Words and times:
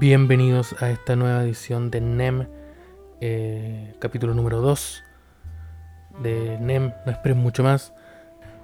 Bienvenidos 0.00 0.80
a 0.80 0.92
esta 0.92 1.16
nueva 1.16 1.42
edición 1.42 1.90
de 1.90 2.00
NEM, 2.00 2.46
eh, 3.20 3.96
capítulo 3.98 4.32
número 4.32 4.60
2 4.60 5.02
de 6.22 6.56
NEM, 6.60 6.92
no 7.04 7.10
esperen 7.10 7.38
mucho 7.38 7.64
más. 7.64 7.92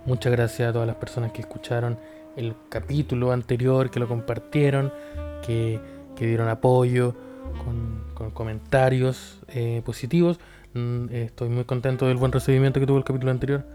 Muchas 0.06 0.30
gracias 0.30 0.68
a 0.68 0.73
todas 0.73 0.86
las 0.86 0.95
personas 0.95 1.32
que 1.32 1.41
escucharon 1.41 1.98
el 2.36 2.55
capítulo 2.68 3.32
anterior, 3.32 3.91
que 3.91 3.98
lo 3.98 4.06
compartieron, 4.06 4.92
que, 5.45 5.80
que 6.14 6.24
dieron 6.24 6.48
apoyo 6.48 7.16
con, 7.64 8.30
comentarios 8.32 9.41
eh, 9.48 9.82
positivos. 9.84 10.38
Mm, 10.74 11.06
eh, 11.10 11.24
estoy 11.24 11.48
muy 11.48 11.64
contento 11.64 12.06
del 12.06 12.16
buen 12.16 12.30
recibimiento 12.30 12.78
que 12.78 12.87
tuvo 12.87 12.98
el 12.98 13.05
capítulo 13.05 13.32
anterior. 13.32 13.66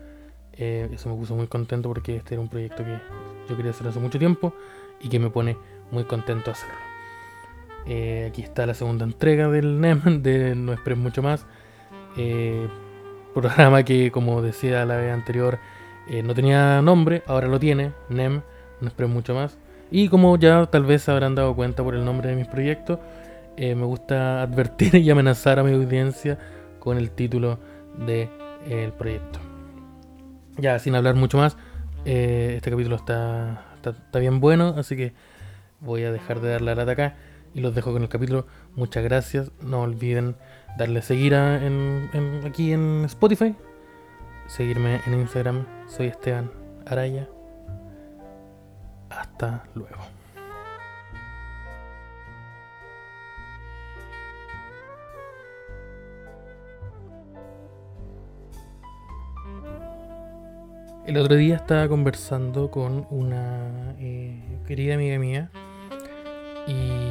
Eso 0.53 1.09
me 1.09 1.15
puso 1.17 1.35
muy 1.35 1.47
contento 1.47 1.89
porque 1.89 2.15
este 2.15 2.35
era 2.35 2.41
un 2.41 2.47
proyecto 2.47 2.85
que 2.85 2.99
yo 3.49 3.57
quería 3.57 3.71
hacer 3.71 3.85
hace 3.85 3.99
mucho 3.99 4.17
tiempo 4.17 4.53
y 5.01 5.09
que 5.09 5.19
me 5.19 5.29
pone 5.29 5.57
muy 5.91 6.05
contento 6.05 6.51
hacerlo. 6.51 6.88
Eh, 7.91 8.27
aquí 8.29 8.43
está 8.43 8.67
la 8.67 8.75
segunda 8.75 9.03
entrega 9.03 9.49
del 9.49 9.81
NEM, 9.81 10.21
de 10.21 10.53
No 10.53 10.73
Esperes 10.73 10.99
Mucho 10.99 11.23
Más. 11.23 11.45
Eh, 12.17 12.67
programa 13.33 13.83
que, 13.83 14.11
como 14.11 14.43
decía 14.43 14.85
la 14.85 14.95
vez 14.97 15.11
anterior, 15.11 15.57
eh, 16.07 16.21
no 16.21 16.35
tenía 16.35 16.83
nombre, 16.83 17.23
ahora 17.25 17.47
lo 17.47 17.59
tiene, 17.59 17.91
NEM, 18.09 18.41
No 18.79 18.87
Esperes 18.87 19.11
Mucho 19.11 19.33
Más. 19.33 19.57
Y 19.89 20.07
como 20.07 20.37
ya 20.37 20.67
tal 20.67 20.85
vez 20.85 21.01
se 21.01 21.11
habrán 21.11 21.33
dado 21.33 21.55
cuenta 21.55 21.83
por 21.83 21.95
el 21.95 22.05
nombre 22.05 22.29
de 22.29 22.35
mis 22.35 22.47
proyectos, 22.47 22.99
me 23.57 23.73
gusta 23.73 24.41
advertir 24.43 24.93
y 24.95 25.09
amenazar 25.09 25.57
a 25.57 25.63
mi 25.63 25.73
audiencia 25.73 26.37
con 26.79 26.97
el 26.97 27.09
título 27.09 27.59
del 28.05 28.93
proyecto. 28.93 29.39
Ya, 30.57 30.77
sin 30.77 30.93
hablar 30.93 31.15
mucho 31.15 31.39
más, 31.39 31.57
este 32.05 32.69
capítulo 32.69 32.97
está, 32.97 33.65
está, 33.75 33.89
está 33.89 34.19
bien 34.19 34.39
bueno, 34.39 34.75
así 34.77 34.95
que 34.95 35.13
voy 35.79 36.03
a 36.03 36.11
dejar 36.11 36.39
de 36.39 36.49
dar 36.49 36.61
la 36.61 36.75
lata 36.75 36.91
acá 36.91 37.15
y 37.53 37.61
los 37.61 37.75
dejo 37.75 37.91
con 37.91 38.03
el 38.03 38.09
capítulo. 38.09 38.45
Muchas 38.75 39.03
gracias. 39.03 39.51
No 39.61 39.81
olviden 39.81 40.35
darle 40.77 41.01
seguir 41.01 41.35
aquí 41.35 42.73
en 42.73 43.03
Spotify. 43.05 43.55
Seguirme 44.47 45.01
en 45.05 45.13
Instagram. 45.13 45.65
Soy 45.87 46.07
Esteban 46.07 46.51
Araya. 46.85 47.27
Hasta 49.09 49.63
luego. 49.75 50.19
El 61.09 61.17
otro 61.17 61.35
día 61.35 61.55
estaba 61.55 61.87
conversando 61.87 62.69
con 62.69 63.07
una 63.09 63.95
eh, 63.97 64.61
querida 64.67 64.93
amiga 64.93 65.17
mía 65.17 65.49
y 66.67 67.08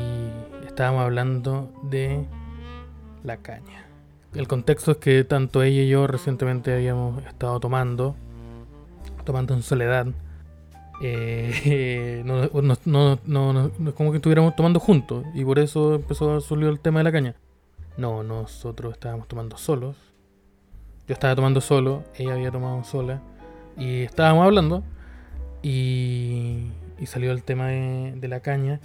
estábamos 0.79 1.03
hablando 1.03 1.73
de 1.83 2.25
la 3.25 3.39
caña. 3.39 3.85
El 4.33 4.47
contexto 4.47 4.93
es 4.93 4.99
que 4.99 5.25
tanto 5.25 5.65
ella 5.65 5.83
y 5.83 5.89
yo 5.89 6.07
recientemente 6.07 6.73
habíamos 6.73 7.21
estado 7.27 7.59
tomando, 7.59 8.15
tomando 9.25 9.55
en 9.55 9.63
soledad. 9.63 10.07
Eh, 11.03 12.23
no, 12.25 12.49
no, 12.85 13.19
no, 13.25 13.53
no- 13.77 13.95
como 13.97 14.13
que 14.13 14.19
estuviéramos 14.19 14.55
tomando 14.55 14.79
juntos 14.79 15.25
y 15.35 15.45
por 15.45 15.59
eso 15.59 15.97
empezó 15.97 16.37
a 16.37 16.41
surgir 16.41 16.69
el 16.69 16.79
tema 16.79 17.01
de 17.01 17.05
la 17.05 17.11
caña. 17.11 17.35
No, 17.97 18.23
nosotros 18.23 18.93
estábamos 18.93 19.27
tomando 19.27 19.57
solos. 19.57 19.97
Yo 21.09 21.13
estaba 21.13 21.35
tomando 21.35 21.61
solo, 21.61 22.05
ella 22.15 22.35
había 22.35 22.53
tomado 22.53 22.85
sola 22.85 23.21
y 23.77 24.03
estábamos 24.03 24.45
hablando 24.45 24.85
y, 25.61 26.69
y 27.01 27.07
salió 27.07 27.33
el 27.33 27.43
tema 27.43 27.67
de 27.67 28.29
la 28.29 28.39
caña 28.39 28.79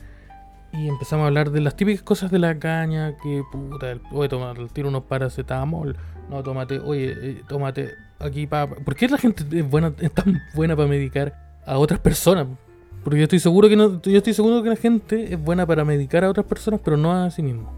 y 0.74 0.88
empezamos 0.88 1.24
a 1.24 1.28
hablar 1.28 1.52
de 1.52 1.62
las 1.62 1.76
típicas 1.76 2.04
cosas 2.04 2.32
de 2.32 2.40
la 2.40 2.58
caña 2.58 3.16
que 3.22 3.44
puta, 3.52 3.96
oye, 4.12 4.28
toma 4.28 4.52
el 4.58 4.70
tiro 4.70 4.90
unos 4.90 5.04
paracetamol, 5.04 5.96
no, 6.30 6.42
tómate, 6.42 6.80
oye, 6.80 7.14
eh, 7.22 7.42
tómate 7.48 7.92
aquí 8.20 8.48
para... 8.48 8.68
¿Por 8.68 8.96
qué 8.96 9.08
la 9.08 9.18
gente 9.18 9.44
es, 9.52 9.70
buena, 9.70 9.94
es 10.00 10.12
tan 10.12 10.42
buena 10.56 10.76
para 10.76 10.88
medicar 10.88 11.60
a 11.66 11.78
otras 11.78 12.00
personas? 12.00 12.48
Porque 13.04 13.20
yo 13.20 13.24
estoy 13.24 13.40
seguro 13.40 13.70
que 13.70 13.76
no, 13.76 14.02
yo 14.02 14.18
estoy 14.18 14.34
seguro 14.34 14.64
que 14.64 14.70
la 14.70 14.76
gente 14.76 15.34
es 15.34 15.40
buena 15.40 15.68
para 15.68 15.86
medicar 15.86 16.24
a 16.24 16.30
otras 16.30 16.46
personas, 16.46 16.80
pero 16.84 16.98
no 16.98 17.12
a 17.14 17.30
sí 17.30 17.44
mismo. 17.44 17.72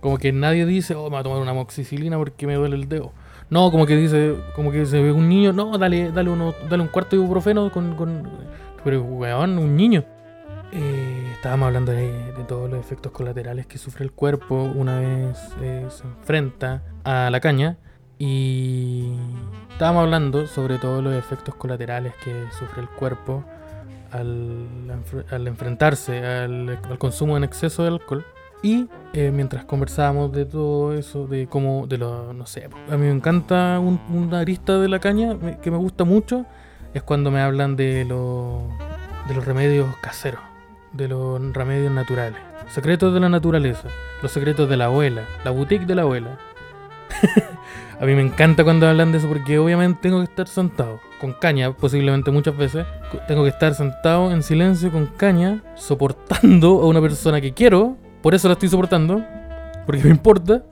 Como 0.00 0.18
que 0.18 0.30
nadie 0.30 0.64
dice, 0.64 0.94
oh, 0.94 1.04
me 1.04 1.10
voy 1.10 1.18
a 1.20 1.22
tomar 1.24 1.38
una 1.40 1.54
moxicilina 1.54 2.16
porque 2.18 2.46
me 2.46 2.54
duele 2.54 2.76
el 2.76 2.88
dedo. 2.88 3.12
No, 3.50 3.70
como 3.70 3.86
que 3.86 3.96
dice, 3.96 4.36
como 4.54 4.70
que 4.70 4.86
se 4.86 5.02
ve 5.02 5.10
un 5.10 5.28
niño, 5.28 5.52
no, 5.52 5.76
dale, 5.78 6.12
dale 6.12 6.30
uno, 6.30 6.54
dale 6.68 6.82
un 6.82 6.88
cuarto 6.88 7.16
de 7.16 7.22
ibuprofeno 7.22 7.72
con, 7.72 7.96
con 7.96 8.28
pero 8.84 9.02
weón, 9.02 9.58
un 9.58 9.74
niño. 9.74 10.04
Eh, 10.78 11.30
estábamos 11.32 11.68
hablando 11.68 11.92
de, 11.92 12.10
todos 12.46 12.68
los 12.70 12.78
efectos 12.78 13.10
colaterales 13.10 13.66
que 13.66 13.78
sufre 13.78 14.04
el 14.04 14.12
cuerpo 14.12 14.56
una 14.74 14.98
vez 15.00 15.38
eh, 15.62 15.86
se 15.88 16.04
enfrenta 16.04 16.82
a 17.02 17.30
la 17.30 17.40
caña 17.40 17.78
y 18.18 19.10
estábamos 19.70 20.02
hablando 20.02 20.46
sobre 20.46 20.76
todos 20.78 21.02
los 21.02 21.14
efectos 21.14 21.54
colaterales 21.54 22.12
que 22.22 22.44
sufre 22.58 22.82
el 22.82 22.88
cuerpo 22.90 23.42
al, 24.12 24.66
al 25.30 25.46
enfrentarse 25.46 26.24
al, 26.26 26.78
consumo 26.98 27.36
en 27.38 27.44
exceso 27.44 27.82
de 27.82 27.88
alcohol. 27.88 28.24
Y 28.62 28.88
eh, 29.14 29.30
mientras 29.32 29.64
conversábamos 29.64 30.32
de 30.32 30.44
todo 30.44 30.92
eso, 30.94 31.26
de 31.26 31.46
cómo, 31.46 31.86
de 31.86 31.98
lo, 31.98 32.32
no 32.34 32.46
sé, 32.46 32.68
a 32.90 32.96
mí 32.96 33.06
me 33.06 33.10
encanta 33.10 33.78
un- 33.80 34.00
una 34.12 34.40
arista 34.40 34.78
de 34.78 34.88
la 34.88 34.98
caña 34.98 35.36
que 35.62 35.70
me 35.70 35.76
gusta 35.78 36.04
mucho, 36.04 36.44
es 36.92 37.02
cuando 37.02 37.30
me 37.30 37.40
hablan 37.40 37.76
de, 37.76 38.04
lo- 38.06 38.62
de 39.28 39.34
los 39.34 39.44
remedios 39.44 39.94
caseros, 40.00 40.40
de 40.96 41.08
los 41.08 41.52
remedios 41.52 41.92
naturales, 41.92 42.40
secretos 42.68 43.12
de 43.12 43.20
la 43.20 43.28
naturaleza, 43.28 43.88
los 44.22 44.32
secretos 44.32 44.68
de 44.68 44.76
la 44.76 44.86
abuela, 44.86 45.22
la 45.44 45.50
boutique 45.50 45.86
de 45.86 45.94
la 45.94 46.02
abuela. 46.02 46.38
a 48.00 48.04
mí 48.04 48.14
me 48.14 48.22
encanta 48.22 48.64
cuando 48.64 48.88
hablan 48.88 49.12
de 49.12 49.18
eso 49.18 49.28
porque 49.28 49.58
obviamente 49.58 50.00
tengo 50.02 50.18
que 50.18 50.24
estar 50.24 50.48
sentado 50.48 51.00
con 51.20 51.32
caña, 51.32 51.72
posiblemente 51.72 52.30
muchas 52.30 52.56
veces. 52.56 52.86
Tengo 53.28 53.42
que 53.42 53.50
estar 53.50 53.74
sentado 53.74 54.30
en 54.32 54.42
silencio 54.42 54.90
con 54.90 55.06
caña, 55.06 55.62
soportando 55.74 56.80
a 56.82 56.86
una 56.86 57.00
persona 57.00 57.40
que 57.40 57.52
quiero. 57.52 57.96
Por 58.22 58.34
eso 58.34 58.48
la 58.48 58.52
estoy 58.54 58.68
soportando, 58.68 59.22
porque 59.86 60.04
me 60.04 60.10
importa. 60.10 60.64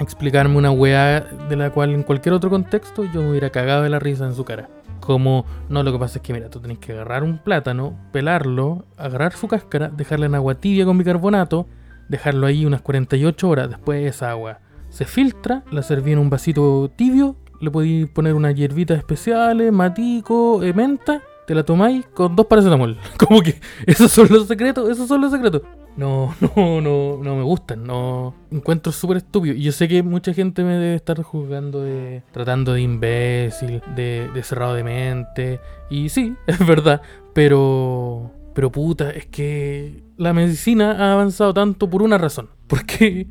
Explicarme 0.00 0.56
una 0.56 0.70
weá 0.70 1.20
de 1.20 1.56
la 1.56 1.70
cual 1.70 1.92
en 1.92 2.04
cualquier 2.04 2.32
otro 2.32 2.50
contexto 2.50 3.02
yo 3.12 3.20
me 3.20 3.30
hubiera 3.30 3.50
cagado 3.50 3.82
de 3.82 3.90
la 3.90 3.98
risa 3.98 4.26
en 4.26 4.34
su 4.34 4.44
cara. 4.44 4.68
Como, 5.08 5.46
no, 5.70 5.82
lo 5.82 5.90
que 5.90 5.98
pasa 5.98 6.18
es 6.18 6.22
que 6.22 6.34
mira, 6.34 6.50
tú 6.50 6.60
tenés 6.60 6.80
que 6.80 6.92
agarrar 6.92 7.24
un 7.24 7.38
plátano, 7.38 7.98
pelarlo, 8.12 8.84
agarrar 8.98 9.32
su 9.32 9.48
cáscara, 9.48 9.88
dejarla 9.88 10.26
en 10.26 10.34
agua 10.34 10.56
tibia 10.56 10.84
con 10.84 10.98
bicarbonato, 10.98 11.66
dejarlo 12.10 12.46
ahí 12.46 12.66
unas 12.66 12.82
48 12.82 13.48
horas, 13.48 13.70
después 13.70 14.04
esa 14.04 14.30
agua 14.30 14.58
se 14.90 15.06
filtra, 15.06 15.64
la 15.70 15.80
serví 15.80 16.12
en 16.12 16.18
un 16.18 16.28
vasito 16.28 16.90
tibio, 16.94 17.36
le 17.58 17.70
podéis 17.70 18.06
poner 18.10 18.34
unas 18.34 18.54
hierbitas 18.54 18.98
especiales, 18.98 19.72
matico, 19.72 20.62
eh, 20.62 20.74
menta, 20.74 21.22
te 21.48 21.54
la 21.54 21.62
tomáis 21.62 22.04
con 22.12 22.36
dos 22.36 22.44
paracetamol. 22.44 22.98
Como 23.18 23.40
que 23.40 23.58
esos 23.86 24.12
son 24.12 24.28
los 24.28 24.46
secretos, 24.46 24.90
esos 24.90 25.08
son 25.08 25.22
los 25.22 25.32
secretos. 25.32 25.62
No, 25.96 26.34
no, 26.56 26.82
no, 26.82 27.18
no 27.22 27.36
me 27.36 27.42
gustan, 27.42 27.84
no 27.84 28.34
encuentro 28.50 28.92
súper 28.92 29.16
estúpido. 29.16 29.54
Y 29.54 29.62
yo 29.62 29.72
sé 29.72 29.88
que 29.88 30.02
mucha 30.02 30.34
gente 30.34 30.62
me 30.62 30.74
debe 30.74 30.94
estar 30.94 31.22
juzgando 31.22 31.82
de, 31.82 32.22
tratando 32.32 32.74
de 32.74 32.82
imbécil, 32.82 33.80
de, 33.96 34.28
de 34.34 34.42
cerrado 34.42 34.74
de 34.74 34.84
mente. 34.84 35.58
Y 35.88 36.10
sí, 36.10 36.36
es 36.46 36.58
verdad, 36.66 37.00
pero, 37.32 38.30
pero 38.52 38.70
puta, 38.70 39.08
es 39.10 39.24
que 39.24 40.02
la 40.18 40.34
medicina 40.34 40.96
ha 40.98 41.14
avanzado 41.14 41.54
tanto 41.54 41.88
por 41.88 42.02
una 42.02 42.18
razón. 42.18 42.50
Porque 42.66 43.26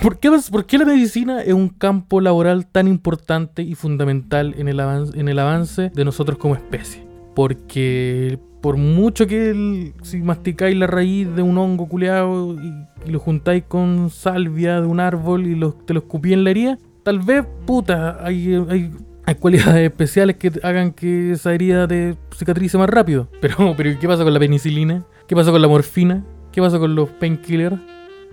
¿Por 0.00 0.18
qué, 0.18 0.30
por 0.50 0.64
qué 0.64 0.78
la 0.78 0.86
medicina 0.86 1.42
es 1.42 1.52
un 1.52 1.68
campo 1.68 2.22
laboral 2.22 2.66
tan 2.66 2.88
importante 2.88 3.62
y 3.62 3.74
fundamental 3.74 4.54
en 4.56 4.68
el, 4.68 4.80
avance, 4.80 5.20
en 5.20 5.28
el 5.28 5.38
avance 5.38 5.90
de 5.90 6.04
nosotros 6.06 6.38
como 6.38 6.54
especie? 6.54 7.11
Porque 7.34 8.38
por 8.60 8.76
mucho 8.76 9.26
que 9.26 9.92
si 10.02 10.18
masticáis 10.18 10.76
la 10.76 10.86
raíz 10.86 11.34
de 11.34 11.42
un 11.42 11.58
hongo 11.58 11.88
culeado 11.88 12.54
y, 12.54 13.10
lo 13.10 13.18
juntáis 13.18 13.64
con 13.66 14.10
salvia 14.10 14.80
de 14.80 14.86
un 14.86 15.00
árbol 15.00 15.46
y 15.46 15.56
lo- 15.56 15.72
te 15.72 15.92
lo 15.94 16.00
escupí 16.00 16.32
en 16.32 16.44
la 16.44 16.50
herida, 16.50 16.78
tal 17.02 17.18
vez, 17.18 17.44
puta, 17.66 18.24
hay, 18.24 18.54
hay, 18.68 18.90
hay 19.26 19.34
cualidades 19.34 19.90
especiales 19.90 20.36
que 20.36 20.52
hagan 20.62 20.92
que 20.92 21.32
esa 21.32 21.52
herida 21.52 21.88
te 21.88 22.14
cicatrice 22.36 22.78
más 22.78 22.88
rápido. 22.88 23.28
Pero, 23.40 23.74
pero 23.76 23.98
¿qué 23.98 24.06
pasa 24.06 24.22
con 24.22 24.32
la 24.32 24.38
penicilina? 24.38 25.04
¿Qué 25.26 25.34
pasa 25.34 25.50
con 25.50 25.60
la 25.60 25.66
morfina? 25.68 26.24
¿Qué 26.52 26.60
pasa 26.60 26.78
con 26.78 26.94
los 26.94 27.08
painkillers? 27.10 27.76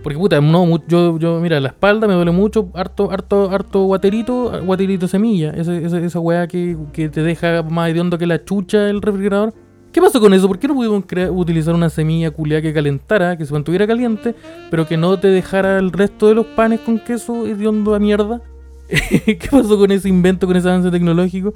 Porque 0.02 0.18
puta, 0.18 0.40
no, 0.40 0.82
yo, 0.86 1.18
yo, 1.18 1.40
mira, 1.40 1.60
la 1.60 1.68
espalda 1.68 2.08
me 2.08 2.14
duele 2.14 2.30
mucho, 2.30 2.70
harto, 2.74 3.10
harto, 3.10 3.50
harto 3.50 3.84
guaterito, 3.84 4.62
guaterito 4.64 5.08
semilla, 5.08 5.50
esa, 5.50 5.76
esa, 5.76 5.98
esa 5.98 6.20
weá 6.20 6.46
que, 6.46 6.76
que 6.92 7.08
te 7.08 7.22
deja 7.22 7.62
más 7.62 7.90
hediondo 7.90 8.16
que 8.16 8.26
la 8.26 8.44
chucha 8.44 8.88
el 8.88 9.02
refrigerador. 9.02 9.52
¿Qué 9.92 10.00
pasó 10.00 10.20
con 10.20 10.32
eso? 10.32 10.46
¿Por 10.46 10.58
qué 10.58 10.68
no 10.68 10.74
pudimos 10.74 11.04
utilizar 11.30 11.74
una 11.74 11.90
semilla 11.90 12.30
culiada 12.30 12.62
que 12.62 12.72
calentara, 12.72 13.36
que 13.36 13.44
se 13.44 13.52
mantuviera 13.52 13.86
caliente, 13.88 14.36
pero 14.70 14.86
que 14.86 14.96
no 14.96 15.18
te 15.18 15.28
dejara 15.28 15.78
el 15.78 15.90
resto 15.90 16.28
de 16.28 16.36
los 16.36 16.46
panes 16.46 16.80
con 16.80 17.00
queso 17.00 17.44
hediondo 17.46 17.94
a 17.94 17.98
mierda? 17.98 18.40
¿Qué 18.88 19.48
pasó 19.50 19.76
con 19.78 19.90
ese 19.90 20.08
invento, 20.08 20.46
con 20.46 20.56
ese 20.56 20.68
avance 20.68 20.90
tecnológico? 20.90 21.54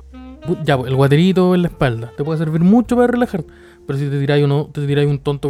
Ya, 0.64 0.76
pues, 0.76 0.90
el 0.90 0.96
guaterito 0.96 1.54
en 1.54 1.62
la 1.62 1.68
espalda 1.68 2.12
te 2.16 2.24
puede 2.24 2.38
servir 2.38 2.60
mucho 2.60 2.96
para 2.96 3.06
relajar, 3.06 3.44
pero 3.86 3.98
si 3.98 4.08
te 4.08 4.18
tiráis 4.18 4.44
uno, 4.44 4.68
te 4.72 4.86
tiráis 4.86 5.08
un 5.08 5.18
tonto 5.18 5.48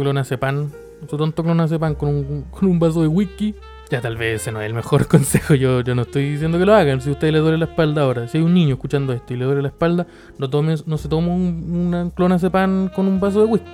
clonazepam 1.05 1.09
su 1.09 1.17
tonto 1.17 1.43
clonazepam 1.43 1.95
con 1.95 2.09
un, 2.09 2.45
con 2.51 2.69
un 2.69 2.79
vaso 2.79 3.01
de 3.01 3.07
whisky, 3.07 3.55
ya 3.89 4.01
tal 4.01 4.17
vez 4.17 4.41
ese 4.41 4.51
no 4.51 4.61
es 4.61 4.65
el 4.65 4.73
mejor 4.73 5.07
consejo. 5.07 5.53
Yo, 5.53 5.81
yo 5.81 5.95
no 5.95 6.03
estoy 6.03 6.31
diciendo 6.31 6.57
que 6.57 6.65
lo 6.65 6.73
hagan. 6.73 7.01
Si 7.01 7.09
a 7.09 7.13
usted 7.13 7.31
le 7.31 7.39
duele 7.39 7.57
la 7.57 7.65
espalda 7.65 8.01
ahora, 8.01 8.27
si 8.27 8.37
hay 8.37 8.43
un 8.43 8.53
niño 8.53 8.75
escuchando 8.75 9.13
esto 9.13 9.33
y 9.33 9.37
le 9.37 9.45
duele 9.45 9.61
la 9.61 9.67
espalda, 9.69 10.07
no, 10.37 10.49
tome, 10.49 10.75
no 10.85 10.97
se 10.97 11.07
toma 11.07 11.33
un, 11.33 11.87
una 11.87 12.09
clonazepam 12.09 12.89
con 12.89 13.07
un 13.07 13.19
vaso 13.19 13.39
de 13.41 13.45
whisky. 13.45 13.69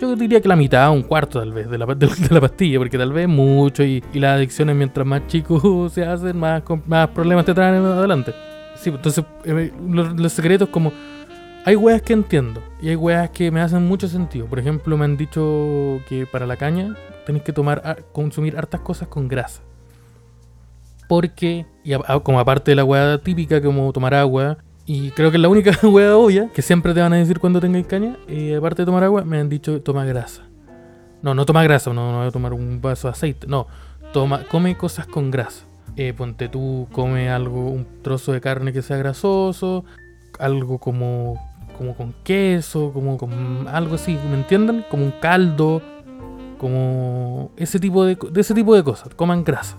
Yo 0.00 0.16
diría 0.16 0.40
que 0.40 0.48
la 0.48 0.56
mitad, 0.56 0.90
un 0.92 1.02
cuarto 1.02 1.40
tal 1.40 1.52
vez, 1.52 1.68
de 1.68 1.76
la, 1.76 1.86
de, 1.94 2.06
de 2.06 2.28
la 2.34 2.40
pastilla, 2.40 2.78
porque 2.78 2.96
tal 2.96 3.12
vez 3.12 3.28
mucho 3.28 3.82
y, 3.82 4.02
y, 4.14 4.18
las 4.18 4.36
adicciones 4.36 4.74
mientras 4.74 5.06
más 5.06 5.26
chicos 5.26 5.92
se 5.92 6.04
hacen, 6.04 6.38
más, 6.38 6.62
más 6.86 7.08
problemas 7.08 7.44
te 7.44 7.52
traen 7.52 7.84
adelante. 7.84 8.32
Sí, 8.76 8.90
entonces 8.90 9.24
eh, 9.44 9.72
los, 9.88 10.18
los 10.18 10.32
secretos 10.32 10.68
como... 10.68 10.92
Hay 11.64 11.76
weas 11.76 12.00
que 12.00 12.14
entiendo 12.14 12.62
y 12.80 12.88
hay 12.88 12.96
weas 12.96 13.30
que 13.30 13.50
me 13.50 13.60
hacen 13.60 13.86
mucho 13.86 14.08
sentido. 14.08 14.46
Por 14.46 14.58
ejemplo, 14.58 14.96
me 14.96 15.04
han 15.04 15.16
dicho 15.16 16.00
que 16.08 16.26
para 16.26 16.46
la 16.46 16.56
caña 16.56 16.96
tenéis 17.26 17.44
que 17.44 17.52
tomar, 17.52 18.04
consumir 18.12 18.56
hartas 18.56 18.80
cosas 18.80 19.08
con 19.08 19.28
grasa. 19.28 19.60
Porque, 21.06 21.66
y 21.84 21.92
como 22.22 22.40
aparte 22.40 22.70
de 22.70 22.76
la 22.76 22.84
wea 22.84 23.18
típica, 23.18 23.60
como 23.60 23.92
tomar 23.92 24.14
agua, 24.14 24.58
y 24.86 25.10
creo 25.10 25.30
que 25.30 25.36
es 25.36 25.40
la 25.40 25.48
única 25.48 25.72
wea 25.86 26.16
obvia 26.16 26.48
que 26.54 26.62
siempre 26.62 26.94
te 26.94 27.00
van 27.00 27.12
a 27.12 27.16
decir 27.16 27.38
cuando 27.38 27.60
tengáis 27.60 27.86
caña, 27.86 28.16
y 28.26 28.54
aparte 28.54 28.82
de 28.82 28.86
tomar 28.86 29.04
agua, 29.04 29.24
me 29.24 29.38
han 29.38 29.48
dicho 29.48 29.82
toma 29.82 30.04
grasa. 30.04 30.44
No, 31.20 31.34
no 31.34 31.44
toma 31.44 31.62
grasa, 31.62 31.92
no, 31.92 32.10
no 32.10 32.18
voy 32.18 32.28
a 32.28 32.30
tomar 32.30 32.54
un 32.54 32.80
vaso 32.80 33.08
de 33.08 33.12
aceite, 33.12 33.46
no, 33.46 33.66
toma, 34.14 34.44
come 34.44 34.76
cosas 34.78 35.06
con 35.06 35.30
grasa. 35.30 35.64
Eh, 35.96 36.14
ponte 36.16 36.48
tú, 36.48 36.88
come 36.92 37.28
algo, 37.28 37.68
un 37.68 37.86
trozo 38.02 38.32
de 38.32 38.40
carne 38.40 38.72
que 38.72 38.80
sea 38.80 38.96
grasoso, 38.96 39.84
algo 40.38 40.78
como, 40.78 41.49
como 41.80 41.96
con 41.96 42.12
queso, 42.22 42.92
como 42.92 43.16
con 43.16 43.66
algo 43.66 43.94
así, 43.94 44.18
¿me 44.28 44.34
entienden? 44.34 44.84
Como 44.90 45.02
un 45.02 45.12
caldo, 45.12 45.80
como 46.58 47.52
ese 47.56 47.80
tipo 47.80 48.04
de, 48.04 48.18
ese 48.36 48.52
tipo 48.52 48.76
de 48.76 48.84
cosas, 48.84 49.14
coman 49.14 49.44
grasa. 49.44 49.78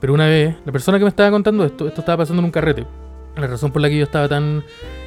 Pero 0.00 0.12
una 0.12 0.26
vez, 0.26 0.54
la 0.66 0.70
persona 0.70 0.98
que 0.98 1.04
me 1.04 1.08
estaba 1.08 1.30
contando 1.30 1.64
esto, 1.64 1.88
esto 1.88 2.02
estaba 2.02 2.18
pasando 2.18 2.40
en 2.40 2.44
un 2.44 2.50
carrete. 2.50 2.86
La 3.38 3.46
razón 3.46 3.72
por 3.72 3.80
la 3.80 3.88
que 3.88 3.96
yo 3.96 4.04
estaba 4.04 4.28
tan 4.28 4.64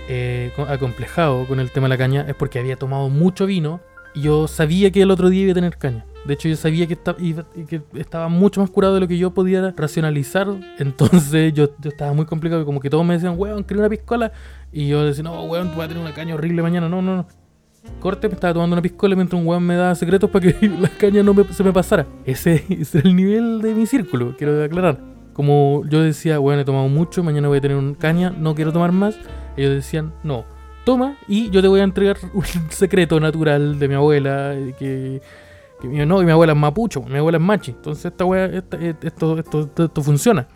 eh, 0.10 0.52
acomplejado 0.68 1.46
con 1.46 1.60
el 1.60 1.70
tema 1.70 1.86
de 1.86 1.90
la 1.90 1.98
caña 2.00 2.26
es 2.28 2.34
porque 2.34 2.58
había 2.58 2.78
tomado 2.78 3.10
mucho 3.10 3.46
vino 3.46 3.80
y 4.16 4.22
yo 4.22 4.48
sabía 4.48 4.90
que 4.90 5.04
el 5.04 5.12
otro 5.12 5.30
día 5.30 5.44
iba 5.44 5.52
a 5.52 5.56
tener 5.56 5.78
caña. 5.78 6.04
De 6.26 6.36
hecho, 6.36 6.48
yo 6.48 6.56
sabía 6.56 6.88
que, 6.88 6.94
está, 6.94 7.16
que 7.16 7.82
estaba 7.96 8.30
mucho 8.30 8.62
más 8.62 8.70
curado 8.70 8.94
de 8.96 9.02
lo 9.02 9.08
que 9.08 9.18
yo 9.18 9.34
podía 9.34 9.74
racionalizar. 9.76 10.48
Entonces, 10.80 11.54
yo, 11.54 11.70
yo 11.80 11.90
estaba 11.90 12.14
muy 12.14 12.26
complicado. 12.26 12.66
Como 12.66 12.80
que 12.80 12.90
todos 12.90 13.06
me 13.06 13.16
decían, 13.16 13.36
weón, 13.38 13.64
quiero 13.64 13.82
una 13.82 13.90
piscola. 13.90 14.32
Y 14.72 14.88
yo 14.88 15.04
decía, 15.04 15.24
no, 15.24 15.44
weón, 15.44 15.72
tú 15.72 15.78
vas 15.78 15.86
a 15.86 15.88
tener 15.90 16.04
una 16.04 16.14
caña 16.14 16.36
horrible 16.36 16.62
mañana. 16.62 16.88
No, 16.88 17.02
no, 17.02 17.18
no. 17.18 17.28
Corte, 18.00 18.30
me 18.30 18.36
estaba 18.36 18.54
tomando 18.54 18.76
una 18.76 18.82
piscola 18.82 19.16
mientras 19.16 19.40
un 19.40 19.48
weón 19.48 19.64
me 19.64 19.76
daba 19.76 19.94
secretos 19.96 20.30
para 20.30 20.52
que 20.52 20.70
la 20.80 20.90
caña 20.90 21.22
no 21.22 21.34
me, 21.34 21.44
se 21.46 21.64
me 21.64 21.74
pasara. 21.74 22.08
Ese, 22.26 22.64
ese 22.70 23.00
es 23.00 23.06
el 23.06 23.16
nivel 23.16 23.62
de 23.62 23.74
mi 23.74 23.86
círculo, 23.86 24.36
quiero 24.38 24.64
aclarar. 24.64 25.00
Como 25.34 25.84
yo 25.90 26.02
decía, 26.02 26.40
weón, 26.40 26.60
he 26.60 26.66
tomado 26.66 26.88
mucho, 26.88 27.24
mañana 27.24 27.48
voy 27.48 27.58
a 27.58 27.62
tener 27.62 27.76
un 27.76 27.96
caña, 27.96 28.30
no 28.30 28.56
quiero 28.56 28.72
tomar 28.72 28.92
más. 28.92 29.18
Ellos 29.58 29.74
decían, 29.74 30.14
no, 30.24 30.46
toma 30.86 31.18
y 31.28 31.50
yo 31.50 31.62
te 31.62 31.68
voy 31.68 31.80
a 31.80 31.84
entregar 31.84 32.18
un 32.34 32.44
secreto 32.70 33.20
natural 33.20 33.80
de 33.80 33.88
mi 33.88 33.96
abuela 33.96 34.56
que 34.78 35.22
que 35.82 35.88
mi, 35.88 36.06
no, 36.06 36.22
mi 36.22 36.32
abuela 36.32 36.54
es 36.54 36.60
mapucho, 36.60 37.02
mi 37.04 37.18
abuela 37.18 37.38
es 37.38 37.44
machi. 37.44 37.72
Entonces 37.72 38.06
esta 38.06 38.26
wea, 38.26 38.46
esta, 38.46 38.78
esto, 38.78 39.38
esto, 39.38 39.70
esto, 39.78 40.02
funciona. 40.02 40.48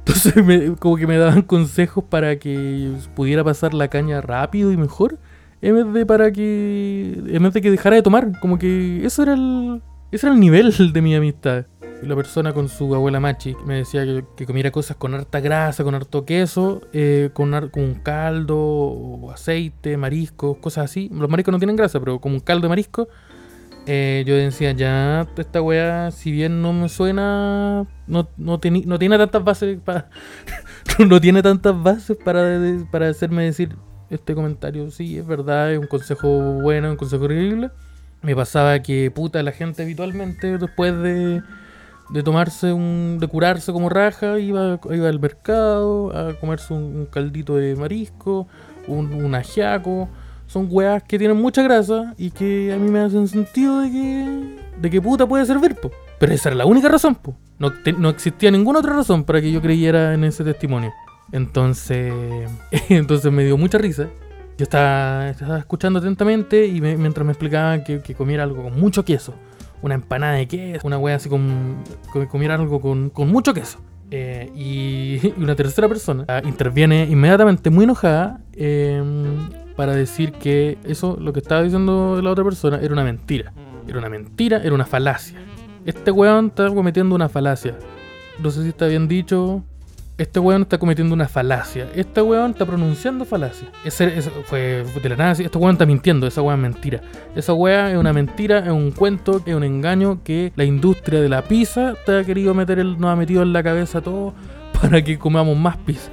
Entonces 0.00 0.36
me, 0.44 0.74
como 0.76 0.96
que 0.96 1.06
me 1.06 1.16
daban 1.16 1.42
consejos 1.42 2.04
para 2.04 2.38
que 2.38 2.92
pudiera 3.14 3.44
pasar 3.44 3.74
la 3.74 3.88
caña 3.88 4.20
rápido 4.20 4.72
y 4.72 4.76
mejor. 4.76 5.18
En 5.62 5.74
vez 5.74 5.92
de 5.92 6.06
para 6.06 6.32
que. 6.32 7.22
En 7.26 7.42
vez 7.42 7.52
de 7.52 7.60
que 7.60 7.70
dejara 7.70 7.96
de 7.96 8.02
tomar. 8.02 8.38
Como 8.40 8.58
que 8.58 9.04
eso 9.04 9.22
era 9.22 9.34
el. 9.34 9.82
Ese 10.10 10.26
era 10.26 10.34
el 10.34 10.40
nivel 10.40 10.74
de 10.92 11.02
mi 11.02 11.14
amistad. 11.14 11.66
Y 12.02 12.06
la 12.06 12.16
persona 12.16 12.54
con 12.54 12.70
su 12.70 12.94
abuela 12.94 13.20
machi 13.20 13.54
me 13.66 13.74
decía 13.74 14.04
que, 14.04 14.24
que 14.34 14.46
comiera 14.46 14.70
cosas 14.70 14.96
con 14.96 15.14
harta 15.14 15.40
grasa, 15.40 15.84
con 15.84 15.94
harto 15.94 16.24
queso, 16.24 16.80
eh, 16.94 17.28
con, 17.34 17.50
con 17.68 17.82
un 17.82 17.94
caldo, 17.94 19.30
aceite, 19.30 19.98
mariscos, 19.98 20.56
cosas 20.58 20.86
así. 20.86 21.10
Los 21.12 21.28
mariscos 21.28 21.52
no 21.52 21.58
tienen 21.58 21.76
grasa, 21.76 22.00
pero 22.00 22.18
como 22.18 22.36
un 22.36 22.40
caldo 22.40 22.62
de 22.62 22.68
marisco 22.70 23.08
eh, 23.92 24.22
yo 24.24 24.36
decía, 24.36 24.70
ya, 24.70 25.26
esta 25.36 25.60
weá, 25.60 26.12
si 26.12 26.30
bien 26.30 26.62
no 26.62 26.72
me 26.72 26.88
suena, 26.88 27.88
no, 28.06 28.28
no, 28.36 28.60
teni, 28.60 28.82
no 28.82 29.00
tiene 29.00 29.18
tantas 29.18 29.42
bases 29.42 29.80
para. 29.84 30.08
no 31.08 31.20
tiene 31.20 31.42
tantas 31.42 31.82
bases 31.82 32.16
para, 32.16 32.56
para 32.92 33.08
hacerme 33.08 33.42
decir 33.42 33.74
este 34.08 34.36
comentario. 34.36 34.92
Sí, 34.92 35.18
es 35.18 35.26
verdad, 35.26 35.72
es 35.72 35.80
un 35.80 35.88
consejo 35.88 36.28
bueno, 36.62 36.88
un 36.88 36.96
consejo 36.96 37.24
horrible. 37.24 37.72
Me 38.22 38.36
pasaba 38.36 38.78
que, 38.78 39.10
puta, 39.10 39.42
la 39.42 39.50
gente 39.50 39.82
habitualmente, 39.82 40.56
después 40.56 40.96
de, 40.96 41.42
de 42.10 42.22
tomarse 42.22 42.72
un. 42.72 43.18
de 43.18 43.26
curarse 43.26 43.72
como 43.72 43.88
raja, 43.88 44.38
iba, 44.38 44.78
iba 44.88 45.08
al 45.08 45.18
mercado 45.18 46.16
a 46.16 46.38
comerse 46.38 46.74
un, 46.74 46.84
un 46.94 47.06
caldito 47.06 47.56
de 47.56 47.74
marisco, 47.74 48.46
un, 48.86 49.12
un 49.12 49.34
ajiaco 49.34 50.08
son 50.50 50.66
weas 50.68 51.00
que 51.04 51.16
tienen 51.16 51.36
mucha 51.36 51.62
grasa 51.62 52.12
y 52.18 52.32
que 52.32 52.72
a 52.72 52.76
mí 52.76 52.90
me 52.90 52.98
hacen 52.98 53.28
sentido 53.28 53.80
de 53.80 53.90
que. 53.90 54.56
de 54.80 54.90
que 54.90 55.00
puta 55.00 55.24
puede 55.24 55.46
servir, 55.46 55.76
po. 55.76 55.92
Pero 56.18 56.32
esa 56.32 56.48
era 56.48 56.56
la 56.56 56.66
única 56.66 56.88
razón, 56.88 57.14
po. 57.14 57.36
No, 57.60 57.72
te, 57.72 57.92
no 57.92 58.08
existía 58.08 58.50
ninguna 58.50 58.80
otra 58.80 58.92
razón 58.92 59.22
para 59.22 59.40
que 59.40 59.52
yo 59.52 59.62
creyera 59.62 60.12
en 60.12 60.24
ese 60.24 60.42
testimonio. 60.42 60.92
Entonces. 61.30 62.12
entonces 62.88 63.30
me 63.30 63.44
dio 63.44 63.56
mucha 63.56 63.78
risa. 63.78 64.08
Yo 64.58 64.64
estaba, 64.64 65.30
escuchando 65.30 66.00
atentamente 66.00 66.66
y 66.66 66.80
mientras 66.80 67.24
me 67.24 67.32
explicaban 67.32 67.84
que, 67.84 68.00
que, 68.00 68.14
comiera 68.14 68.42
algo 68.42 68.64
con 68.64 68.78
mucho 68.78 69.04
queso. 69.04 69.34
Una 69.82 69.94
empanada 69.94 70.34
de 70.34 70.48
queso, 70.48 70.84
una 70.84 70.98
wea 70.98 71.14
así 71.14 71.28
con. 71.28 71.76
con 72.12 72.26
comiera 72.26 72.56
algo 72.56 72.80
con, 72.80 73.10
con 73.10 73.30
mucho 73.30 73.54
queso. 73.54 73.78
Eh, 74.10 74.50
y 74.56 75.32
una 75.40 75.54
tercera 75.54 75.86
persona 75.86 76.26
uh, 76.28 76.48
interviene 76.48 77.04
inmediatamente 77.08 77.70
muy 77.70 77.84
enojada 77.84 78.40
eh, 78.54 79.00
para 79.80 79.94
decir 79.94 80.32
que 80.32 80.76
eso, 80.84 81.16
lo 81.18 81.32
que 81.32 81.38
estaba 81.40 81.62
diciendo 81.62 82.20
la 82.22 82.30
otra 82.30 82.44
persona, 82.44 82.78
era 82.82 82.92
una 82.92 83.02
mentira. 83.02 83.50
Era 83.88 83.98
una 83.98 84.10
mentira, 84.10 84.60
era 84.62 84.74
una 84.74 84.84
falacia. 84.84 85.38
Este 85.86 86.10
weón 86.10 86.48
está 86.48 86.68
cometiendo 86.68 87.14
una 87.14 87.30
falacia. 87.30 87.78
No 88.42 88.50
sé 88.50 88.62
si 88.62 88.68
está 88.68 88.88
bien 88.88 89.08
dicho. 89.08 89.64
Este 90.18 90.38
weón 90.38 90.60
está 90.60 90.76
cometiendo 90.76 91.14
una 91.14 91.28
falacia. 91.28 91.88
Este 91.94 92.20
weón 92.20 92.50
está 92.50 92.66
pronunciando 92.66 93.24
falacia. 93.24 93.72
Ese, 93.82 94.18
ese 94.18 94.28
fue 94.44 94.84
de 95.02 95.08
la 95.08 95.16
nada. 95.16 95.32
Este 95.32 95.56
weón 95.56 95.76
está 95.76 95.86
mintiendo. 95.86 96.26
Esa 96.26 96.42
weón 96.42 96.58
es 96.58 96.62
mentira. 96.74 97.00
Esa 97.34 97.54
weón 97.54 97.86
es 97.86 97.96
una 97.96 98.12
mentira, 98.12 98.58
es 98.58 98.68
un 98.68 98.90
cuento, 98.90 99.42
es 99.46 99.54
un 99.54 99.64
engaño 99.64 100.22
que 100.22 100.52
la 100.56 100.64
industria 100.64 101.22
de 101.22 101.30
la 101.30 101.40
pizza 101.40 101.94
te 102.04 102.18
ha 102.18 102.24
querido 102.24 102.52
meter, 102.52 102.80
el, 102.80 103.00
nos 103.00 103.12
ha 103.12 103.16
metido 103.16 103.42
en 103.42 103.54
la 103.54 103.62
cabeza 103.62 104.02
todo 104.02 104.34
para 104.78 105.02
que 105.02 105.18
comamos 105.18 105.56
más 105.56 105.78
pizza. 105.78 106.10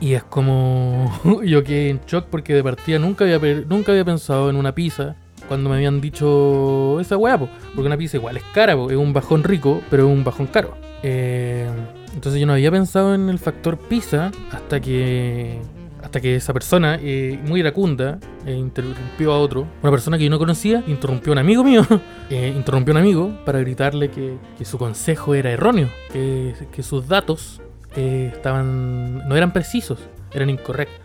Y 0.00 0.14
es 0.14 0.24
como. 0.24 1.12
Yo 1.44 1.62
quedé 1.62 1.90
en 1.90 2.00
shock 2.06 2.26
porque 2.30 2.54
de 2.54 2.62
partida 2.62 2.98
nunca 2.98 3.24
había, 3.24 3.38
nunca 3.66 3.92
había 3.92 4.04
pensado 4.04 4.50
en 4.50 4.56
una 4.56 4.74
pizza 4.74 5.16
cuando 5.48 5.68
me 5.68 5.76
habían 5.76 6.00
dicho 6.00 7.00
esa 7.00 7.16
weá, 7.16 7.36
po. 7.36 7.48
porque 7.74 7.86
una 7.86 7.96
pizza 7.96 8.16
igual 8.16 8.36
es 8.36 8.44
cara, 8.54 8.74
es 8.74 8.96
un 8.96 9.12
bajón 9.12 9.42
rico, 9.42 9.80
pero 9.90 10.08
es 10.08 10.16
un 10.16 10.22
bajón 10.22 10.46
caro. 10.46 10.76
Eh, 11.02 11.68
entonces 12.14 12.40
yo 12.40 12.46
no 12.46 12.52
había 12.52 12.70
pensado 12.70 13.14
en 13.14 13.28
el 13.28 13.38
factor 13.38 13.78
pizza 13.78 14.30
hasta 14.52 14.80
que 14.80 15.60
hasta 16.02 16.20
que 16.20 16.36
esa 16.36 16.52
persona, 16.52 16.98
eh, 17.00 17.38
muy 17.46 17.60
iracunda, 17.60 18.18
eh, 18.46 18.54
interrumpió 18.54 19.32
a 19.32 19.38
otro. 19.38 19.66
Una 19.82 19.92
persona 19.92 20.18
que 20.18 20.24
yo 20.24 20.30
no 20.30 20.38
conocía, 20.38 20.82
interrumpió 20.86 21.32
a 21.32 21.34
un 21.34 21.38
amigo 21.38 21.62
mío, 21.62 21.86
eh, 22.30 22.52
interrumpió 22.54 22.92
a 22.92 22.96
un 22.96 23.02
amigo 23.02 23.32
para 23.44 23.60
gritarle 23.60 24.10
que, 24.10 24.36
que 24.58 24.64
su 24.64 24.78
consejo 24.78 25.34
era 25.34 25.50
erróneo, 25.50 25.88
que, 26.12 26.54
que 26.72 26.82
sus 26.82 27.06
datos 27.06 27.60
eh, 27.96 28.30
estaban 28.32 29.28
no 29.28 29.36
eran 29.36 29.52
precisos, 29.52 29.98
eran 30.32 30.50
incorrectos. 30.50 30.98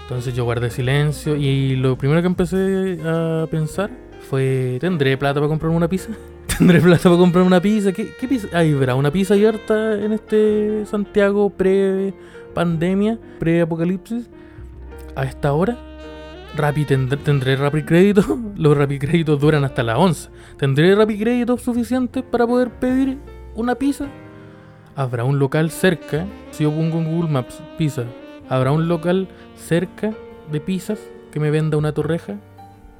Entonces 0.00 0.34
yo 0.34 0.44
guardé 0.44 0.70
silencio 0.70 1.34
y 1.34 1.74
lo 1.76 1.98
primero 1.98 2.20
que 2.20 2.28
empecé 2.28 2.98
a 3.04 3.46
pensar 3.50 3.90
fue, 4.30 4.78
¿tendré 4.80 5.16
plata 5.16 5.40
para 5.40 5.48
comprar 5.48 5.70
una 5.72 5.88
pizza? 5.88 6.10
¿Tendré 6.58 6.80
plata 6.80 7.04
para 7.04 7.16
comprar 7.16 7.44
una 7.44 7.60
pizza? 7.60 7.92
¿Qué, 7.92 8.12
qué 8.18 8.28
pizza? 8.28 8.48
Ay, 8.52 8.72
verá, 8.74 8.94
una 8.94 9.10
pizza 9.10 9.34
abierta 9.34 9.94
en 9.94 10.12
este 10.12 10.86
Santiago 10.86 11.50
pre-pandemia, 11.50 13.18
pre-apocalipsis, 13.38 14.28
a 15.16 15.24
esta 15.24 15.52
hora. 15.52 15.76
Tendré, 16.86 17.16
tendré 17.18 17.56
Rappi 17.56 17.82
crédito. 17.82 18.22
Los 18.56 18.76
Rappi 18.76 18.98
créditos 18.98 19.38
duran 19.38 19.64
hasta 19.64 19.82
las 19.82 19.98
11. 19.98 20.30
¿Tendré 20.56 20.94
Rappi 20.94 21.18
crédito 21.18 21.58
suficiente 21.58 22.22
para 22.22 22.46
poder 22.46 22.70
pedir 22.70 23.18
una 23.54 23.74
pizza? 23.74 24.06
Habrá 24.96 25.24
un 25.24 25.38
local 25.38 25.70
cerca, 25.70 26.26
si 26.50 26.64
yo 26.64 26.70
pongo 26.70 26.98
en 26.98 27.04
Google 27.04 27.30
Maps 27.30 27.62
pizza, 27.78 28.04
habrá 28.48 28.72
un 28.72 28.88
local 28.88 29.28
cerca 29.54 30.12
de 30.50 30.60
pizzas 30.60 30.98
que 31.30 31.38
me 31.38 31.50
venda 31.50 31.76
una 31.76 31.92
torreja. 31.92 32.36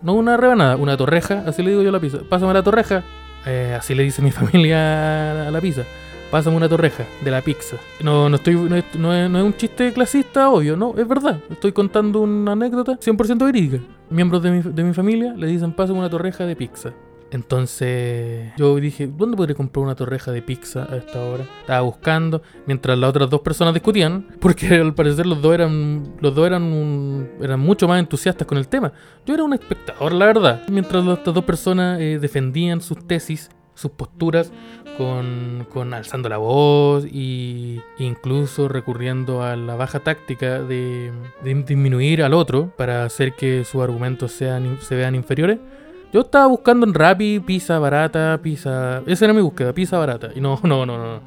No 0.02 0.12
una 0.12 0.36
rebanada, 0.36 0.76
una 0.76 0.96
torreja, 0.96 1.42
así 1.46 1.62
le 1.62 1.70
digo 1.70 1.82
yo 1.82 1.88
a 1.88 1.92
la 1.92 2.00
pizza. 2.00 2.18
Pásame 2.28 2.52
la 2.52 2.62
torreja. 2.62 3.02
Eh, 3.46 3.74
así 3.76 3.94
le 3.94 4.02
dice 4.02 4.20
mi 4.22 4.30
familia 4.32 5.48
a 5.48 5.50
la 5.50 5.60
pizza. 5.60 5.82
Pásame 6.30 6.56
una 6.56 6.68
torreja 6.68 7.04
de 7.24 7.30
la 7.30 7.40
pizza. 7.40 7.76
No, 8.02 8.28
no, 8.28 8.36
estoy, 8.36 8.56
no, 8.56 9.14
es, 9.14 9.30
un 9.30 9.56
chiste 9.56 9.92
clasista, 9.92 10.50
obvio, 10.50 10.76
no, 10.76 10.94
es 10.98 11.08
verdad. 11.08 11.38
Estoy 11.48 11.72
contando 11.72 12.20
una 12.20 12.52
anécdota 12.52 12.98
100% 12.98 13.44
verídica. 13.44 13.82
Miembros 14.10 14.42
de 14.42 14.50
mi, 14.50 14.60
de 14.60 14.84
mi 14.84 14.92
familia 14.92 15.32
le 15.34 15.46
dicen 15.46 15.72
pásame 15.72 16.00
una 16.00 16.10
torreja 16.10 16.44
de 16.44 16.56
pizza. 16.56 16.92
Entonces 17.30 18.52
yo 18.56 18.76
dije, 18.76 19.08
¿dónde 19.08 19.36
podría 19.36 19.56
comprar 19.56 19.84
una 19.84 19.94
torreja 19.94 20.30
de 20.32 20.42
pizza 20.42 20.86
a 20.90 20.96
esta 20.96 21.20
hora? 21.22 21.44
Estaba 21.60 21.80
buscando, 21.80 22.42
mientras 22.66 22.96
las 22.98 23.10
otras 23.10 23.28
dos 23.28 23.40
personas 23.40 23.74
discutían, 23.74 24.28
porque 24.40 24.74
al 24.76 24.94
parecer 24.94 25.26
los 25.26 25.42
dos 25.42 25.54
eran, 25.54 26.14
los 26.20 26.34
dos 26.34 26.46
eran, 26.46 27.30
eran 27.40 27.60
mucho 27.60 27.88
más 27.88 27.98
entusiastas 27.98 28.46
con 28.46 28.58
el 28.58 28.68
tema. 28.68 28.92
Yo 29.24 29.34
era 29.34 29.42
un 29.42 29.54
espectador, 29.54 30.12
la 30.12 30.26
verdad. 30.26 30.62
Mientras 30.68 31.04
las 31.04 31.18
estas 31.18 31.34
dos 31.34 31.44
personas 31.44 32.00
eh, 32.00 32.18
defendían 32.20 32.80
sus 32.80 33.06
tesis, 33.06 33.50
sus 33.74 33.90
posturas, 33.90 34.52
con, 34.96 35.66
con 35.70 35.92
alzando 35.94 36.28
la 36.28 36.38
voz 36.38 37.04
y 37.04 37.80
incluso 37.98 38.68
recurriendo 38.68 39.42
a 39.42 39.56
la 39.56 39.74
baja 39.74 40.00
táctica 40.00 40.62
de, 40.62 41.12
de 41.42 41.54
disminuir 41.54 42.22
al 42.22 42.32
otro 42.32 42.72
para 42.76 43.04
hacer 43.04 43.34
que 43.34 43.64
sus 43.64 43.82
argumentos 43.82 44.32
sean, 44.32 44.78
se 44.80 44.94
vean 44.94 45.14
inferiores. 45.14 45.58
Yo 46.16 46.22
estaba 46.22 46.46
buscando 46.46 46.86
en 46.86 46.94
Rappi 46.94 47.40
pizza 47.40 47.78
barata, 47.78 48.40
pizza... 48.42 49.02
Esa 49.04 49.26
era 49.26 49.34
mi 49.34 49.42
búsqueda, 49.42 49.74
pizza 49.74 49.98
barata. 49.98 50.30
Y 50.34 50.40
no, 50.40 50.58
no, 50.62 50.86
no, 50.86 50.96
no, 50.96 51.20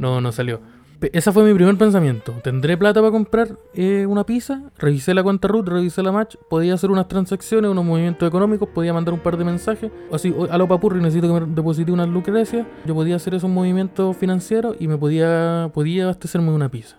no, 0.00 0.20
no 0.20 0.32
salió. 0.32 0.60
Ese 1.00 1.30
fue 1.30 1.44
mi 1.44 1.54
primer 1.54 1.78
pensamiento. 1.78 2.32
¿Tendré 2.42 2.76
plata 2.76 2.98
para 2.98 3.12
comprar 3.12 3.56
eh, 3.72 4.04
una 4.04 4.26
pizza? 4.26 4.64
Revisé 4.78 5.14
la 5.14 5.22
cuenta 5.22 5.46
root, 5.46 5.68
revisé 5.68 6.02
la 6.02 6.10
match, 6.10 6.34
podía 6.50 6.74
hacer 6.74 6.90
unas 6.90 7.06
transacciones, 7.06 7.70
unos 7.70 7.84
movimientos 7.84 8.26
económicos, 8.26 8.68
podía 8.70 8.92
mandar 8.92 9.14
un 9.14 9.20
par 9.20 9.36
de 9.36 9.44
mensajes. 9.44 9.92
O 10.10 10.16
así, 10.16 10.34
"Oye, 10.36 10.50
aló 10.50 10.66
papurri, 10.66 11.00
necesito 11.00 11.32
que 11.32 11.46
me 11.46 11.54
deposite 11.54 11.92
unas 11.92 12.08
lucrecias. 12.08 12.66
Yo 12.84 12.96
podía 12.96 13.14
hacer 13.14 13.36
esos 13.36 13.48
movimientos 13.48 14.16
financieros 14.16 14.74
y 14.80 14.88
me 14.88 14.98
podía, 14.98 15.70
podía 15.72 16.02
abastecerme 16.02 16.50
una 16.50 16.68
pizza. 16.68 16.96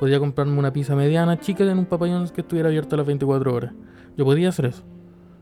Podía 0.00 0.18
comprarme 0.18 0.58
una 0.58 0.72
pizza 0.72 0.96
mediana, 0.96 1.38
chica, 1.38 1.62
en 1.62 1.78
un 1.78 1.86
papayón 1.86 2.28
que 2.30 2.40
estuviera 2.40 2.68
abierto 2.68 2.96
a 2.96 2.98
las 2.98 3.06
24 3.06 3.54
horas. 3.54 3.74
Yo 4.16 4.24
podía 4.24 4.48
hacer 4.48 4.64
eso. 4.64 4.82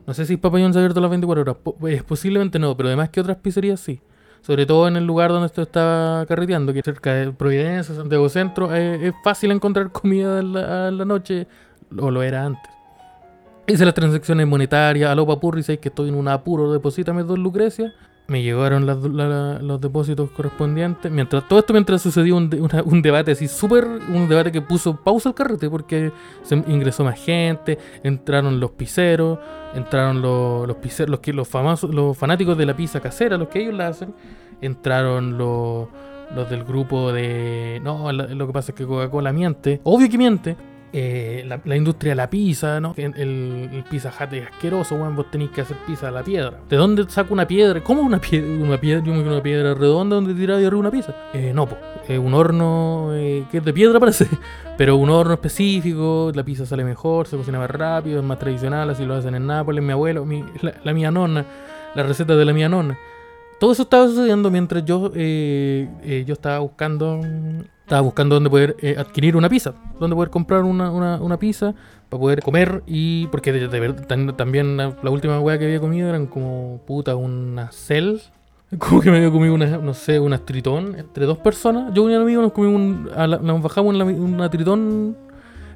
No 0.09 0.15
sé 0.15 0.25
si 0.25 0.37
Papayón 0.37 0.73
se 0.73 0.79
ha 0.79 0.81
abierto 0.81 0.97
a 1.01 1.03
las 1.03 1.11
24 1.11 1.41
horas. 1.43 1.55
Eh, 1.87 2.01
posiblemente 2.01 2.57
no, 2.57 2.75
pero 2.75 2.89
además 2.89 3.09
que 3.09 3.21
otras 3.21 3.37
pizzerías 3.37 3.79
sí. 3.79 4.01
Sobre 4.41 4.65
todo 4.65 4.87
en 4.87 4.95
el 4.95 5.05
lugar 5.05 5.29
donde 5.29 5.45
esto 5.45 5.61
estaba 5.61 6.25
carreteando, 6.25 6.73
que 6.73 6.79
es 6.79 6.85
cerca 6.85 7.13
de 7.13 7.31
Providencia, 7.31 7.93
Santiago 7.93 8.27
Centro, 8.27 8.73
eh, 8.73 9.09
es 9.09 9.13
fácil 9.23 9.51
encontrar 9.51 9.91
comida 9.91 10.39
a 10.39 10.89
la 10.89 11.05
noche, 11.05 11.45
o 11.95 12.09
lo 12.09 12.23
era 12.23 12.43
antes. 12.43 12.71
Hice 13.67 13.85
las 13.85 13.93
transacciones 13.93 14.47
monetarias, 14.47 15.11
aló 15.11 15.27
papurri, 15.27 15.61
sé 15.61 15.77
que 15.77 15.89
estoy 15.89 16.09
en 16.09 16.15
un 16.15 16.27
apuro, 16.27 16.73
deposítame 16.73 17.21
dos 17.21 17.37
lucrecias. 17.37 17.93
Me 18.27 18.41
llegaron 18.41 18.85
los 18.87 19.79
depósitos 19.81 20.31
correspondientes. 20.31 21.11
Mientras 21.11 21.47
todo 21.47 21.59
esto, 21.59 21.73
mientras 21.73 22.01
sucedió 22.01 22.35
un, 22.35 22.49
de- 22.49 22.61
un 22.61 23.01
debate 23.03 23.31
así 23.33 23.47
súper, 23.47 23.85
un 23.85 24.27
debate 24.27 24.51
que 24.51 24.61
puso 24.61 24.95
pausa 24.95 25.29
al 25.29 25.35
carrete 25.35 25.69
porque 25.69 26.11
se 26.43 26.55
ingresó 26.67 27.03
más 27.03 27.19
gente, 27.19 27.77
entraron 28.03 28.59
los 28.59 28.71
pizzeros, 28.71 29.37
entraron 29.75 30.21
los, 30.21 30.67
los 30.67 30.77
los, 31.07 31.19
que, 31.19 31.33
los 31.33 31.47
famosos, 31.47 31.93
los 31.93 32.17
fanáticos 32.17 32.57
de 32.57 32.65
la 32.65 32.75
pizza 32.75 32.99
casera, 32.99 33.37
los 33.37 33.49
que 33.49 33.59
ellos 33.61 33.73
la 33.73 33.87
hacen, 33.87 34.13
entraron 34.61 35.37
los, 35.37 35.87
los 36.35 36.49
del 36.49 36.63
grupo 36.63 37.11
de... 37.11 37.79
No, 37.83 38.11
lo 38.11 38.47
que 38.47 38.53
pasa 38.53 38.71
es 38.71 38.77
que 38.77 38.85
Coca-Cola 38.85 39.31
miente, 39.31 39.81
obvio 39.83 40.09
que 40.09 40.17
miente. 40.17 40.55
Eh, 40.91 41.43
la, 41.47 41.59
la 41.65 41.75
industria 41.75 42.11
de 42.11 42.15
la 42.15 42.29
pizza, 42.29 42.79
¿no? 42.79 42.93
El, 42.97 43.13
el 43.71 43.83
pizza 43.89 44.09
hut 44.09 44.33
es 44.33 44.47
asqueroso, 44.47 44.95
weón. 44.95 45.15
Vos 45.15 45.29
tenéis 45.31 45.51
que 45.51 45.61
hacer 45.61 45.77
pizza 45.85 46.07
a 46.07 46.11
la 46.11 46.23
piedra. 46.23 46.53
¿De 46.69 46.75
dónde 46.77 47.05
saco 47.09 47.33
una 47.33 47.47
piedra? 47.47 47.81
¿Cómo 47.83 48.01
una 48.01 48.19
piedra? 48.19 48.47
Una 48.49 48.79
piedra, 48.79 49.03
yo 49.03 49.13
me 49.13 49.21
una 49.21 49.43
piedra 49.43 49.73
redonda 49.73 50.15
donde 50.15 50.33
tirar 50.33 50.57
de 50.57 50.65
arriba 50.67 50.79
una 50.79 50.91
pizza. 50.91 51.13
Eh, 51.33 51.51
no, 51.53 51.67
po. 51.67 51.77
Eh, 52.07 52.17
un 52.17 52.33
horno 52.33 53.09
eh, 53.13 53.45
que 53.51 53.57
es 53.59 53.65
de 53.65 53.73
piedra 53.73 53.99
parece. 53.99 54.27
Pero 54.77 54.95
un 54.95 55.09
horno 55.09 55.33
específico, 55.33 56.31
la 56.33 56.43
pizza 56.43 56.65
sale 56.65 56.83
mejor, 56.83 57.27
se 57.27 57.35
cocina 57.37 57.59
más 57.59 57.69
rápido, 57.69 58.19
es 58.19 58.25
más 58.25 58.39
tradicional, 58.39 58.89
así 58.89 59.05
lo 59.05 59.15
hacen 59.15 59.35
en 59.35 59.45
Nápoles, 59.45 59.83
mi 59.83 59.91
abuelo, 59.91 60.25
mi- 60.25 60.43
la, 60.61 60.73
la 60.83 60.93
mía 60.93 61.11
nonna, 61.11 61.45
la 61.95 62.03
receta 62.03 62.35
de 62.35 62.45
la 62.45 62.53
mía 62.53 62.69
nonna. 62.69 62.97
Todo 63.59 63.73
eso 63.73 63.83
estaba 63.83 64.07
sucediendo 64.07 64.49
mientras 64.49 64.85
yo, 64.85 65.11
eh, 65.13 65.89
eh, 66.01 66.23
yo 66.25 66.31
estaba 66.33 66.59
buscando 66.59 67.19
estaba 67.89 68.01
buscando 68.01 68.35
dónde 68.35 68.51
poder 68.51 68.75
eh, 68.81 68.93
adquirir 68.99 69.35
una 69.35 69.49
pizza, 69.49 69.73
dónde 69.99 70.15
poder 70.15 70.29
comprar 70.29 70.61
una, 70.61 70.91
una, 70.91 71.15
una 71.19 71.39
pizza 71.39 71.73
para 72.07 72.21
poder 72.21 72.43
comer 72.43 72.83
y 72.85 73.25
porque 73.27 73.51
de, 73.51 73.67
de 73.67 73.93
también 74.33 74.77
la, 74.77 74.93
última 75.09 75.39
weá 75.39 75.57
que 75.57 75.65
había 75.65 75.79
comido 75.79 76.07
eran 76.07 76.27
como 76.27 76.79
puta 76.85 77.15
una 77.15 77.71
cel 77.71 78.21
como 78.77 79.01
que 79.01 79.09
me 79.09 79.17
había 79.17 79.31
comido 79.31 79.55
una, 79.55 79.79
no 79.79 79.95
sé, 79.95 80.19
una 80.19 80.37
tritón 80.37 80.97
entre 80.99 81.25
dos 81.25 81.39
personas. 81.39 81.91
Yo 81.95 82.07
y 82.07 82.13
un 82.13 82.21
amigo 82.21 82.43
nos 82.43 82.51
comimos 82.51 82.79
un, 82.79 83.09
nos 83.47 83.61
bajamos 83.63 83.93
en 83.93 83.97
la- 83.97 84.05
una 84.05 84.49
tritón 84.51 85.17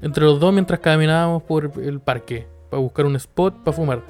entre 0.03 0.24
los 0.24 0.39
dos 0.39 0.53
mientras 0.53 0.82
caminábamos 0.82 1.41
por 1.41 1.72
el 1.82 2.00
parque 2.00 2.46
para 2.70 2.79
buscar 2.79 3.08
un 3.08 3.15
spot 3.15 3.63
para 3.63 3.75
fumar. 3.75 4.03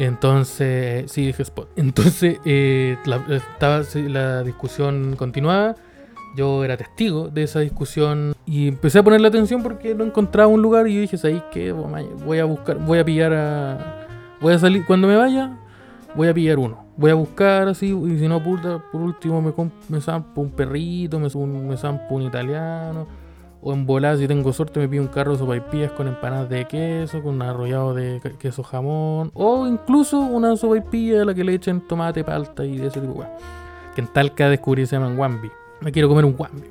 Entonces, 0.00 1.12
sí, 1.12 1.26
dije 1.26 1.44
spot. 1.44 1.68
Entonces, 1.76 2.40
eh, 2.44 2.96
estaba, 3.30 3.82
la 4.08 4.42
discusión 4.42 5.14
continuaba. 5.16 5.76
Yo 6.36 6.64
era 6.64 6.76
testigo 6.76 7.28
de 7.28 7.44
esa 7.44 7.60
discusión 7.60 8.34
y 8.44 8.68
empecé 8.68 8.98
a 8.98 9.02
ponerle 9.04 9.28
atención 9.28 9.62
porque 9.62 9.94
no 9.94 10.04
encontraba 10.04 10.48
un 10.48 10.60
lugar 10.62 10.88
y 10.88 10.94
yo 10.94 11.00
dije, 11.00 11.16
¿sabes 11.16 11.42
qué? 11.52 11.70
Voy 11.72 12.38
a 12.40 12.44
buscar, 12.44 12.78
voy 12.78 12.98
a 12.98 13.04
pillar 13.04 13.32
a... 13.32 14.06
Voy 14.40 14.52
a 14.52 14.58
salir, 14.58 14.84
cuando 14.84 15.06
me 15.06 15.16
vaya, 15.16 15.56
voy 16.14 16.28
a 16.28 16.34
pillar 16.34 16.58
uno. 16.58 16.84
Voy 16.96 17.10
a 17.10 17.14
buscar 17.14 17.68
así 17.68 17.86
y 17.92 18.18
si 18.18 18.26
no, 18.28 18.42
puta, 18.42 18.82
por 18.92 19.00
último 19.00 19.40
me, 19.40 19.52
me 19.88 20.00
zampo 20.00 20.40
un 20.40 20.50
perrito, 20.50 21.18
me, 21.20 21.28
un- 21.34 21.68
me 21.68 21.76
zampo 21.76 22.16
un 22.16 22.22
italiano. 22.22 23.06
O 23.62 23.72
en 23.72 23.86
volar, 23.86 24.18
si 24.18 24.26
tengo 24.28 24.52
suerte, 24.52 24.78
me 24.80 24.88
pido 24.88 25.02
un 25.02 25.08
carro 25.08 25.32
de 25.32 25.38
sopaipillas 25.38 25.92
con 25.92 26.06
empanadas 26.06 26.50
de 26.50 26.66
queso, 26.66 27.22
con 27.22 27.36
un 27.36 27.42
arrollado 27.42 27.94
de 27.94 28.20
que- 28.22 28.32
queso 28.36 28.62
jamón. 28.62 29.30
O 29.34 29.66
incluso 29.66 30.18
una 30.20 30.54
sopaipilla 30.56 31.22
a 31.22 31.24
la 31.24 31.34
que 31.34 31.44
le 31.44 31.54
echen 31.54 31.80
tomate, 31.80 32.22
palta 32.24 32.64
y 32.64 32.76
de 32.76 32.88
ese 32.88 33.00
tipo. 33.00 33.24
Que 33.94 34.00
en 34.02 34.08
Talca 34.08 34.48
descubrí 34.50 34.82
que 34.82 34.86
se 34.88 34.96
llaman 34.96 35.16
wambi. 35.18 35.50
Me 35.84 35.92
quiero 35.92 36.08
comer 36.08 36.24
un 36.24 36.34
wambi. 36.36 36.66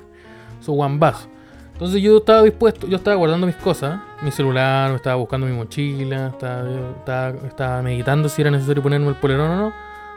Son 0.60 0.76
wambazos. 0.76 1.28
Entonces 1.72 2.02
yo 2.02 2.18
estaba 2.18 2.42
dispuesto, 2.42 2.86
yo 2.86 2.96
estaba 2.96 3.16
guardando 3.16 3.46
mis 3.46 3.56
cosas, 3.56 4.00
mi 4.22 4.30
celular, 4.30 4.94
estaba 4.94 5.16
buscando 5.16 5.46
mi 5.46 5.52
mochila, 5.52 6.28
estaba, 6.28 6.70
estaba, 6.98 7.28
estaba 7.48 7.82
meditando 7.82 8.28
si 8.28 8.42
era 8.42 8.50
necesario 8.50 8.80
ponerme 8.80 9.08
el 9.08 9.16
polerón 9.16 9.50
o 9.50 9.56
no 9.56 9.72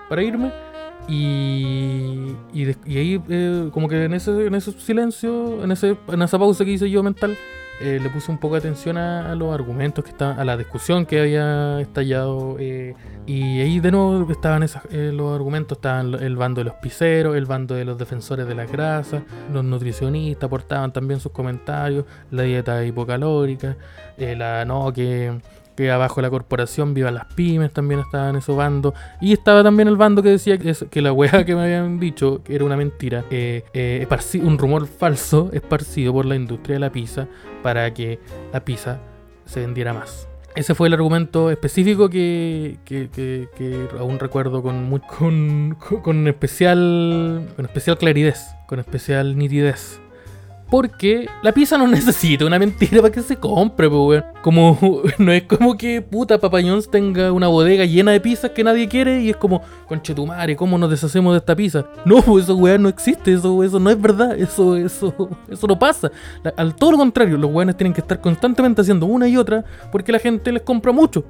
para 0.08 0.22
irme. 0.22 0.52
Y, 1.08 2.36
y 2.54 2.98
ahí, 2.98 3.22
eh, 3.30 3.70
como 3.72 3.88
que 3.88 4.04
en 4.04 4.14
ese, 4.14 4.48
en 4.48 4.56
ese 4.56 4.72
silencio, 4.74 5.64
en, 5.64 5.72
ese, 5.72 5.98
en 6.10 6.22
esa 6.22 6.38
pausa 6.38 6.66
que 6.66 6.72
hice 6.72 6.90
yo 6.90 7.02
mental, 7.02 7.36
eh, 7.82 8.00
le 8.02 8.10
puse 8.10 8.32
un 8.32 8.38
poco 8.38 8.56
de 8.56 8.60
atención 8.60 8.98
a, 8.98 9.32
a 9.32 9.36
los 9.36 9.54
argumentos 9.54 10.04
que 10.04 10.12
estaban, 10.12 10.40
a 10.40 10.46
la 10.46 10.58
discusión 10.58 11.06
que 11.06 11.20
había 11.20 11.80
estallado. 11.82 12.58
eh, 12.60 12.96
y 13.28 13.60
ahí 13.60 13.82
de 13.82 13.92
nuevo 13.92 14.32
estaban 14.32 14.64
esas, 14.64 14.86
eh, 14.90 15.12
los 15.14 15.36
argumentos, 15.36 15.78
estaban 15.80 16.14
el 16.14 16.38
bando 16.38 16.62
de 16.62 16.66
los 16.66 16.76
piseros, 16.76 17.36
el 17.36 17.46
bando 17.46 17.76
de 17.76 17.84
los 17.84 17.98
defensores 17.98 18.48
de 18.48 18.56
las 18.56 18.72
grasas, 18.72 19.22
los 19.52 19.66
nutricionistas 19.66 20.48
aportaban 20.48 20.94
también 20.94 21.20
sus 21.20 21.34
comentarios, 21.34 22.06
la 22.32 22.44
dieta 22.44 22.86
hipocalórica, 22.86 23.76
eh, 24.18 24.34
la 24.38 24.64
no 24.64 24.94
que 24.94 25.42
que 25.78 25.92
abajo 25.92 26.22
la 26.22 26.30
corporación, 26.30 26.94
viva 26.94 27.12
las 27.12 27.26
pymes, 27.36 27.72
también 27.72 28.02
estaba 28.02 28.30
en 28.32 28.36
ese 28.38 28.52
bando. 28.52 28.94
Y 29.22 29.32
estaba 29.32 29.64
también 29.64 29.88
el 29.88 29.96
bando 29.96 30.22
que 30.24 30.30
decía 30.30 30.58
que, 30.58 30.72
es- 30.72 30.86
que 30.90 31.02
la 31.02 31.14
weá 31.14 31.46
que 31.46 31.56
me 31.56 31.62
habían 31.62 32.00
dicho 32.00 32.42
que 32.44 32.56
era 32.56 32.66
una 32.66 32.76
mentira, 32.76 33.24
eh, 33.30 33.64
eh, 33.74 34.06
un 34.44 34.58
rumor 34.58 34.88
falso 34.88 35.50
esparcido 35.54 36.12
por 36.12 36.26
la 36.26 36.36
industria 36.36 36.74
de 36.76 36.80
la 36.80 36.92
pizza 36.92 37.28
para 37.64 37.94
que 37.94 38.20
la 38.52 38.66
pizza 38.66 39.00
se 39.46 39.62
vendiera 39.62 39.94
más. 39.94 40.28
Ese 40.56 40.74
fue 40.74 40.88
el 40.88 40.96
argumento 40.96 41.52
específico 41.52 42.10
que, 42.10 42.80
que- 42.84 43.10
que- 43.14 43.88
aún 44.00 44.18
recuerdo 44.18 44.64
con, 44.64 44.86
mu- 44.90 45.00
con, 45.02 45.76
con- 45.80 46.02
con 46.02 46.28
especial, 46.28 47.48
con 47.56 47.66
especial 47.66 47.98
claridad, 48.00 48.36
con 48.68 48.80
especial 48.80 49.38
nitidez. 49.38 50.02
Porque 50.70 51.28
la 51.44 51.52
pizza 51.52 51.78
no 51.78 51.88
necesita 51.88 52.46
una 52.46 52.60
mentira 52.60 53.02
para 53.02 53.14
que 53.14 53.22
se 53.22 53.38
compre, 53.38 53.88
weón. 53.88 54.24
Como, 54.42 54.78
no 55.18 55.32
es 55.32 55.44
como 55.44 55.78
que 55.78 56.02
puta 56.02 56.38
Papa 56.38 56.62
John's 56.62 56.90
tenga 56.90 57.32
una 57.32 57.48
bodega 57.48 57.86
llena 57.86 58.12
de 58.12 58.20
pizzas 58.20 58.52
que 58.52 58.64
nadie 58.64 58.88
quiere 58.88 59.22
y 59.22 59.30
es 59.30 59.38
como, 59.38 59.62
conchetumare, 59.88 60.56
¿cómo 60.56 60.78
nos 60.78 60.90
deshacemos 60.90 61.34
de 61.34 61.40
esta 61.40 61.56
pizza? 61.56 61.86
No, 62.06 62.22
pues 62.22 62.46
eso, 62.46 62.56
weón, 62.56 62.84
no 62.84 62.90
existe, 62.90 63.34
eso, 63.34 63.64
eso 63.64 63.80
no 63.80 63.90
es 63.90 64.02
verdad, 64.02 64.38
eso, 64.38 64.76
eso, 64.76 65.30
eso 65.50 65.68
no 65.68 65.80
pasa. 65.80 66.12
Al 66.56 66.76
todo 66.76 66.92
lo 66.92 66.98
contrario, 66.98 67.38
los 67.38 67.52
weones 67.52 67.78
tienen 67.78 67.94
que 67.94 68.02
estar 68.02 68.20
constantemente 68.20 68.82
haciendo 68.82 69.06
una 69.06 69.28
y 69.28 69.38
otra 69.38 69.64
porque 69.92 70.12
la 70.12 70.20
gente 70.20 70.52
les 70.52 70.64
compra 70.64 70.92
mucho. 70.92 71.24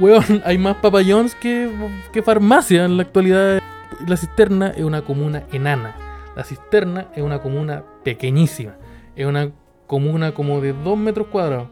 Weón, 0.00 0.42
hay 0.44 0.58
más 0.58 0.76
Papa 0.76 1.00
John's 1.06 1.34
que, 1.34 1.70
que 2.12 2.22
farmacia 2.22 2.84
en 2.84 2.96
la 2.96 3.02
actualidad. 3.02 3.60
La 4.06 4.16
cisterna 4.16 4.68
es 4.68 4.84
una 4.84 5.02
comuna 5.02 5.44
enana. 5.52 5.96
La 6.36 6.44
cisterna 6.44 7.08
es 7.16 7.22
una 7.22 7.40
comuna 7.40 7.82
pequeñísima. 8.04 8.76
Es 9.18 9.26
una 9.26 9.50
comuna 9.88 10.32
como 10.32 10.60
de 10.60 10.72
2 10.72 10.96
metros 10.96 11.26
cuadrados. 11.26 11.68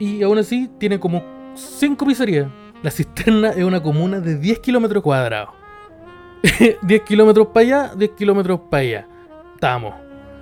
Y 0.00 0.24
aún 0.24 0.38
así 0.38 0.68
tiene 0.78 0.98
como 0.98 1.22
5 1.54 2.04
pizzerías. 2.04 2.48
La 2.82 2.90
cisterna 2.90 3.50
es 3.50 3.62
una 3.62 3.80
comuna 3.80 4.18
de 4.18 4.36
10 4.36 4.58
kilómetros 4.58 5.00
cuadrados. 5.00 5.50
10 6.82 7.02
kilómetros 7.02 7.46
para 7.54 7.60
allá, 7.60 7.94
10 7.94 8.10
kilómetros 8.10 8.60
para 8.68 8.80
allá. 8.82 9.08
Estamos. 9.54 9.94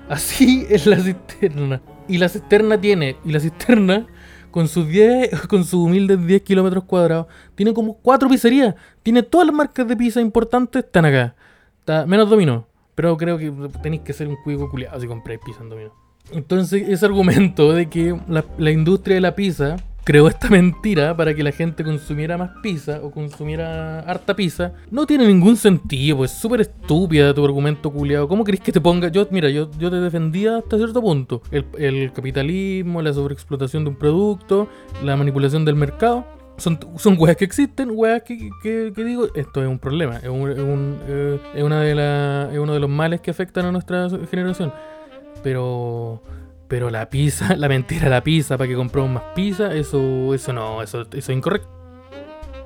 Así 0.09 0.67
es 0.71 0.87
la 0.87 0.99
cisterna. 1.01 1.83
Y 2.09 2.17
la 2.17 2.31
cisterna 2.31 2.81
tiene. 2.81 3.19
Y 3.27 3.33
la 3.33 3.39
cisterna 3.39 4.07
con 4.51 4.69
sus 4.69 4.89
10, 4.89 5.49
con 5.49 5.65
sus 5.65 5.75
humildes 5.75 6.27
10 6.27 6.41
kilómetros 6.41 6.85
cuadrados, 6.85 7.27
tiene 7.55 7.75
como 7.75 7.99
cuatro 7.99 8.31
pizzerías. 8.31 8.75
Tiene 9.03 9.23
todas 9.23 9.47
las 9.47 9.55
marcas 9.55 9.87
de 9.87 9.95
pizza 9.99 10.23
importantes, 10.23 10.83
están 10.83 11.05
acá. 11.05 11.35
Está, 11.81 12.07
menos 12.07 12.31
dominó. 12.31 12.67
Pero 12.95 13.19
creo 13.19 13.37
que 13.37 13.53
tenéis 13.83 14.01
que 14.01 14.15
ser 14.15 14.29
un 14.29 14.37
cuico 14.43 14.71
culiado 14.71 14.99
si 14.99 15.07
compráis 15.07 15.39
pizza 15.45 15.63
en 15.63 15.69
dominó. 15.69 16.02
Entonces, 16.33 16.89
ese 16.89 17.05
argumento 17.05 17.73
de 17.73 17.89
que 17.89 18.19
la, 18.29 18.71
industria 18.71 19.17
de 19.17 19.21
la 19.21 19.35
pizza 19.35 19.77
creó 20.05 20.29
esta 20.29 20.49
mentira 20.49 21.17
para 21.17 21.35
que 21.35 21.43
la 21.43 21.53
gente 21.53 21.85
consumiera 21.85 22.37
más 22.37 22.51
pizza 22.63 23.01
o 23.03 23.11
consumiera 23.11 24.01
harta 24.01 24.35
pizza, 24.35 24.73
no 24.91 25.07
tiene 25.07 25.27
ningún 25.27 25.57
sentido, 25.57 26.19
pues 26.19 26.33
súper 26.33 26.63
estúpida 26.63 27.33
tu 27.35 27.45
argumento 27.45 27.91
culiado. 27.91 28.27
¿Cómo 28.29 28.45
crees 28.45 28.61
que 28.61 28.73
te 28.73 28.81
ponga? 28.81 29.09
Yo, 29.09 29.27
mira, 29.31 29.51
yo, 29.51 29.71
yo 29.79 29.91
te 29.91 29.97
defendía 29.97 30.59
hasta 30.59 30.77
cierto 30.77 31.01
punto. 31.01 31.43
El, 31.51 32.13
capitalismo, 32.13 33.03
la 33.03 33.13
sobreexplotación 33.13 33.85
de 33.85 33.91
un 33.91 33.97
producto, 33.97 34.69
la 35.05 35.17
manipulación 35.17 35.65
del 35.65 35.77
mercado. 35.77 36.25
Son, 36.59 36.79
son 36.97 37.17
weas 37.19 37.37
que 37.37 37.47
existen, 37.47 37.91
weas 37.93 38.23
que 38.23 38.93
digo, 38.95 39.27
esto 39.35 39.63
es 39.63 39.69
un 39.69 39.79
problema, 39.79 40.19
es, 40.19 40.29
un, 40.29 40.51
es, 40.51 40.59
un, 40.59 40.99
eh, 41.09 41.41
es 41.55 41.63
una 41.63 41.81
de 41.81 41.95
la, 41.95 42.51
es 42.53 42.59
uno 42.59 42.75
de 42.75 42.79
los 42.79 42.91
males 42.91 43.23
que 43.23 43.31
afectan 43.31 43.65
a 43.65 43.73
nuestra 43.73 44.09
generación. 44.31 44.71
Pero 45.43 46.23
pero 46.73 46.89
la 46.89 47.11
pizza, 47.11 47.55
la 47.59 47.69
mentira, 47.69 48.09
la 48.09 48.25
pizza 48.25 48.57
para 48.57 48.67
que 48.67 48.75
compremos 48.75 49.11
más 49.11 49.25
pizza, 49.35 49.75
eso, 49.75 50.33
eso 50.33 50.55
no, 50.55 50.83
eso, 50.83 51.03
eso 51.03 51.11
es 51.13 51.29
incorrecto. 51.29 51.69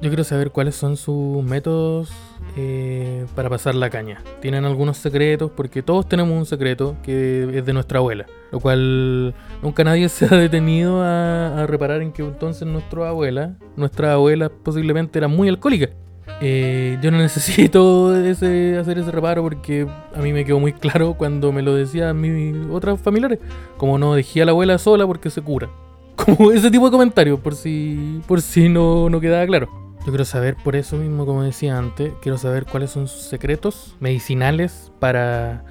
Yo 0.00 0.11
quiero 0.11 0.23
saber 0.23 0.52
cuáles 0.52 0.76
son 0.76 0.97
sus 0.97 1.42
métodos 1.42 2.12
eh, 2.56 3.26
para 3.35 3.50
pasar 3.50 3.75
la 3.75 3.90
caña. 3.90 4.23
¿Tienen 4.40 4.64
algunos 4.64 4.99
secretos? 4.99 5.50
Porque 5.50 5.83
todos 5.83 6.09
tenemos 6.09 6.38
un 6.38 6.47
secreto 6.47 6.97
que 7.02 7.59
es 7.59 7.66
de 7.66 7.73
nuestra 7.73 7.99
abuela. 7.99 8.26
Lo 8.52 8.61
cual 8.61 9.35
nunca 9.61 9.83
nadie 9.83 10.09
se 10.11 10.26
ha 10.26 10.38
detenido 10.38 11.02
a, 11.02 11.62
a 11.62 11.66
reparar 11.66 12.00
en 12.00 12.12
que 12.12 12.23
entonces 12.23 12.68
nuestra 12.68 13.09
abuela, 13.09 13.56
nuestra 13.75 14.12
abuela 14.12 14.50
posiblemente 14.50 15.18
era 15.18 15.26
muy 15.26 15.49
alcohólica. 15.49 15.88
Eh, 16.40 16.99
yo 17.00 17.11
no 17.11 17.19
necesito 17.23 18.16
ese, 18.16 18.78
hacer 18.78 18.99
ese 18.99 19.11
reparo 19.11 19.43
porque 19.43 19.87
a 20.14 20.21
mí 20.21 20.33
me 20.33 20.45
quedó 20.45 20.61
muy 20.61 20.73
claro 20.73 21.14
cuando 21.14 21.52
me 21.52 21.62
lo 21.62 21.75
decían 21.75 22.21
mis 22.21 22.55
otras 22.71 23.00
familiares. 23.00 23.38
Como 23.76 23.99
no 23.99 24.14
dejé 24.14 24.43
a 24.43 24.45
la 24.47 24.52
abuela 24.52 24.78
sola 24.78 25.07
porque 25.07 25.31
se 25.31 25.43
cura. 25.43 25.69
Como 26.16 26.50
ese 26.50 26.71
tipo 26.71 26.87
de 26.87 26.93
comentarios, 26.93 27.38
por 27.40 27.55
si, 27.55 28.23
por 28.26 28.40
si 28.40 28.69
no, 28.69 29.11
no 29.11 29.21
quedaba 29.21 29.47
claro. 29.47 29.69
Yo 30.00 30.12
quiero 30.12 30.25
saber, 30.25 30.57
por 30.62 30.76
eso 30.76 30.97
mismo, 30.97 31.26
como 31.26 31.43
decía 31.43 31.76
antes, 31.76 32.12
quiero 32.23 32.38
saber 32.38 32.64
cuáles 32.64 32.90
son 32.90 33.09
sus 33.09 33.23
secretos 33.23 33.97
medicinales 33.99 34.93
para, 35.00 35.64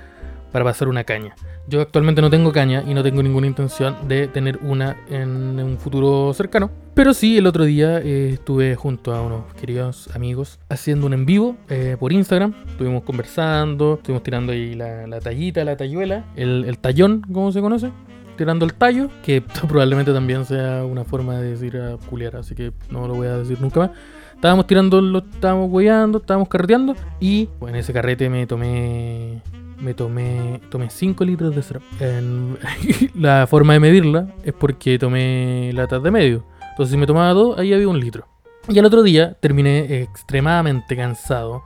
para 0.56 0.64
pasar 0.64 0.88
una 0.88 1.04
caña. 1.04 1.36
Yo 1.68 1.82
actualmente 1.82 2.22
no 2.22 2.30
tengo 2.30 2.54
caña 2.54 2.82
y 2.88 2.94
no 2.94 3.04
tengo 3.04 3.22
ninguna 3.22 3.46
intención 3.46 4.08
de 4.08 4.30
tener 4.30 4.58
una 4.62 4.96
en 5.10 5.60
un 5.60 5.78
futuro 5.78 6.34
cercano. 6.34 6.72
Pero 6.94 7.14
sí, 7.14 7.38
el 7.38 7.46
otro 7.46 7.66
día 7.66 8.00
eh, 8.00 8.30
estuve 8.30 8.78
junto 8.78 9.14
a 9.14 9.22
unos 9.22 9.54
queridos 9.56 10.10
amigos 10.16 10.62
haciendo 10.70 11.08
un 11.08 11.14
en 11.14 11.26
vivo 11.26 11.58
eh, 11.68 11.98
por 12.00 12.14
Instagram. 12.14 12.54
Estuvimos 12.70 13.04
conversando, 13.04 13.96
estuvimos 13.96 14.24
tirando 14.24 14.54
ahí 14.54 14.76
la, 14.76 15.20
tallita, 15.20 15.66
la 15.66 15.76
talluela, 15.76 16.24
el, 16.38 16.64
el 16.64 16.78
tallón, 16.78 17.20
como 17.20 17.52
se 17.52 17.60
conoce 17.60 17.92
tirando 18.38 18.64
el 18.64 18.74
tallo, 18.76 19.10
que 19.24 19.42
probablemente 19.68 20.14
también 20.14 20.46
sea 20.46 20.86
una 20.86 21.04
forma 21.04 21.38
de 21.38 21.52
decir 21.52 21.76
a 21.76 21.98
culiar, 22.10 22.38
así 22.38 22.56
que 22.56 22.72
no 22.90 23.10
lo 23.10 23.16
voy 23.16 23.28
a 23.28 23.40
decir 23.40 23.60
nunca 23.60 23.82
más. 23.82 23.92
Estábamos 24.36 24.68
tirando, 24.68 25.02
lo 25.02 25.20
estábamos 25.20 25.70
hueando, 25.70 26.20
estábamos 26.20 26.48
carreteando 26.48 26.96
y 27.20 27.48
pues, 27.60 27.74
en 27.74 27.80
ese 27.80 27.92
carrete 27.92 28.30
me 28.30 28.48
tomé 28.48 29.42
me 29.78 29.94
tomé 29.94 30.62
tomé 30.70 30.90
5 30.90 31.24
litros 31.26 31.56
de 31.56 31.62
syrup. 31.62 31.84
En, 32.00 32.58
la 33.16 33.48
forma 33.48 33.74
de 33.74 33.80
medirla 33.80 34.28
es 34.44 34.54
porque 34.54 35.00
tomé 35.00 35.72
latas 35.74 36.02
de 36.04 36.12
medio. 36.12 36.46
Entonces 36.72 36.92
si 36.92 36.98
me 36.98 37.08
tomaba 37.08 37.34
dos, 37.34 37.58
ahí 37.58 37.74
había 37.74 37.88
un 37.88 38.00
litro. 38.00 38.28
Y 38.68 38.80
al 38.80 38.86
otro 38.86 39.04
día 39.04 39.34
terminé 39.40 40.02
extremadamente 40.02 40.96
cansado. 40.96 41.64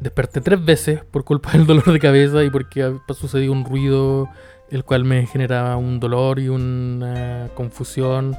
Desperté 0.00 0.40
tres 0.40 0.64
veces 0.64 1.04
por 1.04 1.24
culpa 1.24 1.52
del 1.52 1.66
dolor 1.66 1.92
de 1.92 1.98
cabeza 1.98 2.42
y 2.42 2.50
porque 2.50 2.96
sucedió 3.14 3.52
un 3.52 3.64
ruido 3.64 4.28
el 4.70 4.84
cual 4.84 5.04
me 5.04 5.26
generaba 5.26 5.76
un 5.76 6.00
dolor 6.00 6.38
y 6.38 6.48
una 6.48 7.48
confusión 7.54 8.36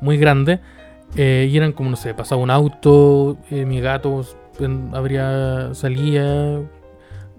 muy 0.00 0.16
grande. 0.16 0.60
Eh, 1.16 1.48
y 1.50 1.56
eran 1.56 1.72
como, 1.72 1.90
no 1.90 1.96
sé, 1.96 2.14
pasaba 2.14 2.40
un 2.40 2.50
auto, 2.50 3.36
eh, 3.50 3.64
mi 3.64 3.80
gato 3.80 4.24
habría 4.92 5.74
salía, 5.74 6.60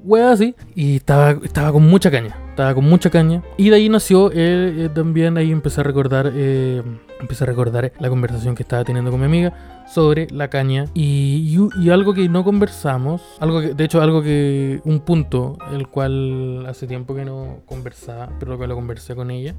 wea 0.06 0.32
así, 0.32 0.56
y 0.76 0.98
estaba, 0.98 1.32
estaba 1.44 1.72
con 1.72 1.88
mucha 1.88 2.12
caña, 2.12 2.38
estaba 2.50 2.74
con 2.74 2.86
mucha 2.86 3.10
caña. 3.10 3.44
Y 3.58 3.70
de 3.70 3.76
ahí 3.76 3.90
nació 3.90 4.32
eh, 4.34 4.90
también, 4.94 5.38
ahí 5.38 5.52
empecé 5.52 5.82
a 5.82 5.84
recordar, 5.84 6.28
empecé 6.28 7.44
a 7.44 7.48
recordar 7.48 7.92
la 8.00 8.10
conversación 8.10 8.56
que 8.56 8.64
estaba 8.64 8.84
teniendo 8.84 9.12
con 9.12 9.20
mi 9.20 9.26
amiga 9.26 9.86
sobre 9.88 10.28
la 10.32 10.50
caña 10.50 10.86
y, 10.94 11.58
y, 11.58 11.84
y, 11.84 11.90
algo 11.90 12.14
que 12.14 12.28
no 12.28 12.44
conversamos, 12.44 13.22
algo 13.40 13.62
que, 13.62 13.74
de 13.74 13.84
hecho 13.84 14.02
algo 14.02 14.22
que, 14.22 14.82
un 14.84 15.00
punto 15.00 15.58
el 15.72 15.88
cual 15.88 16.66
hace 16.68 16.88
tiempo 16.88 17.16
que 17.16 17.26
no 17.26 17.60
conversaba, 17.66 18.30
pero 18.40 18.58
que 18.58 18.68
lo 18.68 18.76
conversé 18.76 19.16
con 19.16 19.32
ella, 19.32 19.56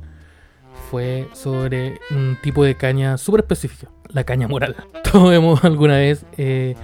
fue 0.91 1.29
sobre 1.33 2.01
un 2.11 2.37
tipo 2.43 2.65
de 2.65 2.77
caña 2.77 3.17
súper 3.19 3.41
específica, 3.41 3.91
la 4.09 4.25
caña 4.25 4.49
moral. 4.49 4.77
Todos 5.13 5.33
hemos 5.35 5.65
alguna 5.65 5.97
vez 5.97 6.25
eh, 6.37 6.75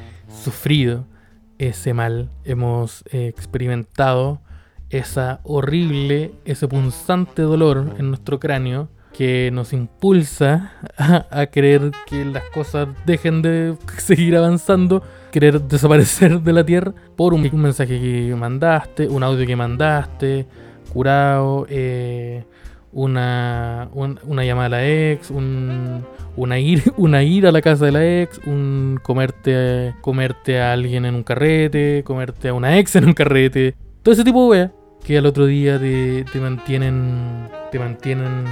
sufrido 0.42 1.04
ese 1.68 1.94
mal, 1.94 2.30
hemos 2.44 3.04
eh, 3.12 3.28
experimentado 3.28 4.40
esa 4.90 5.40
horrible, 5.44 6.32
ese 6.44 6.68
punzante 6.68 7.42
dolor 7.42 7.94
en 7.98 8.08
nuestro 8.08 8.38
cráneo 8.40 8.88
que 9.12 9.50
nos 9.52 9.72
impulsa 9.72 10.72
a, 10.96 11.26
a, 11.30 11.46
creer 11.46 11.92
que 12.06 12.24
las 12.24 12.44
cosas 12.44 12.88
dejen 13.06 13.42
de 13.42 13.76
seguir 13.98 14.36
avanzando, 14.36 15.02
querer 15.30 15.60
desaparecer 15.62 16.40
de 16.40 16.52
la 16.52 16.64
Tierra 16.64 16.92
por 17.16 17.32
un, 17.34 17.48
un 17.52 17.62
mensaje 17.62 18.00
que 18.00 18.34
mandaste, 18.34 19.08
un 19.08 19.22
audio 19.22 19.46
que 19.46 19.56
mandaste, 19.56 20.46
curado, 20.92 21.66
eh, 21.68 22.44
una, 22.92 23.88
un, 23.92 24.20
una 24.24 24.44
llamada 24.44 24.66
a 24.66 24.68
la 24.70 24.88
ex, 24.88 25.30
un, 25.30 26.04
una, 26.36 26.58
ir, 26.58 26.92
una 26.96 27.22
ir 27.22 27.46
a 27.46 27.52
la 27.52 27.62
casa 27.62 27.86
de 27.86 27.92
la 27.92 28.22
ex, 28.22 28.40
un 28.46 29.00
comerte, 29.02 29.94
comerte 30.00 30.60
a 30.60 30.72
alguien 30.72 31.04
en 31.04 31.14
un 31.14 31.22
carrete, 31.22 32.02
comerte 32.04 32.48
a 32.48 32.54
una 32.54 32.78
ex 32.78 32.96
en 32.96 33.06
un 33.06 33.14
carrete, 33.14 33.74
todo 34.02 34.12
ese 34.12 34.24
tipo 34.24 34.42
de 34.44 34.48
weas 34.48 34.70
que 35.04 35.18
al 35.18 35.26
otro 35.26 35.46
día 35.46 35.80
te, 35.80 36.24
te 36.24 36.38
mantienen 36.38 37.48
te 37.72 37.78
mantienen 37.78 38.44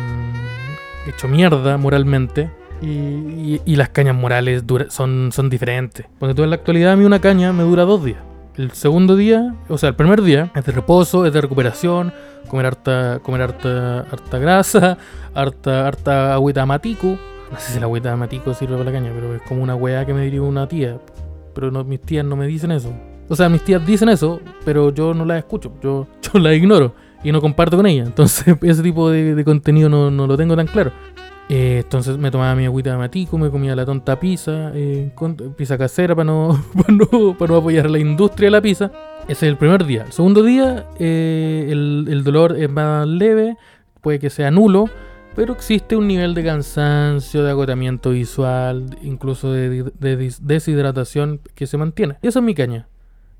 hecho 1.06 1.28
mierda 1.28 1.76
moralmente 1.76 2.50
y, 2.82 2.86
y, 2.88 3.62
y 3.64 3.76
las 3.76 3.90
cañas 3.90 4.16
morales 4.16 4.66
dura, 4.66 4.90
son, 4.90 5.30
son 5.32 5.50
diferentes. 5.50 6.06
Porque 6.18 6.34
tú 6.34 6.42
en 6.42 6.50
la 6.50 6.56
actualidad 6.56 6.92
a 6.92 6.96
mí 6.96 7.04
una 7.04 7.20
caña 7.20 7.52
me 7.52 7.62
dura 7.62 7.84
dos 7.84 8.04
días. 8.04 8.29
El 8.56 8.72
segundo 8.72 9.16
día, 9.16 9.54
o 9.68 9.78
sea, 9.78 9.90
el 9.90 9.94
primer 9.94 10.22
día 10.22 10.50
es 10.54 10.64
de 10.64 10.72
reposo, 10.72 11.24
es 11.24 11.32
de 11.32 11.40
recuperación, 11.40 12.12
comer 12.48 12.66
harta, 12.66 13.20
comer 13.22 13.42
harta, 13.42 14.00
harta 14.00 14.38
grasa, 14.38 14.98
harta, 15.34 15.86
harta 15.86 16.34
agüita 16.34 16.66
matico. 16.66 17.18
No 17.50 17.58
sé 17.58 17.72
si 17.72 17.80
la 17.80 17.86
agüita 17.86 18.14
matico 18.16 18.52
sirve 18.54 18.76
para 18.76 18.90
la 18.90 18.92
caña, 18.92 19.12
pero 19.14 19.34
es 19.34 19.42
como 19.42 19.62
una 19.62 19.74
weá 19.74 20.04
que 20.04 20.14
me 20.14 20.24
diría 20.24 20.42
una 20.42 20.68
tía. 20.68 20.98
Pero 21.54 21.84
mis 21.84 22.00
tías 22.00 22.24
no 22.24 22.36
me 22.36 22.46
dicen 22.46 22.70
eso. 22.72 22.92
O 23.28 23.36
sea, 23.36 23.48
mis 23.48 23.62
tías 23.62 23.84
dicen 23.86 24.08
eso, 24.08 24.40
pero 24.64 24.92
yo 24.92 25.14
no 25.14 25.24
las 25.24 25.38
escucho, 25.38 25.72
yo, 25.80 26.06
yo 26.22 26.38
las 26.40 26.54
ignoro 26.54 26.94
y 27.22 27.32
no 27.32 27.40
comparto 27.40 27.76
con 27.76 27.86
ellas. 27.86 28.08
Entonces, 28.08 28.56
ese 28.62 28.82
tipo 28.82 29.10
de, 29.10 29.34
de 29.34 29.44
contenido 29.44 29.88
no, 29.88 30.10
no, 30.10 30.26
lo 30.26 30.36
tengo 30.36 30.56
tan 30.56 30.66
claro. 30.66 30.92
Eh, 31.52 31.80
entonces 31.82 32.16
me 32.16 32.30
tomaba 32.30 32.54
mi 32.54 32.64
agüita 32.64 32.92
de 32.92 32.96
matico, 32.96 33.36
me 33.36 33.50
comía 33.50 33.74
la 33.74 33.84
tonta 33.84 34.20
pizza, 34.20 34.70
eh, 34.72 35.10
con, 35.16 35.34
pizza 35.34 35.76
casera 35.76 36.14
para 36.14 36.26
no, 36.26 36.64
para 36.76 36.94
no, 36.94 37.36
para 37.36 37.52
no 37.52 37.58
apoyar 37.58 37.90
la 37.90 37.98
industria 37.98 38.46
de 38.46 38.50
la 38.52 38.60
pizza. 38.60 38.92
Ese 39.24 39.46
es 39.46 39.50
el 39.50 39.56
primer 39.56 39.84
día. 39.84 40.04
El 40.04 40.12
segundo 40.12 40.44
día, 40.44 40.86
eh, 41.00 41.66
el, 41.68 42.06
el, 42.08 42.22
dolor 42.22 42.56
es 42.56 42.70
más 42.70 43.04
leve, 43.08 43.56
puede 44.00 44.20
que 44.20 44.30
sea 44.30 44.52
nulo, 44.52 44.88
pero 45.34 45.52
existe 45.52 45.96
un 45.96 46.06
nivel 46.06 46.34
de 46.34 46.44
cansancio, 46.44 47.42
de 47.42 47.50
agotamiento 47.50 48.10
visual, 48.10 48.96
incluso 49.02 49.52
de, 49.52 49.82
de, 49.82 50.16
de 50.16 50.32
deshidratación 50.40 51.40
que 51.56 51.66
se 51.66 51.76
mantiene. 51.76 52.16
Y 52.22 52.28
esa 52.28 52.38
es 52.38 52.44
mi 52.44 52.54
caña. 52.54 52.86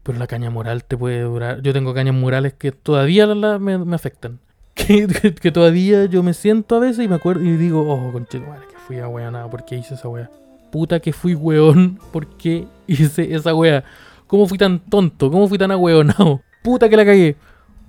Pero 0.03 0.19
la 0.19 0.27
caña 0.27 0.51
moral 0.51 0.83
te 0.85 0.97
puede 0.97 1.21
durar. 1.21 1.63
Yo 1.63 1.73
tengo 1.73 1.95
cañas 1.95 2.15
morales 2.17 2.55
que 2.55 2.73
todavía 2.73 3.27
la, 3.27 3.61
me, 3.61 3.79
me, 3.79 3.95
afectan. 3.95 4.41
Que, 4.75 5.07
que, 5.07 5.35
que, 5.35 5.51
todavía 5.51 6.07
yo 6.07 6.23
me 6.23 6.33
siento 6.33 6.77
a 6.77 6.79
veces 6.79 7.05
y 7.05 7.09
me 7.09 7.17
acuerdo 7.17 7.45
y 7.45 7.57
digo, 7.57 7.83
oh, 7.89 8.13
conchito, 8.13 8.47
madre, 8.47 8.67
que 8.71 8.79
fui 8.79 8.99
a 8.99 9.09
wea 9.09 9.31
nada, 9.31 9.51
¿por 9.51 9.65
qué 9.65 9.77
hice 9.77 9.95
esa 9.95 10.09
wea? 10.09 10.31
Puta 10.71 11.01
que 11.01 11.13
fui 11.13 11.35
weón, 11.35 11.99
¿por 12.13 12.27
qué 12.37 12.67
hice 12.87 13.35
esa 13.35 13.55
wea? 13.55 13.85
¿Cómo 14.27 14.47
fui 14.47 14.59
tan 14.59 14.79
tonto? 14.79 15.31
¿Cómo 15.31 15.49
fui 15.49 15.59
tan 15.59 15.73
ahueonado? 15.73 16.41
Puta 16.63 16.89
que 16.89 16.97
la 16.97 17.05
cagué. 17.05 17.37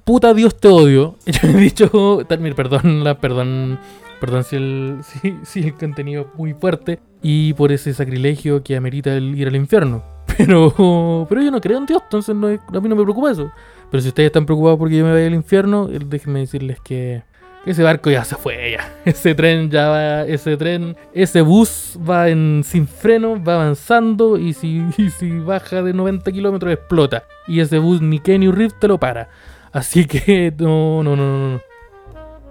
Puta 0.03 0.33
Dios 0.33 0.57
te 0.59 0.67
odio. 0.67 1.15
Yo 1.25 1.49
he 1.49 1.53
dicho, 1.53 2.25
perdón, 2.55 3.03
la, 3.03 3.19
perdón, 3.19 3.79
perdón 4.19 4.43
si 4.43 4.55
el, 4.55 4.97
si, 5.03 5.35
si 5.43 5.59
el 5.59 5.75
contenido 5.75 6.23
es 6.23 6.27
muy 6.39 6.53
fuerte 6.53 6.99
y 7.21 7.53
por 7.53 7.71
ese 7.71 7.93
sacrilegio 7.93 8.63
que 8.63 8.75
amerita 8.75 9.13
el 9.13 9.37
ir 9.37 9.47
al 9.47 9.55
infierno. 9.55 10.03
Pero, 10.37 11.27
pero 11.27 11.41
yo 11.41 11.51
no 11.51 11.59
creo 11.59 11.77
en 11.77 11.85
Dios, 11.85 12.01
entonces 12.03 12.33
no, 12.33 12.47
a 12.47 12.51
mí 12.51 12.89
no 12.89 12.95
me 12.95 13.03
preocupa 13.03 13.31
eso. 13.31 13.51
Pero 13.91 14.01
si 14.01 14.07
ustedes 14.07 14.27
están 14.27 14.45
preocupados 14.45 14.79
porque 14.79 14.97
yo 14.97 15.05
me 15.05 15.11
vaya 15.11 15.27
al 15.27 15.33
infierno, 15.33 15.87
déjenme 15.87 16.39
decirles 16.39 16.79
que, 16.79 17.23
ese 17.65 17.83
barco 17.83 18.09
ya 18.09 18.23
se 18.23 18.35
fue 18.35 18.71
ya. 18.71 18.91
Ese 19.05 19.35
tren 19.35 19.69
ya 19.69 19.89
va, 19.89 20.21
ese 20.23 20.57
tren, 20.57 20.95
ese 21.13 21.41
bus 21.41 21.97
va 21.97 22.25
sin 22.25 22.87
freno, 22.87 23.41
va 23.43 23.55
avanzando 23.55 24.37
y 24.37 24.53
si, 24.53 24.81
baja 25.45 25.83
de 25.83 25.93
90 25.93 26.31
kilómetros 26.31 26.73
explota. 26.73 27.23
Y 27.47 27.59
ese 27.59 27.77
bus 27.77 28.01
ni 28.01 28.19
Kenny 28.19 28.49
Reeves 28.49 28.79
te 28.79 28.87
lo 28.87 28.97
para. 28.97 29.29
Así 29.71 30.05
que 30.05 30.51
no, 30.57 31.03
no, 31.03 31.15
no. 31.15 31.49
no. 31.49 31.61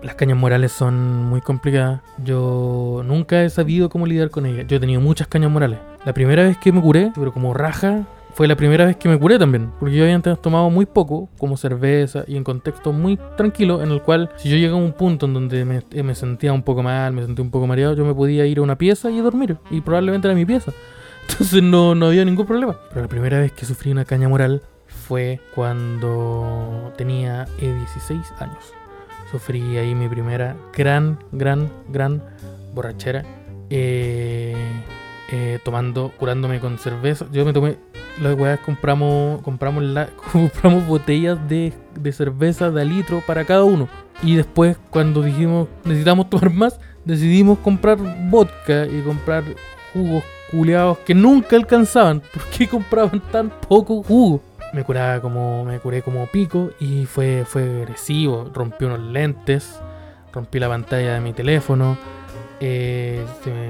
Las 0.02 0.14
cañas 0.14 0.38
morales 0.38 0.72
son 0.72 1.26
muy 1.26 1.40
complicadas. 1.40 2.00
Yo 2.24 3.02
nunca 3.04 3.42
he 3.42 3.50
sabido 3.50 3.90
cómo 3.90 4.06
lidiar 4.06 4.30
con 4.30 4.46
ellas. 4.46 4.66
Yo 4.66 4.76
he 4.76 4.80
tenido 4.80 5.00
muchas 5.00 5.26
cañas 5.26 5.50
morales. 5.50 5.78
La 6.06 6.14
primera 6.14 6.44
vez 6.44 6.56
que 6.56 6.72
me 6.72 6.80
curé, 6.80 7.12
pero 7.14 7.32
como 7.32 7.52
raja, 7.52 8.06
fue 8.40 8.48
la 8.48 8.56
primera 8.56 8.86
vez 8.86 8.96
que 8.96 9.06
me 9.06 9.18
curé 9.18 9.38
también. 9.38 9.70
Porque 9.78 9.94
yo 9.94 10.04
había 10.04 10.18
tomado 10.36 10.70
muy 10.70 10.86
poco, 10.86 11.28
como 11.36 11.58
cerveza, 11.58 12.24
y 12.26 12.38
en 12.38 12.42
contexto 12.42 12.90
muy 12.90 13.18
tranquilo, 13.36 13.82
en 13.82 13.90
el 13.90 14.00
cual 14.00 14.30
si 14.38 14.48
yo 14.48 14.56
llegaba 14.56 14.80
a 14.80 14.82
un 14.82 14.94
punto 14.94 15.26
en 15.26 15.34
donde 15.34 15.66
me, 15.66 15.82
eh, 15.90 16.02
me 16.02 16.14
sentía 16.14 16.50
un 16.54 16.62
poco 16.62 16.82
mal, 16.82 17.12
me 17.12 17.22
sentía 17.22 17.44
un 17.44 17.50
poco 17.50 17.66
mareado, 17.66 17.94
yo 17.94 18.06
me 18.06 18.14
podía 18.14 18.46
ir 18.46 18.60
a 18.60 18.62
una 18.62 18.78
pieza 18.78 19.10
y 19.10 19.18
dormir. 19.20 19.58
Y 19.70 19.82
probablemente 19.82 20.26
era 20.26 20.34
mi 20.34 20.46
pieza. 20.46 20.72
Entonces 21.28 21.62
no, 21.62 21.94
no 21.94 22.06
había 22.06 22.24
ningún 22.24 22.46
problema. 22.46 22.78
Pero 22.88 23.02
la 23.02 23.08
primera 23.08 23.38
vez 23.38 23.52
que 23.52 23.66
sufrí 23.66 23.92
una 23.92 24.06
caña 24.06 24.26
moral 24.26 24.62
fue 24.86 25.38
cuando 25.54 26.94
tenía 26.96 27.44
eh, 27.58 27.74
16 27.74 28.22
años. 28.38 28.72
Sufrí 29.30 29.76
ahí 29.76 29.94
mi 29.94 30.08
primera 30.08 30.56
gran, 30.74 31.18
gran, 31.30 31.70
gran 31.90 32.22
borrachera. 32.74 33.22
Eh, 33.68 34.56
eh, 35.32 35.60
tomando, 35.62 36.12
curándome 36.18 36.58
con 36.58 36.76
cerveza. 36.78 37.26
Yo 37.30 37.44
me 37.44 37.52
tomé, 37.52 37.76
las 38.20 38.34
weas 38.38 38.60
compramos, 38.60 39.40
compramos, 39.42 39.82
la, 39.82 40.08
compramos 40.32 40.86
botellas 40.86 41.38
de, 41.48 41.72
de 41.94 42.12
cerveza 42.12 42.70
de 42.70 42.84
litro 42.84 43.22
para 43.26 43.44
cada 43.44 43.64
uno. 43.64 43.88
Y 44.22 44.36
después, 44.36 44.76
cuando 44.90 45.22
dijimos 45.22 45.68
necesitamos 45.84 46.28
tomar 46.28 46.50
más, 46.50 46.80
decidimos 47.04 47.58
comprar 47.58 47.98
vodka 48.28 48.86
y 48.86 49.00
comprar 49.02 49.44
jugos 49.92 50.22
culeados 50.50 50.98
que 50.98 51.14
nunca 51.14 51.56
alcanzaban. 51.56 52.20
¿Por 52.32 52.44
qué 52.46 52.68
compraban 52.68 53.20
tan 53.32 53.50
poco 53.50 54.02
jugo? 54.02 54.42
Me 54.72 54.84
curaba 54.84 55.20
como, 55.20 55.64
me 55.64 55.78
curé 55.80 56.02
como 56.02 56.26
pico 56.26 56.70
y 56.78 57.06
fue, 57.06 57.44
fue 57.46 57.62
agresivo. 57.62 58.50
Rompí 58.54 58.84
unos 58.84 59.00
lentes, 59.00 59.80
rompí 60.32 60.60
la 60.60 60.68
pantalla 60.68 61.14
de 61.14 61.20
mi 61.20 61.32
teléfono, 61.32 61.96
eh, 62.60 63.24
se, 63.42 63.50
me, 63.50 63.68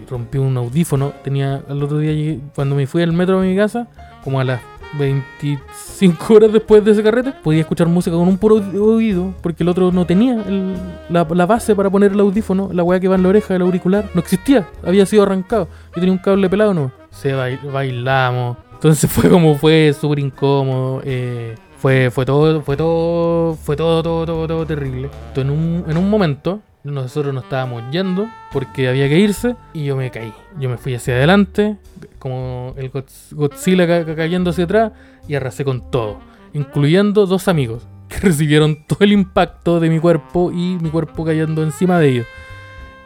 se 0.00 0.10
rompió 0.10 0.42
un 0.42 0.56
audífono. 0.56 1.12
Tenía 1.24 1.62
el 1.68 1.82
otro 1.82 1.98
día 1.98 2.12
llegué- 2.12 2.40
cuando 2.54 2.74
me 2.74 2.86
fui 2.86 3.02
al 3.02 3.12
metro 3.12 3.40
de 3.40 3.48
mi 3.48 3.56
casa, 3.56 3.88
como 4.24 4.40
a 4.40 4.44
las 4.44 4.60
25 4.98 6.34
horas 6.34 6.52
después 6.52 6.84
de 6.84 6.92
ese 6.92 7.02
carrete, 7.02 7.32
podía 7.42 7.60
escuchar 7.60 7.88
música 7.88 8.16
con 8.16 8.28
un 8.28 8.38
puro 8.38 8.56
oído, 8.80 9.34
porque 9.42 9.62
el 9.62 9.68
otro 9.68 9.92
no 9.92 10.06
tenía 10.06 10.34
el- 10.46 10.76
la, 11.08 11.26
la 11.30 11.46
base 11.46 11.74
para 11.74 11.90
poner 11.90 12.12
el 12.12 12.20
audífono, 12.20 12.70
la 12.72 12.82
weá 12.82 13.00
que 13.00 13.08
va 13.08 13.16
en 13.16 13.22
la 13.22 13.28
oreja 13.30 13.54
del 13.54 13.62
auricular, 13.62 14.08
no 14.14 14.20
existía, 14.20 14.66
había 14.86 15.06
sido 15.06 15.22
arrancado. 15.24 15.68
Yo 15.88 16.00
tenía 16.00 16.12
un 16.12 16.18
cable 16.18 16.48
pelado, 16.48 16.74
no. 16.74 16.90
Se 17.10 17.34
bail- 17.34 17.60
bailamos. 17.72 18.56
Entonces 18.74 19.10
fue 19.10 19.28
como 19.28 19.56
fue 19.56 19.94
súper 19.98 20.20
incómodo. 20.20 21.02
eh, 21.04 21.54
fue, 21.78 22.10
fue 22.10 22.24
todo, 22.26 22.60
fue 22.62 22.76
todo, 22.76 23.54
fue 23.54 23.76
todo, 23.76 24.02
todo, 24.02 24.26
todo, 24.26 24.48
todo 24.48 24.66
terrible. 24.66 25.08
Entonces, 25.28 25.44
en 25.44 25.50
un, 25.50 25.84
en 25.88 25.96
un 25.96 26.10
momento, 26.10 26.60
nosotros 26.92 27.34
nos 27.34 27.44
estábamos 27.44 27.82
yendo 27.90 28.28
porque 28.52 28.88
había 28.88 29.08
que 29.08 29.18
irse 29.18 29.56
y 29.72 29.84
yo 29.84 29.96
me 29.96 30.10
caí. 30.10 30.32
Yo 30.58 30.68
me 30.68 30.76
fui 30.78 30.94
hacia 30.94 31.14
adelante, 31.14 31.76
como 32.18 32.74
el 32.76 32.90
Godz- 32.92 33.32
Godzilla 33.34 33.86
ca- 33.86 34.04
ca- 34.04 34.14
cayendo 34.16 34.50
hacia 34.50 34.64
atrás 34.64 34.92
y 35.28 35.34
arrasé 35.34 35.64
con 35.64 35.90
todo, 35.90 36.18
incluyendo 36.52 37.26
dos 37.26 37.48
amigos 37.48 37.86
que 38.08 38.18
recibieron 38.20 38.84
todo 38.86 39.00
el 39.00 39.12
impacto 39.12 39.80
de 39.80 39.90
mi 39.90 39.98
cuerpo 40.00 40.50
y 40.52 40.78
mi 40.80 40.90
cuerpo 40.90 41.24
cayendo 41.24 41.62
encima 41.62 41.98
de 41.98 42.08
ellos. 42.08 42.26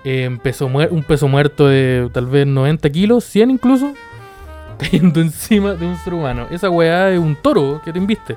Un 0.05 0.39
peso 0.39 0.69
muer- 0.69 0.91
un 0.91 1.03
peso 1.05 1.29
muerto 1.29 1.69
de 1.69 2.09
tal 2.13 2.27
vez 2.27 2.47
90 2.47 2.91
kilos, 2.91 3.23
100 3.25 3.51
incluso, 3.53 3.93
cayendo 4.79 5.21
encima 5.21 5.75
de 5.75 5.87
un 5.87 5.97
ser 5.99 6.15
humano. 6.15 6.47
Esa 6.51 6.71
weá 6.71 7.11
es 7.11 7.19
un 7.21 7.37
toro 7.37 7.81
que 7.85 7.93
te 7.93 7.99
inviste. 7.99 8.37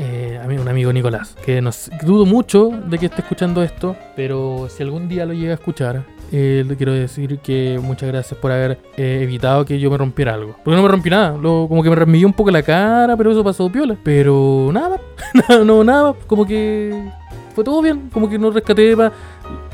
Eh, 0.00 0.38
un 0.60 0.68
amigo 0.68 0.92
Nicolás, 0.92 1.36
que 1.44 1.60
nos, 1.60 1.90
dudo 2.02 2.24
mucho 2.24 2.70
de 2.86 2.98
que 2.98 3.06
esté 3.06 3.20
escuchando 3.22 3.62
esto, 3.62 3.96
pero 4.16 4.68
si 4.70 4.82
algún 4.82 5.08
día 5.08 5.26
lo 5.26 5.32
llega 5.34 5.50
a 5.50 5.54
escuchar, 5.54 6.04
eh, 6.30 6.64
le 6.66 6.76
quiero 6.76 6.92
decir 6.92 7.38
que 7.40 7.80
muchas 7.82 8.08
gracias 8.08 8.38
por 8.40 8.52
haber 8.52 8.78
eh, 8.96 9.20
evitado 9.22 9.64
que 9.64 9.78
yo 9.80 9.90
me 9.90 9.96
rompiera 9.98 10.34
algo. 10.34 10.54
Porque 10.64 10.76
no 10.76 10.82
me 10.82 10.88
rompí 10.88 11.10
nada, 11.10 11.32
como 11.32 11.82
que 11.82 11.90
me 11.90 11.96
remilló 11.96 12.26
un 12.28 12.32
poco 12.32 12.50
la 12.50 12.62
cara, 12.62 13.16
pero 13.16 13.32
eso 13.32 13.42
pasó 13.42 13.70
piola. 13.70 13.96
Pero 14.02 14.70
nada, 14.72 15.00
no, 15.64 15.82
nada, 15.84 16.14
como 16.26 16.46
que 16.46 17.10
fue 17.54 17.64
todo 17.64 17.82
bien, 17.82 18.08
como 18.12 18.28
que 18.28 18.38
no 18.38 18.50
rescaté 18.50 18.96
pa- 18.96 19.12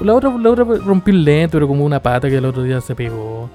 La 0.00 0.14
otra, 0.14 0.30
la 0.38 0.50
otra 0.50 0.64
rompí 0.64 1.10
el 1.10 1.22
lente, 1.24 1.52
pero 1.56 1.68
como 1.68 1.84
una 1.84 2.00
pata 2.00 2.28
que 2.30 2.36
el 2.36 2.44
otro 2.46 2.62
día 2.62 2.80
se 2.80 2.94
pegó. 2.94 3.50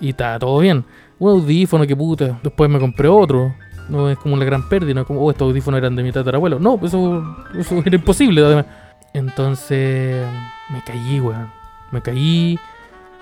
Y 0.00 0.10
está 0.10 0.38
todo 0.38 0.58
bien. 0.60 0.84
Un 1.18 1.30
audífono 1.30 1.86
que 1.86 1.96
puta. 1.96 2.38
Después 2.42 2.68
me 2.70 2.78
compré 2.78 3.08
otro. 3.08 3.54
No 3.88 4.10
es 4.10 4.18
como 4.18 4.34
una 4.34 4.44
gran 4.44 4.68
pérdida, 4.68 4.94
no 4.94 5.02
es 5.02 5.06
como, 5.06 5.20
oh, 5.20 5.30
estos 5.30 5.46
audífonos 5.48 5.78
eran 5.78 5.94
de 5.96 6.02
mi 6.02 6.12
tatarabuelo. 6.12 6.58
No, 6.58 6.78
eso, 6.82 7.24
eso 7.56 7.82
era 7.84 7.96
imposible. 7.96 8.64
Entonces 9.12 10.26
me 10.70 10.82
caí, 10.84 11.20
weón. 11.20 11.50
Me 11.90 12.02
caí. 12.02 12.58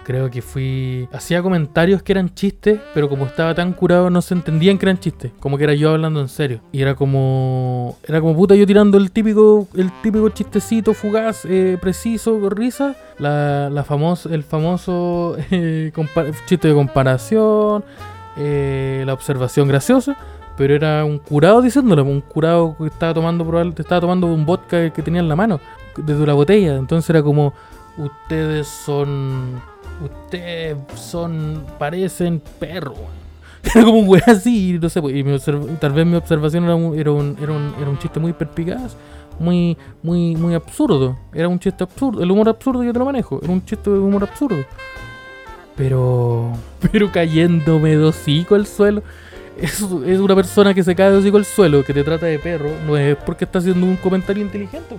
Creo 0.04 0.30
que 0.30 0.42
fui. 0.42 1.08
Hacía 1.12 1.42
comentarios 1.42 2.02
que 2.02 2.12
eran 2.12 2.34
chistes, 2.34 2.78
pero 2.92 3.08
como 3.08 3.24
estaba 3.24 3.54
tan 3.54 3.72
curado 3.72 4.10
no 4.10 4.20
se 4.20 4.34
entendían 4.34 4.76
que 4.76 4.84
eran 4.84 4.98
chistes. 4.98 5.32
Como 5.40 5.56
que 5.56 5.64
era 5.64 5.72
yo 5.72 5.92
hablando 5.92 6.20
en 6.20 6.28
serio. 6.28 6.60
Y 6.72 6.82
era 6.82 6.94
como. 6.94 7.96
Era 8.06 8.20
como 8.20 8.34
puta 8.36 8.54
yo 8.54 8.66
tirando 8.66 8.98
el 8.98 9.10
típico. 9.10 9.66
El 9.74 9.90
típico 10.02 10.28
chistecito 10.28 10.92
fugaz, 10.92 11.46
eh, 11.46 11.78
preciso, 11.80 12.50
risa. 12.50 12.96
La, 13.18 13.70
la 13.70 13.86
el 14.30 14.42
famoso 14.42 15.36
eh, 15.50 15.90
chiste 16.46 16.68
de 16.68 16.74
comparación. 16.74 17.82
eh, 18.36 19.04
la 19.06 19.14
observación 19.14 19.68
graciosa. 19.68 20.16
Pero 20.56 20.74
era 20.74 21.04
un 21.04 21.18
curado 21.18 21.60
diciéndolo, 21.62 22.04
un 22.04 22.20
curado 22.20 22.76
que 22.78 22.86
estaba 22.86 23.12
tomando 23.12 23.44
probablemente 23.44 23.82
estaba 23.82 24.00
tomando 24.00 24.28
un 24.28 24.46
vodka 24.46 24.90
que 24.90 25.02
tenía 25.02 25.20
en 25.20 25.28
la 25.28 25.36
mano, 25.36 25.60
desde 25.96 26.26
la 26.26 26.34
botella. 26.34 26.76
Entonces 26.76 27.10
era 27.10 27.22
como, 27.22 27.52
ustedes 27.96 28.68
son, 28.68 29.60
ustedes 30.02 30.76
son, 30.94 31.64
parecen 31.78 32.40
perros. 32.58 32.98
Era 33.74 33.82
como 33.82 34.00
un 34.00 34.08
weón 34.08 34.22
así, 34.26 34.78
no 34.78 34.90
sé, 34.90 35.00
pues, 35.00 35.14
y 35.16 35.24
tal 35.80 35.92
vez 35.92 36.04
mi 36.04 36.16
observación 36.16 36.64
era 36.64 36.74
un, 36.74 36.98
era 36.98 37.10
un, 37.10 37.34
era 37.40 37.50
un, 37.50 37.74
era 37.80 37.88
un 37.88 37.98
chiste 37.98 38.20
muy 38.20 38.34
perspicaz, 38.34 38.94
muy, 39.38 39.78
muy, 40.02 40.36
muy 40.36 40.54
absurdo. 40.54 41.16
Era 41.32 41.48
un 41.48 41.58
chiste 41.58 41.82
absurdo, 41.82 42.22
el 42.22 42.30
humor 42.30 42.50
absurdo 42.50 42.84
yo 42.84 42.92
te 42.92 42.98
lo 42.98 43.06
manejo, 43.06 43.40
era 43.42 43.50
un 43.50 43.64
chiste 43.64 43.88
de 43.88 43.98
humor 43.98 44.24
absurdo. 44.24 44.64
Pero, 45.76 46.52
pero 46.92 47.10
cayéndome 47.10 47.96
de 47.96 48.04
hocico 48.04 48.54
al 48.54 48.66
suelo. 48.66 49.02
Es, 49.56 49.80
es 49.80 50.18
una 50.20 50.34
persona 50.34 50.74
que 50.74 50.82
se 50.82 50.94
cae 50.94 51.10
de 51.10 51.18
hocico 51.18 51.36
al 51.36 51.44
suelo, 51.44 51.84
que 51.84 51.94
te 51.94 52.02
trata 52.02 52.26
de 52.26 52.38
perro, 52.38 52.70
no 52.86 52.96
es 52.96 53.16
porque 53.24 53.44
está 53.44 53.58
haciendo 53.60 53.86
un 53.86 53.96
comentario 53.96 54.42
inteligente. 54.44 54.96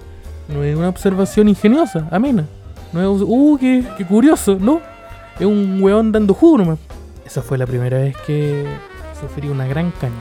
No 0.48 0.64
es 0.64 0.76
una 0.76 0.90
observación 0.90 1.50
ingeniosa, 1.50 2.08
amena. 2.12 2.46
No 2.94 3.02
es, 3.02 3.22
uh, 3.22 3.58
qué, 3.60 3.84
qué 3.98 4.06
curioso, 4.06 4.58
no. 4.60 4.80
Es 5.40 5.46
un 5.46 5.80
weón 5.82 6.12
dando 6.12 6.34
jugo 6.34 6.60
nomás. 6.60 6.80
Esa 7.26 7.42
fue 7.42 7.58
la 7.58 7.66
primera 7.66 7.98
vez 7.98 8.16
que 8.26 8.66
sufrí 9.20 9.50
una 9.50 9.66
gran 9.68 9.92
caña. 10.00 10.14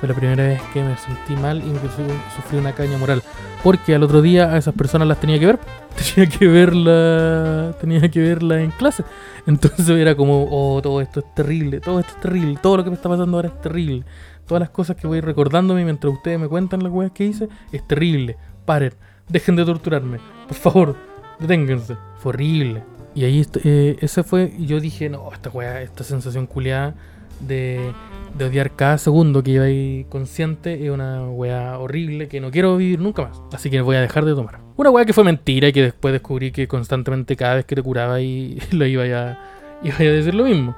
Fue 0.00 0.08
la 0.08 0.14
primera 0.14 0.44
vez 0.44 0.60
que 0.72 0.82
me 0.82 0.96
sentí 0.96 1.34
mal 1.36 1.58
y 1.58 1.66
me 1.70 1.80
su- 1.80 2.36
sufrí 2.36 2.56
una 2.58 2.72
caña 2.72 2.96
moral. 2.96 3.22
Porque 3.62 3.94
al 3.94 4.02
otro 4.04 4.22
día 4.22 4.52
a 4.54 4.56
esas 4.56 4.72
personas 4.74 5.08
las 5.08 5.18
tenía 5.20 5.38
que 5.38 5.46
ver. 5.46 5.58
Tenía 5.98 6.28
que 6.30 6.46
verla. 6.46 7.74
Tenía 7.80 8.08
que 8.08 8.20
verla 8.20 8.60
en 8.62 8.70
clase. 8.70 9.04
Entonces 9.48 9.88
era 9.88 10.14
como, 10.14 10.46
oh, 10.50 10.82
todo 10.82 11.00
esto 11.00 11.20
es 11.20 11.34
terrible, 11.34 11.80
todo 11.80 12.00
esto 12.00 12.12
es 12.14 12.20
terrible, 12.20 12.58
todo 12.62 12.76
lo 12.76 12.84
que 12.84 12.90
me 12.90 12.96
está 12.96 13.08
pasando 13.08 13.38
ahora 13.38 13.48
es 13.48 13.60
terrible. 13.62 14.04
Todas 14.46 14.60
las 14.60 14.68
cosas 14.68 14.96
que 14.96 15.06
voy 15.06 15.22
recordándome 15.22 15.84
mientras 15.84 16.12
ustedes 16.12 16.38
me 16.38 16.48
cuentan 16.48 16.82
las 16.82 16.92
weas 16.92 17.12
que 17.12 17.24
hice, 17.24 17.48
es 17.72 17.86
terrible. 17.88 18.36
Paren, 18.66 18.92
dejen 19.26 19.56
de 19.56 19.64
torturarme, 19.64 20.18
por 20.46 20.56
favor, 20.56 20.96
deténganse. 21.38 21.96
Fue 22.18 22.30
horrible. 22.30 22.82
Y 23.14 23.24
ahí 23.24 23.46
eh, 23.64 23.96
ese 24.00 24.22
fue, 24.22 24.52
y 24.58 24.66
yo 24.66 24.80
dije, 24.80 25.08
no, 25.08 25.32
esta 25.32 25.48
wea, 25.48 25.80
esta 25.80 26.04
sensación 26.04 26.46
culiada 26.46 26.94
de, 27.40 27.92
odiar 28.38 28.72
cada 28.72 28.98
segundo 28.98 29.42
que 29.42 29.52
iba 29.52 29.64
ahí 29.64 30.06
consciente 30.08 30.84
es 30.84 30.90
una 30.90 31.28
wea 31.28 31.78
horrible 31.78 32.28
que 32.28 32.40
no 32.40 32.50
quiero 32.50 32.76
vivir 32.76 33.00
nunca 33.00 33.22
más. 33.22 33.40
Así 33.52 33.70
que 33.70 33.80
voy 33.80 33.96
a 33.96 34.00
dejar 34.00 34.24
de 34.24 34.34
tomar. 34.34 34.60
Una 34.76 34.90
wea 34.90 35.04
que 35.04 35.12
fue 35.12 35.24
mentira 35.24 35.68
y 35.68 35.72
que 35.72 35.82
después 35.82 36.12
descubrí 36.12 36.52
que 36.52 36.68
constantemente 36.68 37.36
cada 37.36 37.56
vez 37.56 37.64
que 37.64 37.74
te 37.74 37.82
curaba 37.82 38.20
y 38.20 38.58
lo 38.72 38.86
iba 38.86 39.02
a, 39.02 39.38
iba 39.82 39.96
a 39.96 40.02
decir 40.02 40.34
lo 40.34 40.44
mismo. 40.44 40.76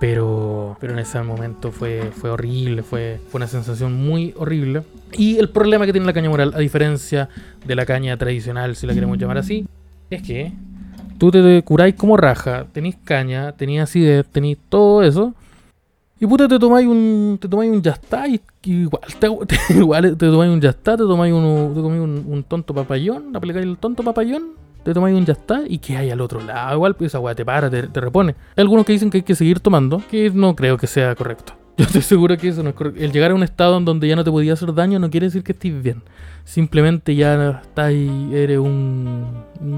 Pero, 0.00 0.76
pero 0.80 0.94
en 0.94 0.98
ese 0.98 1.22
momento 1.22 1.70
fue, 1.70 2.10
fue 2.12 2.30
horrible, 2.30 2.82
fue, 2.82 3.20
fue 3.28 3.38
una 3.38 3.46
sensación 3.46 3.92
muy 3.92 4.34
horrible. 4.36 4.82
Y 5.16 5.38
el 5.38 5.48
problema 5.48 5.86
que 5.86 5.92
tiene 5.92 6.06
la 6.06 6.12
caña 6.12 6.28
moral, 6.28 6.52
a 6.56 6.58
diferencia 6.58 7.28
de 7.64 7.76
la 7.76 7.86
caña 7.86 8.16
tradicional, 8.16 8.74
si 8.74 8.88
la 8.88 8.94
queremos 8.94 9.16
llamar 9.16 9.38
así, 9.38 9.64
es 10.10 10.22
que 10.22 10.52
tú 11.18 11.30
te 11.30 11.62
curáis 11.62 11.94
como 11.94 12.16
raja, 12.16 12.66
tenéis 12.72 12.96
caña, 13.04 13.52
tenéis 13.52 13.82
acidez, 13.82 14.26
tenéis 14.26 14.58
todo 14.68 15.04
eso, 15.04 15.36
Y 16.22 16.26
puta, 16.28 16.46
te 16.46 16.56
tomáis 16.56 16.86
un. 16.86 17.36
Te 17.40 17.48
tomáis 17.48 17.72
un 17.72 17.82
ya 17.82 17.90
está 17.90 18.28
y, 18.28 18.40
y 18.62 18.72
igual 18.82 19.02
te, 19.18 19.28
te- 19.68 19.74
igual 19.76 20.16
te 20.16 20.26
tomáis 20.26 20.52
un 20.52 20.60
ya 20.60 20.68
está, 20.70 20.92
te 20.96 21.02
tomáis 21.02 21.34
un, 21.34 21.72
te 21.74 21.80
coméis 21.80 22.00
un, 22.00 22.44
tonto 22.44 22.72
papayón, 22.72 23.34
aplicáis 23.34 23.66
el 23.66 23.76
tonto 23.76 24.04
papayón, 24.04 24.50
te 24.84 24.94
tomáis 24.94 25.16
un 25.16 25.26
ya 25.26 25.32
está 25.32 25.62
y 25.66 25.78
que 25.78 25.96
hay 25.96 26.10
al 26.10 26.20
otro 26.20 26.40
lado. 26.40 26.76
Igual 26.76 26.94
pues 26.94 27.08
esa 27.10 27.18
weá 27.18 27.34
te 27.34 27.44
para, 27.44 27.68
te, 27.68 27.82
te 27.88 28.00
repone. 28.00 28.36
Hay 28.56 28.62
algunos 28.62 28.86
que 28.86 28.92
dicen 28.92 29.10
que 29.10 29.18
hay 29.18 29.22
que 29.24 29.34
seguir 29.34 29.58
tomando, 29.58 30.00
que 30.08 30.30
no 30.30 30.54
creo 30.54 30.76
que 30.78 30.86
sea 30.86 31.12
correcto. 31.16 31.54
Yo 31.76 31.86
estoy 31.86 32.02
seguro 32.02 32.36
que 32.36 32.46
eso 32.50 32.62
no 32.62 32.68
es 32.68 32.76
correcto. 32.76 33.02
El 33.02 33.10
llegar 33.10 33.32
a 33.32 33.34
un 33.34 33.42
estado 33.42 33.76
en 33.78 33.84
donde 33.84 34.06
ya 34.06 34.14
no 34.14 34.22
te 34.22 34.30
podía 34.30 34.52
hacer 34.52 34.72
daño 34.74 35.00
no 35.00 35.10
quiere 35.10 35.26
decir 35.26 35.42
que 35.42 35.50
estés 35.50 35.82
bien. 35.82 36.02
Simplemente 36.44 37.14
ya 37.14 37.60
estás 37.62 37.92
eres 37.92 38.58
un. 38.58 39.24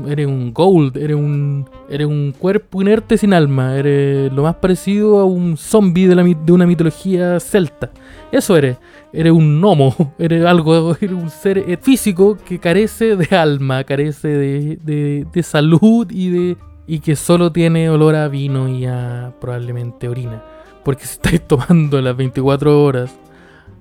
Eres 0.08 0.26
un 0.26 0.52
gold, 0.52 0.96
eres 0.96 1.16
un. 1.16 1.68
Eres 1.90 2.06
un 2.06 2.32
cuerpo 2.36 2.80
inerte 2.80 3.18
sin 3.18 3.34
alma. 3.34 3.76
Eres 3.76 4.32
lo 4.32 4.42
más 4.42 4.56
parecido 4.56 5.18
a 5.20 5.24
un 5.24 5.56
zombie 5.56 6.08
de, 6.08 6.36
de 6.44 6.52
una 6.52 6.66
mitología 6.66 7.38
celta. 7.38 7.90
Eso 8.32 8.56
eres. 8.56 8.78
Eres 9.12 9.32
un 9.32 9.60
gnomo, 9.60 10.14
eres 10.18 10.44
algo, 10.44 10.96
eres 11.00 11.12
un 11.12 11.30
ser 11.30 11.78
físico 11.80 12.36
que 12.44 12.58
carece 12.58 13.14
de 13.14 13.36
alma, 13.36 13.84
carece 13.84 14.28
de, 14.28 14.78
de- 14.82 15.26
de 15.32 15.42
salud 15.42 16.10
y 16.10 16.30
de. 16.30 16.56
y 16.86 16.98
que 17.00 17.14
solo 17.14 17.52
tiene 17.52 17.88
olor 17.90 18.14
a 18.16 18.26
vino 18.28 18.68
y 18.68 18.86
a 18.86 19.32
probablemente 19.40 20.08
orina. 20.08 20.42
Porque 20.82 21.04
si 21.04 21.12
estáis 21.12 21.42
tomando 21.46 22.00
las 22.00 22.16
24 22.16 22.82
horas 22.82 23.14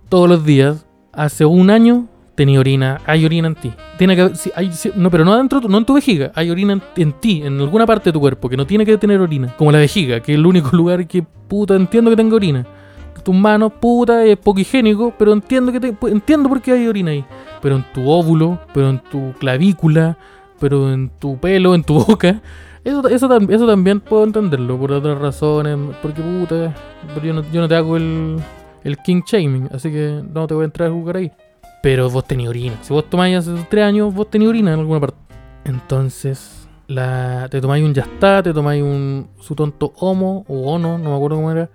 todos 0.09 0.29
los 0.29 0.45
días, 0.45 0.85
hace 1.13 1.45
un 1.45 1.69
año 1.71 2.07
tenía 2.35 2.59
orina, 2.59 2.99
hay 3.05 3.25
orina 3.25 3.47
en 3.47 3.55
ti. 3.55 3.71
Tiene 3.97 4.15
que 4.15 4.35
sí, 4.35 4.51
hay- 4.55 4.71
no, 4.95 5.09
pero 5.11 5.23
no 5.25 5.33
adentro, 5.33 5.61
no 5.61 5.77
en 5.77 5.85
tu 5.85 5.93
vejiga, 5.93 6.31
hay 6.35 6.49
orina 6.49 6.79
en, 6.95 7.11
ti, 7.13 7.41
en 7.43 7.59
alguna 7.59 7.85
parte 7.85 8.09
de 8.09 8.13
tu 8.13 8.19
cuerpo 8.19 8.49
que 8.49 8.57
no 8.57 8.65
tiene 8.65 8.85
que 8.85 8.97
tener 8.97 9.19
orina, 9.21 9.53
como 9.57 9.71
la 9.71 9.77
vejiga, 9.79 10.19
que 10.19 10.31
es 10.33 10.37
el 10.37 10.45
único 10.45 10.69
lugar 10.75 11.05
que 11.07 11.21
puta 11.47 11.75
entiendo 11.75 12.09
que 12.09 12.15
tenga 12.17 12.35
orina. 12.35 12.65
Tus 13.23 13.33
manos, 13.35 13.71
puta, 13.79 14.25
es 14.25 14.35
poco 14.37 14.59
higiénico, 14.59 15.13
pero 15.17 15.31
entiendo 15.31 15.71
que 15.71 15.79
te- 15.79 15.95
entiendo 16.09 16.49
por 16.49 16.61
qué 16.61 16.73
hay 16.73 16.87
orina 16.87 17.11
ahí. 17.11 17.23
Pero 17.61 17.77
en 17.77 17.85
tu 17.93 18.09
óvulo, 18.09 18.59
pero 18.73 18.89
en 18.89 18.99
tu 18.99 19.31
clavícula, 19.39 20.17
pero 20.59 20.91
en 20.91 21.09
tu 21.19 21.37
pelo, 21.37 21.73
en 21.73 21.83
tu 21.85 21.93
boca, 22.05 22.41
eso, 22.83 23.07
eso, 23.07 23.29
eso 23.49 23.65
también 23.67 24.01
puedo 24.01 24.25
entenderlo 24.25 24.77
por 24.77 24.91
otras 24.91 25.17
razones, 25.19 25.77
porque 26.01 26.21
puta, 26.21 26.73
pero 27.13 27.25
yo 27.25 27.33
no, 27.33 27.43
yo 27.53 27.61
no 27.61 27.67
te 27.69 27.75
hago 27.75 27.95
el, 27.95 28.35
el 28.83 28.97
king 28.97 29.21
shaming, 29.25 29.69
así 29.73 29.89
que 29.89 30.21
no 30.33 30.45
te 30.45 30.53
voy 30.53 30.63
a 30.63 30.65
entrar 30.65 30.89
a 30.89 30.91
jugar 30.91 31.15
ahí. 31.15 31.31
Pero 31.83 32.09
vos 32.09 32.23
tenés 32.23 32.47
orina. 32.47 32.77
Si 32.81 32.93
vos 32.93 33.09
tomáis 33.09 33.35
hace 33.35 33.51
tres 33.69 33.83
años, 33.83 34.13
vos 34.13 34.29
tenés 34.29 34.47
orina 34.47 34.71
en 34.73 34.79
alguna 34.79 35.01
parte. 35.01 35.17
Entonces, 35.65 36.65
la, 36.87 37.49
te 37.51 37.59
tomáis 37.59 37.83
un 37.83 37.93
ya 37.93 38.03
está, 38.03 38.41
te 38.41 38.53
tomáis 38.53 38.81
un 38.81 39.27
su 39.41 39.53
tonto 39.53 39.91
homo 39.97 40.45
o 40.47 40.71
ono, 40.71 40.97
no 40.97 41.09
me 41.09 41.15
acuerdo 41.17 41.35
cómo 41.35 41.51
era. 41.51 41.69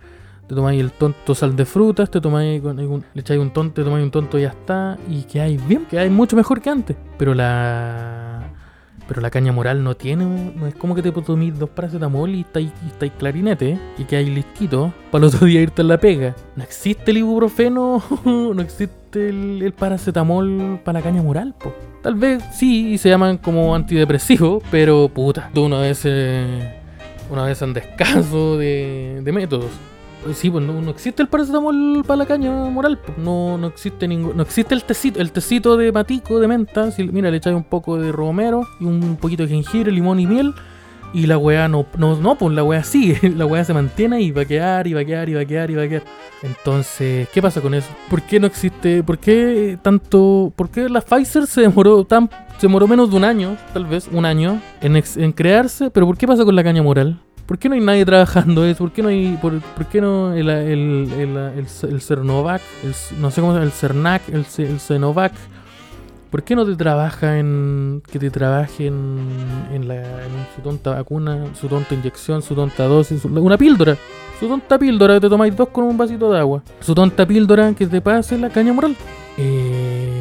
Te 0.47 0.55
tomáis 0.55 0.81
el 0.81 0.93
tonto 0.93 1.35
sal 1.35 1.55
de 1.55 1.67
frutas, 1.67 2.11
te 2.11 2.23
tomáis 2.23 2.65
algún- 2.65 3.05
le 3.13 3.21
echáis 3.21 3.39
un 3.39 3.51
tonto, 3.51 3.75
te 3.75 3.85
tomáis 3.85 4.03
un 4.03 4.11
tonto 4.11 4.39
ya 4.39 4.49
está 4.49 4.97
y 5.11 5.25
que 5.25 5.43
hay 5.43 5.59
bien, 5.59 5.85
que 5.85 5.99
hay 5.99 6.09
mucho 6.09 6.37
mejor 6.37 6.63
que 6.63 6.71
antes. 6.71 6.97
Pero 7.19 7.35
la 7.35 8.45
pero 9.07 9.23
la 9.23 9.31
caña 9.31 9.53
moral 9.53 9.83
no 9.83 9.95
tiene, 9.95 10.53
no 10.55 10.67
es 10.67 10.75
como 10.75 10.95
que 10.95 11.01
te 11.03 11.11
tomís 11.13 11.59
dos 11.59 11.71
paracetamol 11.71 12.29
y 12.35 12.41
estáis, 12.43 12.71
y 12.85 12.89
estáis 12.89 13.13
clarinete 13.19 13.79
y 13.97 14.05
que 14.05 14.17
hay 14.17 14.27
listito 14.27 14.93
para 15.11 15.25
el 15.25 15.29
otro 15.35 15.47
día 15.47 15.63
irte 15.63 15.81
a 15.81 15.85
la 15.87 15.99
pega. 15.99 16.37
No 16.57 16.63
existe 16.63 17.11
el 17.11 17.19
ibuprofeno, 17.19 18.03
no 18.27 18.61
existe 18.61 18.98
el, 19.15 19.63
el 19.63 19.73
paracetamol 19.73 20.81
para 20.85 20.99
la 20.99 21.03
caña 21.03 21.23
moral, 21.23 21.55
po. 21.59 21.73
Tal 22.03 22.15
vez 22.15 22.43
sí, 22.53 22.93
y 22.93 22.99
se 22.99 23.09
llaman 23.09 23.39
como 23.39 23.75
antidepresivos, 23.75 24.63
pero 24.71 25.09
puta, 25.09 25.51
tú 25.53 25.65
una 25.65 25.81
vez, 25.81 26.03
eh, 26.05 26.81
una 27.31 27.45
vez 27.45 27.61
en 27.63 27.75
descanso 27.75 28.57
de, 28.57 29.21
de 29.23 29.33
métodos. 29.33 29.71
Pues 30.25 30.37
sí, 30.37 30.51
pues 30.51 30.65
no, 30.65 30.81
no 30.81 30.91
existe 30.91 31.23
el 31.23 31.29
paracetamol 31.29 32.03
para 32.07 32.19
la 32.19 32.27
caña 32.27 32.51
moral, 32.51 32.99
pues 32.99 33.17
no, 33.19 33.57
no 33.57 33.69
existe 33.69 34.09
ningún, 34.09 34.37
no 34.37 34.43
existe 34.43 34.75
el 34.75 34.83
tecito, 34.83 35.21
el 35.21 35.31
tecito 35.31 35.77
de 35.77 35.93
matico, 35.93 36.41
de 36.41 36.49
menta, 36.49 36.91
si, 36.91 37.05
mira, 37.05 37.31
le 37.31 37.37
echáis 37.37 37.55
un 37.55 37.65
poco 37.65 37.99
de 37.99 38.11
romero 38.11 38.67
y 38.81 38.85
un 38.85 39.17
poquito 39.17 39.45
de 39.45 39.51
jengibre, 39.51 39.93
limón 39.93 40.19
y 40.19 40.27
miel, 40.27 40.55
y 41.13 41.27
la 41.27 41.39
weá 41.39 41.69
no, 41.69 41.87
no, 41.97 42.17
no, 42.17 42.37
pues 42.37 42.55
la 42.55 42.63
weá 42.65 42.83
sigue, 42.85 43.31
la 43.37 43.47
weá 43.47 43.65
se 43.65 43.75
mantiene 43.75 44.21
y 44.21 44.31
va 44.31 44.43
a 44.43 44.45
quedar, 44.45 44.87
y 44.87 44.93
va 44.95 45.01
a 45.01 45.05
quedar, 45.05 45.29
y 45.29 45.35
va 45.35 45.41
a 45.41 45.45
quedar, 45.45 45.71
y 45.71 45.75
va 45.75 45.83
a 45.83 45.89
quedar. 45.89 46.03
Entonces, 46.43 47.29
¿qué 47.33 47.43
pasa 47.43 47.61
con 47.61 47.75
eso? 47.75 47.89
¿Por 48.09 48.23
qué 48.23 48.39
no 48.41 48.47
existe, 48.47 49.03
por 49.03 49.19
qué 49.19 49.79
tanto, 49.83 50.53
por 50.57 50.71
qué 50.71 50.89
la 50.89 51.01
Pfizer 51.01 51.47
se 51.47 51.63
demoró 51.63 52.05
tan, 52.05 52.29
se 52.59 52.67
demoró 52.67 52.87
menos 52.87 53.11
de 53.11 53.17
un 53.17 53.25
año, 53.25 53.57
tal 53.73 53.87
vez, 53.87 54.09
un 54.13 54.25
año, 54.25 54.61
en, 54.81 54.97
ex- 54.97 55.17
en 55.17 55.33
crearse, 55.33 55.91
pero 55.91 56.07
¿por 56.07 56.17
qué 56.17 56.27
pasa 56.27 56.45
con 56.45 56.55
la 56.57 56.63
caña 56.65 56.83
moral? 56.83 57.19
¿Por 57.47 57.59
qué 57.59 57.69
no 57.69 57.75
hay 57.75 57.81
nadie 57.81 58.05
trabajando 58.05 58.65
eso? 58.67 58.79
¿Por 58.85 58.93
qué 58.93 59.03
no 59.03 59.09
hay, 59.09 59.39
por, 59.41 59.59
por 59.61 59.87
qué 59.87 60.01
no 60.03 60.35
el, 60.35 60.49
el, 60.51 61.11
el, 61.19 61.37
el, 61.37 61.67
el 61.91 62.01
Cernovac, 62.03 62.61
el, 62.85 62.93
no 63.21 63.31
sé 63.31 63.41
cómo 63.41 63.57
se 63.57 63.63
el 63.63 63.73
Cernac, 63.73 64.29
el, 64.29 64.45
el 64.59 64.79
Cenovac? 64.81 65.33
¿Por 66.31 66.43
qué 66.43 66.55
no 66.55 66.67
te 66.67 66.77
trabaja 66.77 67.39
en, 67.39 68.03
que 68.11 68.19
te 68.19 68.31
trabaje 68.31 68.87
en, 68.87 69.19
en, 69.73 69.89
la, 69.89 69.97
en 69.97 70.47
su 70.55 70.61
tonta 70.63 70.91
vacuna, 70.91 71.47
su 71.55 71.69
tonta 71.69 71.95
inyección, 71.95 72.43
su 72.43 72.55
tonta 72.55 72.85
dosis, 72.85 73.25
una 73.25 73.57
píldora? 73.57 73.97
Su 74.39 74.47
tonta 74.47 74.79
píldora 74.79 75.15
que 75.15 75.21
te 75.21 75.29
tomáis 75.29 75.57
dos 75.57 75.69
con 75.71 75.85
un 75.85 75.97
vasito 75.97 76.31
de 76.31 76.39
agua. 76.39 76.63
Su 76.81 76.95
tonta 76.95 77.27
píldora 77.27 77.73
que 77.73 77.87
te 77.87 78.01
pase 78.03 78.37
la 78.37 78.51
caña 78.51 78.73
moral. 78.75 78.95
Eh, 79.39 80.21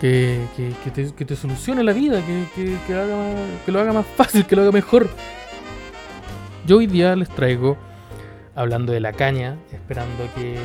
que, 0.00 0.40
que, 0.56 0.72
que 0.84 0.90
te, 0.90 1.14
que 1.14 1.24
te 1.24 1.34
solucione 1.34 1.82
la 1.82 1.92
vida, 1.92 2.22
que, 2.24 2.94
haga 2.94 3.34
que 3.66 3.72
lo 3.72 3.80
haga 3.80 3.92
más 3.92 4.06
fácil, 4.06 4.46
que 4.46 4.54
lo 4.54 4.62
haga 4.62 4.72
mejor. 4.72 5.08
Yo 6.66 6.78
hoy 6.78 6.86
día 6.86 7.16
les 7.16 7.28
traigo, 7.28 7.76
hablando 8.54 8.92
de 8.92 9.00
la 9.00 9.12
caña, 9.12 9.56
esperando 9.72 10.28
que, 10.36 10.56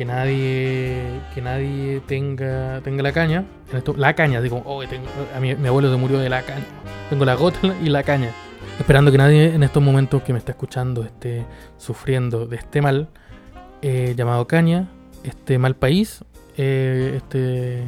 que 0.00 0.06
nadie 0.06 1.20
que 1.34 1.42
nadie 1.42 2.00
tenga 2.06 2.80
tenga 2.80 3.02
la 3.02 3.12
caña. 3.12 3.44
La 3.98 4.14
caña, 4.14 4.40
digo, 4.40 4.62
oh, 4.64 4.82
tengo, 4.86 5.04
a 5.36 5.40
mi, 5.40 5.54
mi 5.54 5.68
abuelo 5.68 5.90
se 5.90 5.98
murió 5.98 6.18
de 6.18 6.30
la 6.30 6.40
caña. 6.40 6.64
Tengo 7.10 7.26
la 7.26 7.34
gota 7.34 7.74
y 7.84 7.90
la 7.90 8.02
caña. 8.02 8.30
Esperando 8.78 9.12
que 9.12 9.18
nadie 9.18 9.54
en 9.54 9.62
estos 9.62 9.82
momentos 9.82 10.22
que 10.22 10.32
me 10.32 10.38
está 10.38 10.52
escuchando 10.52 11.04
esté 11.04 11.44
sufriendo 11.76 12.46
de 12.46 12.56
este 12.56 12.80
mal 12.80 13.10
eh, 13.82 14.14
llamado 14.16 14.46
caña, 14.46 14.88
este 15.22 15.58
mal 15.58 15.76
país, 15.76 16.24
eh, 16.56 17.12
este 17.18 17.84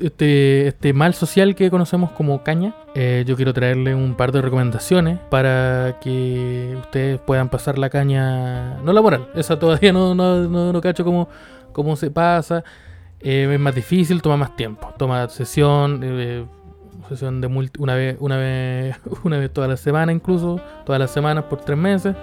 este, 0.00 0.68
este 0.68 0.92
mal 0.92 1.14
social 1.14 1.54
que 1.54 1.70
conocemos 1.70 2.10
como 2.12 2.42
caña, 2.42 2.74
eh, 2.94 3.24
yo 3.26 3.36
quiero 3.36 3.52
traerle 3.52 3.94
un 3.94 4.14
par 4.14 4.32
de 4.32 4.42
recomendaciones 4.42 5.18
para 5.30 5.98
que 6.00 6.76
ustedes 6.80 7.18
puedan 7.20 7.48
pasar 7.48 7.78
la 7.78 7.90
caña, 7.90 8.74
no 8.82 8.92
laboral, 8.92 9.28
esa 9.34 9.58
todavía 9.58 9.92
no, 9.92 10.14
no, 10.14 10.48
no, 10.48 10.72
no 10.72 10.80
cacho 10.80 11.04
cómo, 11.04 11.28
cómo 11.72 11.96
se 11.96 12.10
pasa, 12.10 12.64
eh, 13.20 13.48
es 13.52 13.60
más 13.60 13.74
difícil, 13.74 14.20
toma 14.22 14.36
más 14.36 14.56
tiempo, 14.56 14.92
toma 14.98 15.28
sesión, 15.28 16.00
eh, 16.02 16.44
sesión 17.08 17.40
de 17.40 17.48
multi- 17.48 17.80
una 17.80 17.94
vez, 17.94 18.16
una 18.20 18.36
vez, 18.36 18.96
una 19.24 19.38
vez 19.38 19.52
toda 19.52 19.68
la 19.68 19.76
semana 19.76 20.12
incluso, 20.12 20.60
todas 20.84 20.98
las 21.00 21.10
semanas 21.10 21.44
por 21.44 21.60
tres 21.60 21.78
meses. 21.78 22.14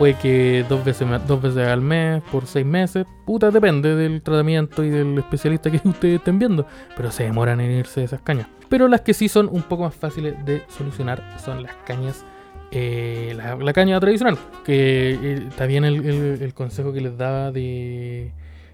Puede 0.00 0.14
que 0.14 0.64
dos 0.66 0.82
veces, 0.82 1.06
dos 1.28 1.42
veces 1.42 1.68
al 1.68 1.82
mes, 1.82 2.22
por 2.32 2.46
seis 2.46 2.64
meses. 2.64 3.06
Puta, 3.26 3.50
depende 3.50 3.94
del 3.94 4.22
tratamiento 4.22 4.82
y 4.82 4.88
del 4.88 5.18
especialista 5.18 5.70
que 5.70 5.78
ustedes 5.88 6.16
estén 6.20 6.38
viendo. 6.38 6.66
Pero 6.96 7.10
se 7.10 7.24
demoran 7.24 7.60
en 7.60 7.70
irse 7.70 8.00
de 8.00 8.06
esas 8.06 8.22
cañas. 8.22 8.46
Pero 8.70 8.88
las 8.88 9.02
que 9.02 9.12
sí 9.12 9.28
son 9.28 9.48
un 9.52 9.62
poco 9.62 9.82
más 9.82 9.94
fáciles 9.94 10.34
de 10.46 10.62
solucionar 10.68 11.22
son 11.38 11.62
las 11.62 11.74
cañas. 11.86 12.24
eh, 12.70 13.34
la, 13.36 13.56
la 13.56 13.72
caña 13.74 14.00
tradicional. 14.00 14.38
Que 14.64 15.10
eh, 15.20 15.44
está 15.48 15.66
bien 15.66 15.84
el, 15.84 15.96
el- 16.06 16.42
el 16.42 16.54
consejo 16.54 16.92
que 16.94 17.02
les 17.02 17.18
daba 17.18 17.52
de. 17.52 18.32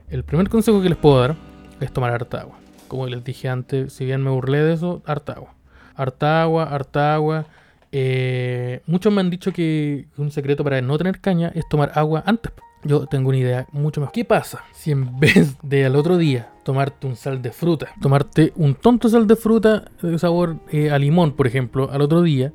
El 0.09 0.23
primer 0.23 0.49
consejo 0.49 0.81
que 0.81 0.89
les 0.91 0.99
puedo 0.99 1.19
dar 1.21 1.35
es 1.81 1.93
tomar 1.93 2.13
harta 2.13 2.43
agua. 2.43 2.57
Como 2.87 3.09
les 3.09 3.25
dije 3.25 3.49
antes, 3.49 3.93
si 3.93 4.05
bien 4.05 4.23
me 4.23 4.31
burlé 4.31 4.59
de 4.63 4.75
eso, 4.75 5.03
harta 5.07 5.33
agua. 5.33 5.55
Harta 5.97 6.43
agua, 6.43 6.63
harta 6.73 7.15
agua. 7.15 7.47
Eh, 7.93 8.83
muchos 8.87 9.13
me 9.13 9.21
han 9.21 9.31
dicho 9.31 9.53
que 9.53 10.07
un 10.17 10.31
secreto 10.31 10.65
para 10.65 10.81
no 10.81 10.99
tener 10.99 11.21
caña 11.21 11.53
es 11.55 11.69
tomar 11.69 11.93
agua 11.95 12.23
antes. 12.27 12.53
Yo 12.85 13.07
tengo 13.07 13.31
una 13.31 13.39
idea 13.39 13.67
mucho 13.73 14.01
mejor. 14.01 14.13
¿Qué 14.13 14.25
pasa 14.25 14.65
si 14.73 14.93
en 14.93 15.19
vez 15.21 15.57
de 15.63 15.85
al 15.87 15.97
otro 15.97 16.17
día 16.17 16.51
tomarte 16.63 17.07
un 17.07 17.17
sal 17.17 17.43
de 17.43 17.53
fruta, 17.53 17.89
tomarte 18.01 18.53
un 18.57 18.75
tonto 18.75 19.09
sal 19.09 19.27
de 19.27 19.37
fruta 19.37 19.85
de 20.03 20.19
sabor 20.19 20.57
eh, 20.71 20.91
a 20.91 20.99
limón, 20.99 21.33
por 21.33 21.47
ejemplo, 21.47 21.91
al 21.91 22.03
otro 22.03 22.23
día, 22.23 22.53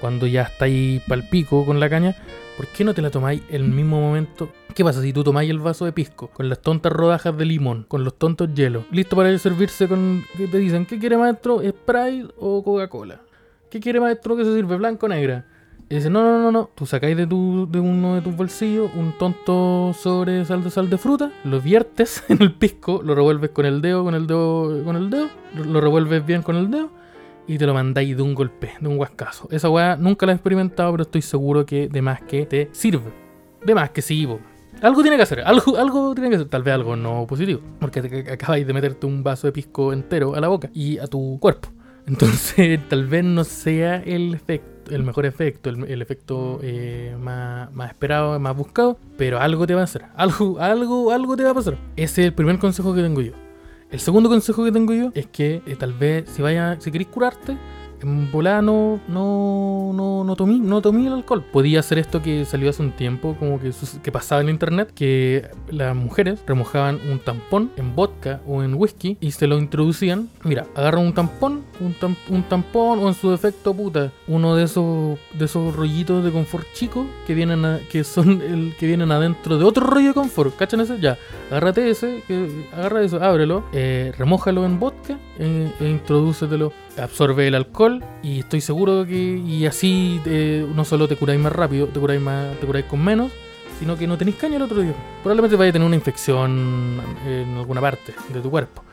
cuando 0.00 0.26
ya 0.26 0.42
está 0.42 0.64
ahí 0.64 1.02
pal 1.06 1.28
pico 1.28 1.64
con 1.64 1.78
la 1.78 1.90
caña, 1.90 2.16
¿por 2.56 2.66
qué 2.68 2.84
no 2.84 2.94
te 2.94 3.02
la 3.02 3.10
tomáis 3.10 3.42
el 3.50 3.64
mismo 3.64 4.00
momento? 4.00 4.50
¿Qué 4.74 4.84
pasa 4.84 5.02
si 5.02 5.12
tú 5.12 5.24
tomáis 5.24 5.50
el 5.50 5.58
vaso 5.58 5.84
de 5.84 5.92
pisco 5.92 6.28
con 6.28 6.48
las 6.48 6.60
tontas 6.60 6.92
rodajas 6.92 7.36
de 7.36 7.44
limón, 7.44 7.84
con 7.88 8.04
los 8.04 8.16
tontos 8.16 8.54
hielos, 8.54 8.84
listo 8.90 9.16
para 9.16 9.36
servirse 9.38 9.88
con. 9.88 10.24
¿Qué 10.36 10.46
te 10.46 10.58
dicen? 10.58 10.86
¿Qué 10.86 10.98
quiere 10.98 11.16
maestro? 11.16 11.60
¿Sprite 11.60 12.28
o 12.38 12.62
Coca-Cola? 12.62 13.20
¿Qué 13.70 13.78
quiere 13.78 14.00
maestro 14.00 14.36
que 14.36 14.44
se 14.44 14.52
sirve? 14.52 14.76
¿Blanco 14.76 15.06
o 15.06 15.08
negra? 15.08 15.44
Y 15.88 15.94
dice, 15.94 16.10
no, 16.10 16.22
no, 16.22 16.38
no, 16.38 16.52
no. 16.52 16.70
Tú 16.74 16.86
sacáis 16.86 17.16
de, 17.16 17.26
tu, 17.26 17.68
de 17.70 17.78
uno 17.78 18.16
de 18.16 18.20
tus 18.20 18.34
bolsillos 18.34 18.90
un 18.96 19.12
tonto 19.16 19.92
sobre 19.92 20.44
sal 20.44 20.64
de 20.64 20.70
sal 20.70 20.90
de 20.90 20.98
fruta, 20.98 21.32
lo 21.44 21.60
viertes 21.60 22.24
en 22.28 22.42
el 22.42 22.52
pisco, 22.52 23.00
lo 23.02 23.14
revuelves 23.14 23.50
con 23.50 23.66
el 23.66 23.80
dedo, 23.80 24.02
con 24.02 24.14
el 24.16 24.26
dedo, 24.26 24.84
con 24.84 24.96
el 24.96 25.08
dedo, 25.08 25.28
lo, 25.54 25.80
revuelves 25.80 26.26
bien 26.26 26.42
con 26.42 26.56
el 26.56 26.70
dedo 26.70 26.90
y 27.46 27.58
te 27.58 27.66
lo 27.66 27.74
mandáis 27.74 28.16
de 28.16 28.22
un 28.22 28.34
golpe, 28.34 28.72
de 28.80 28.88
un 28.88 28.98
huascazo. 28.98 29.48
Esa 29.52 29.70
weá 29.70 29.96
nunca 29.96 30.26
la 30.26 30.32
he 30.32 30.34
experimentado, 30.34 30.90
pero 30.90 31.02
estoy 31.02 31.22
seguro 31.22 31.64
que 31.64 31.88
de 31.88 32.02
más 32.02 32.22
que 32.22 32.46
te 32.46 32.68
sirve. 32.72 33.12
De 33.64 33.74
más 33.74 33.90
que 33.90 34.02
sí, 34.02 34.26
po. 34.26 34.40
Algo 34.82 35.02
tiene 35.02 35.16
que 35.16 35.22
hacer, 35.22 35.40
algo, 35.40 35.76
algo 35.76 36.14
tiene 36.14 36.30
que 36.30 36.36
hacer, 36.36 36.48
tal 36.48 36.62
vez 36.64 36.74
algo 36.74 36.96
no 36.96 37.26
positivo, 37.26 37.60
porque 37.78 38.24
acabáis 38.32 38.66
de 38.66 38.72
meterte 38.72 39.06
un 39.06 39.22
vaso 39.22 39.46
de 39.46 39.52
pisco 39.52 39.92
entero 39.92 40.34
a 40.34 40.40
la 40.40 40.48
boca 40.48 40.70
y 40.72 40.98
a 40.98 41.06
tu 41.06 41.38
cuerpo. 41.40 41.68
Entonces, 42.10 42.80
tal 42.88 43.06
vez 43.06 43.24
no 43.24 43.44
sea 43.44 44.02
el 44.04 44.34
efecto, 44.34 44.92
el 44.92 45.04
mejor 45.04 45.26
efecto, 45.26 45.70
el, 45.70 45.84
el 45.84 46.02
efecto 46.02 46.58
eh, 46.60 47.16
más, 47.18 47.72
más 47.72 47.90
esperado, 47.90 48.38
más 48.40 48.56
buscado, 48.56 48.98
pero 49.16 49.38
algo 49.38 49.64
te 49.64 49.74
va 49.74 49.82
a 49.82 49.84
hacer, 49.84 50.06
algo, 50.16 50.58
algo, 50.58 51.12
algo 51.12 51.36
te 51.36 51.44
va 51.44 51.50
a 51.50 51.54
pasar. 51.54 51.78
Ese 51.94 52.22
es 52.22 52.26
el 52.26 52.34
primer 52.34 52.58
consejo 52.58 52.92
que 52.94 53.02
tengo 53.02 53.20
yo. 53.20 53.32
El 53.92 54.00
segundo 54.00 54.28
consejo 54.28 54.64
que 54.64 54.72
tengo 54.72 54.92
yo 54.92 55.12
es 55.14 55.26
que 55.28 55.62
eh, 55.66 55.76
tal 55.78 55.92
vez 55.92 56.28
si 56.28 56.42
vaya, 56.42 56.80
si 56.80 56.90
queréis 56.90 57.10
curarte, 57.10 57.56
en 58.02 58.30
volada 58.32 58.62
no, 58.62 59.00
no, 59.08 59.92
no, 59.94 60.24
no 60.24 60.36
tomí, 60.36 60.58
no 60.58 60.80
tomé 60.80 61.06
el 61.06 61.12
alcohol. 61.12 61.44
Podía 61.52 61.80
hacer 61.80 61.98
esto 61.98 62.22
que 62.22 62.44
salió 62.44 62.70
hace 62.70 62.82
un 62.82 62.92
tiempo, 62.92 63.36
como 63.38 63.60
que, 63.60 63.72
que 64.02 64.12
pasaba 64.12 64.40
en 64.40 64.48
internet, 64.48 64.90
que 64.94 65.48
las 65.70 65.94
mujeres 65.94 66.40
remojaban 66.46 66.98
un 67.10 67.18
tampón 67.18 67.70
en 67.76 67.94
vodka 67.94 68.40
o 68.46 68.62
en 68.62 68.74
whisky 68.74 69.16
y 69.20 69.30
se 69.32 69.46
lo 69.46 69.58
introducían. 69.58 70.28
Mira, 70.44 70.66
agarran 70.74 71.04
un 71.06 71.12
tampón, 71.12 71.62
un, 71.80 71.94
tam- 71.94 72.16
un 72.28 72.42
tampón 72.44 72.98
o 73.00 73.08
en 73.08 73.14
su 73.14 73.30
defecto, 73.30 73.74
puta, 73.74 74.12
uno 74.28 74.56
de 74.56 74.64
esos, 74.64 75.18
de 75.34 75.44
esos 75.44 75.74
rollitos 75.76 76.24
de 76.24 76.30
confort 76.30 76.66
chicos 76.74 77.06
que 77.26 77.34
vienen 77.34 77.64
a- 77.64 77.80
que 77.90 78.04
son 78.04 78.40
el 78.42 78.74
que 78.78 78.86
vienen 78.86 79.10
adentro 79.12 79.58
de 79.58 79.64
otro 79.64 79.86
rollo 79.86 80.08
de 80.08 80.14
confort. 80.14 80.56
¿Cachan 80.56 80.80
ese? 80.80 80.98
Ya, 81.00 81.18
agárrate 81.50 81.90
ese, 81.90 82.22
que, 82.26 82.66
agarra 82.72 83.02
eso, 83.02 83.22
ábrelo, 83.22 83.64
eh, 83.72 84.12
remójalo 84.18 84.64
en 84.64 84.78
vodka 84.78 85.18
eh, 85.38 85.70
e 85.80 85.88
introdúcetelo, 85.88 86.72
absorbe 87.00 87.48
el 87.48 87.54
alcohol 87.54 88.04
y 88.22 88.40
estoy 88.40 88.60
seguro 88.60 89.04
que 89.04 89.14
y 89.14 89.66
así 89.66 90.20
eh, 90.26 90.66
no 90.74 90.84
solo 90.84 91.08
te 91.08 91.16
curáis 91.16 91.40
más 91.40 91.52
rápido, 91.52 91.86
te 91.86 91.98
curáis 91.98 92.20
más, 92.20 92.58
te 92.58 92.66
curáis 92.66 92.86
con 92.86 93.02
menos, 93.02 93.32
sino 93.78 93.96
que 93.96 94.06
no 94.06 94.18
tenéis 94.18 94.36
caña 94.36 94.56
el 94.56 94.62
otro 94.62 94.80
día. 94.82 94.94
Probablemente 95.22 95.56
vaya 95.56 95.70
a 95.70 95.72
tener 95.72 95.86
una 95.86 95.96
infección 95.96 97.00
en 97.26 97.56
alguna 97.56 97.80
parte 97.80 98.14
de 98.32 98.40
tu 98.40 98.50
cuerpo. 98.50 98.84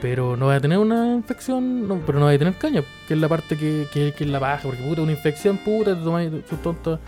Pero 0.00 0.36
no 0.36 0.46
vaya 0.46 0.58
a 0.58 0.60
tener 0.60 0.78
una 0.78 1.14
infección, 1.14 1.86
no, 1.86 2.00
pero 2.06 2.18
no 2.18 2.26
vaya 2.26 2.36
a 2.36 2.38
tener 2.38 2.54
caña, 2.54 2.82
que 3.06 3.14
es 3.14 3.20
la 3.20 3.28
parte 3.28 3.56
que, 3.56 3.86
que, 3.92 4.12
que 4.12 4.24
es 4.24 4.30
la 4.30 4.38
baja, 4.38 4.62
porque 4.62 4.82
puta, 4.82 5.02
una 5.02 5.12
infección, 5.12 5.58
puta, 5.58 5.94
te 5.94 6.02
tomáis 6.02 6.30
tus 6.46 6.62
tontas, 6.62 6.98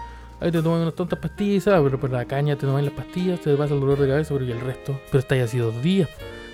ahí 0.40 0.50
te 0.50 0.61
tomáis 0.61 0.83
unas 0.83 0.94
tontas 0.94 1.18
pastillas, 1.18 1.64
¿sabes? 1.64 1.81
pero 1.85 1.98
por 1.98 2.11
la 2.11 2.24
caña 2.26 2.57
te 2.57 2.66
tomáis 2.66 2.85
las 2.85 2.94
pastillas, 2.94 3.40
te 3.40 3.55
pasa 3.57 3.72
el 3.74 3.81
dolor 3.81 3.98
de 3.98 4.09
cabeza, 4.09 4.35
pero 4.35 4.44
y 4.44 4.52
el 4.52 4.61
resto, 4.61 4.98
pero 5.07 5.20
estáis 5.20 5.44
así 5.44 5.59
dos 5.59 5.81
días. 5.83 6.09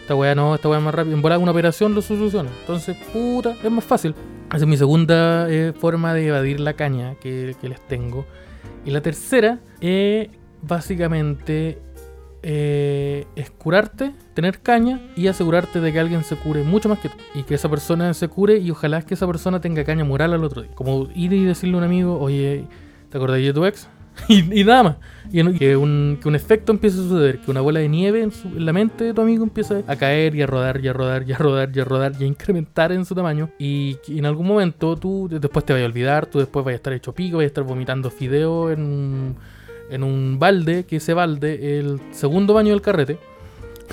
Esta 0.09 0.17
weá 0.17 0.35
no, 0.35 0.55
esta 0.55 0.71
weá 0.71 0.79
es 0.79 0.85
más 0.87 0.95
rápido. 0.95 1.17
En 1.17 1.21
volar 1.21 1.39
una 1.39 1.51
operación 1.51 1.95
lo 1.95 2.01
soluciona. 2.01 2.49
Entonces, 2.61 2.97
puta, 3.13 3.55
es 3.63 3.71
más 3.71 3.85
fácil. 3.85 4.15
Esa 4.49 4.57
es 4.57 4.67
mi 4.67 4.79
segunda 4.79 5.51
eh, 5.51 5.75
forma 5.79 6.15
de 6.15 6.29
evadir 6.29 6.61
la 6.61 6.73
caña 6.73 7.17
que, 7.17 7.55
que 7.61 7.69
les 7.69 7.79
tengo. 7.89 8.25
Y 8.87 8.91
la 8.91 9.03
tercera 9.03 9.59
es 9.83 10.29
básicamente 10.63 11.83
eh, 12.43 13.27
es 13.37 13.51
curarte, 13.51 14.15
tener 14.33 14.63
caña 14.63 14.99
y 15.15 15.27
asegurarte 15.27 15.79
de 15.79 15.93
que 15.93 16.01
alguien 16.01 16.25
se 16.25 16.37
cure 16.37 16.63
mucho 16.63 16.89
más 16.89 17.01
que 17.01 17.11
tú. 17.11 17.17
Y 17.35 17.43
que 17.43 17.57
esa 17.57 17.69
persona 17.69 18.15
se 18.15 18.29
cure 18.29 18.57
y 18.57 18.71
ojalá 18.71 19.03
que 19.03 19.13
esa 19.13 19.27
persona 19.27 19.61
tenga 19.61 19.85
caña 19.85 20.05
moral 20.05 20.33
al 20.33 20.43
otro 20.43 20.63
día. 20.63 20.75
Como 20.75 21.07
ir 21.15 21.35
y 21.35 21.45
decirle 21.45 21.75
a 21.75 21.79
un 21.81 21.85
amigo, 21.85 22.19
oye, 22.19 22.65
¿te 23.11 23.19
acordás 23.19 23.43
de 23.43 23.53
tu 23.53 23.67
ex? 23.67 23.87
y, 24.29 24.61
y 24.61 24.65
nada 24.65 24.83
más. 24.83 24.97
Y 25.31 25.47
que 25.59 25.77
un, 25.77 26.19
que 26.23 26.27
un 26.29 26.35
efecto 26.35 26.73
empiece 26.73 26.99
a 26.99 27.03
suceder, 27.03 27.39
que 27.41 27.51
una 27.51 27.61
bola 27.61 27.81
de 27.81 27.89
nieve 27.89 28.23
en, 28.23 28.33
su- 28.33 28.49
en 28.49 28.65
la 28.65 28.73
mente 28.73 29.05
de 29.05 29.13
tu 29.15 29.21
amigo 29.21 29.45
empiece 29.45 29.85
a 29.87 29.97
caer 29.97 30.35
y 30.35 30.41
a 30.43 30.47
rodar 30.47 30.81
y 30.83 30.89
a 30.89 30.93
rodar 30.95 31.25
y 31.29 31.33
a 31.33 31.37
rodar 31.39 31.71
y 31.75 31.81
a 31.81 31.85
rodar 31.85 32.13
y 32.19 32.25
a 32.25 32.27
incrementar 32.27 32.93
en 32.93 33.05
su 33.05 33.15
tamaño. 33.15 33.51
Y 33.59 33.99
en 34.09 34.25
algún 34.25 34.47
momento 34.47 34.97
tú 34.97 35.29
después 35.31 35.65
te 35.67 35.75
vayas 35.75 35.87
a 35.87 35.91
olvidar, 35.91 36.27
tú 36.27 36.39
después 36.39 36.65
vayas 36.65 36.77
a 36.77 36.81
estar 36.81 36.93
hecho 36.95 37.13
pico, 37.15 37.37
vayas 37.37 37.49
a 37.51 37.53
estar 37.53 37.65
vomitando 37.65 38.11
fideo 38.11 38.71
en 38.71 38.81
un, 38.81 39.37
en 39.91 40.03
un 40.03 40.39
balde, 40.39 40.85
que 40.87 40.97
ese 40.97 41.13
balde, 41.13 41.79
el 41.79 42.01
segundo 42.11 42.55
baño 42.55 42.71
del 42.71 42.81
carrete. 42.81 43.19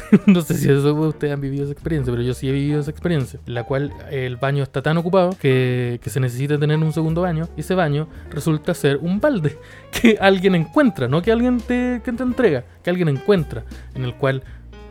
no 0.25 0.41
sé 0.41 0.55
si 0.55 0.69
eso 0.69 0.93
ustedes 0.93 1.33
han 1.33 1.41
vivido 1.41 1.63
esa 1.63 1.73
experiencia, 1.73 2.11
pero 2.11 2.23
yo 2.23 2.33
sí 2.33 2.49
he 2.49 2.51
vivido 2.51 2.79
esa 2.79 2.91
experiencia, 2.91 3.39
en 3.45 3.53
la 3.53 3.63
cual 3.63 3.93
el 4.11 4.37
baño 4.37 4.63
está 4.63 4.81
tan 4.81 4.97
ocupado 4.97 5.35
que, 5.39 5.99
que 6.01 6.09
se 6.09 6.19
necesita 6.19 6.57
tener 6.57 6.77
un 6.77 6.93
segundo 6.93 7.21
baño, 7.21 7.47
y 7.57 7.61
ese 7.61 7.75
baño 7.75 8.07
resulta 8.29 8.73
ser 8.73 8.97
un 8.97 9.19
balde 9.19 9.57
que 9.91 10.17
alguien 10.19 10.55
encuentra, 10.55 11.07
no 11.07 11.21
que 11.21 11.31
alguien 11.31 11.59
te, 11.59 12.01
que 12.03 12.11
te 12.11 12.23
entrega, 12.23 12.63
que 12.83 12.89
alguien 12.89 13.09
encuentra, 13.09 13.63
en 13.93 14.03
el 14.03 14.15
cual 14.15 14.43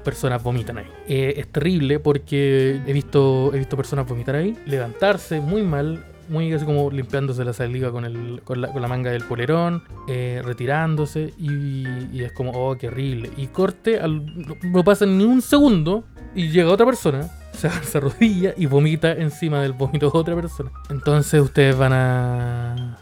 personas 0.05 0.43
vomitan 0.43 0.79
ahí. 0.79 0.87
Eh, 1.09 1.35
es 1.39 1.49
terrible 1.49 1.99
porque 1.99 2.81
he 2.87 2.93
visto, 2.93 3.51
he 3.55 3.59
visto 3.59 3.77
personas 3.77 4.07
vomitar 4.07 4.37
ahí, 4.37 4.57
levantarse 4.67 5.41
muy 5.41 5.63
mal, 5.63 6.05
muy 6.29 6.53
así 6.53 6.65
como 6.65 6.91
limpiándose 6.91 7.45
la 7.45 7.53
saliva 7.53 7.91
con, 7.91 8.05
el, 8.05 8.41
con, 8.45 8.61
la, 8.61 8.73
con 8.73 8.83
la 8.83 8.89
manga 8.89 9.11
del 9.11 9.25
polerón, 9.25 9.83
eh, 10.09 10.43
retirándose 10.45 11.35
y, 11.39 12.23
es 12.23 12.33
como, 12.33 12.53
oh, 12.53 12.77
qué 12.77 12.89
horrible. 12.89 13.31
Y 13.37 13.49
corte, 13.49 14.01
no, 14.07 14.85
pasa 14.85 15.07
ni 15.07 15.25
un 15.25 15.43
segundo 15.43 16.05
y 16.35 16.49
llega 16.49 16.71
otra 16.71 16.87
persona, 16.87 17.29
se, 17.53 17.71
se 17.71 17.99
arrodilla 17.99 18.55
y 18.57 18.67
vomita 18.67 19.13
encima 19.13 19.63
del 19.63 19.73
vómito 19.73 20.11
de 20.11 20.19
otra 20.19 20.35
persona. 20.35 20.71
Entonces 20.91 21.41
ustedes 21.41 21.77
van 21.77 21.93
a... 21.93 22.99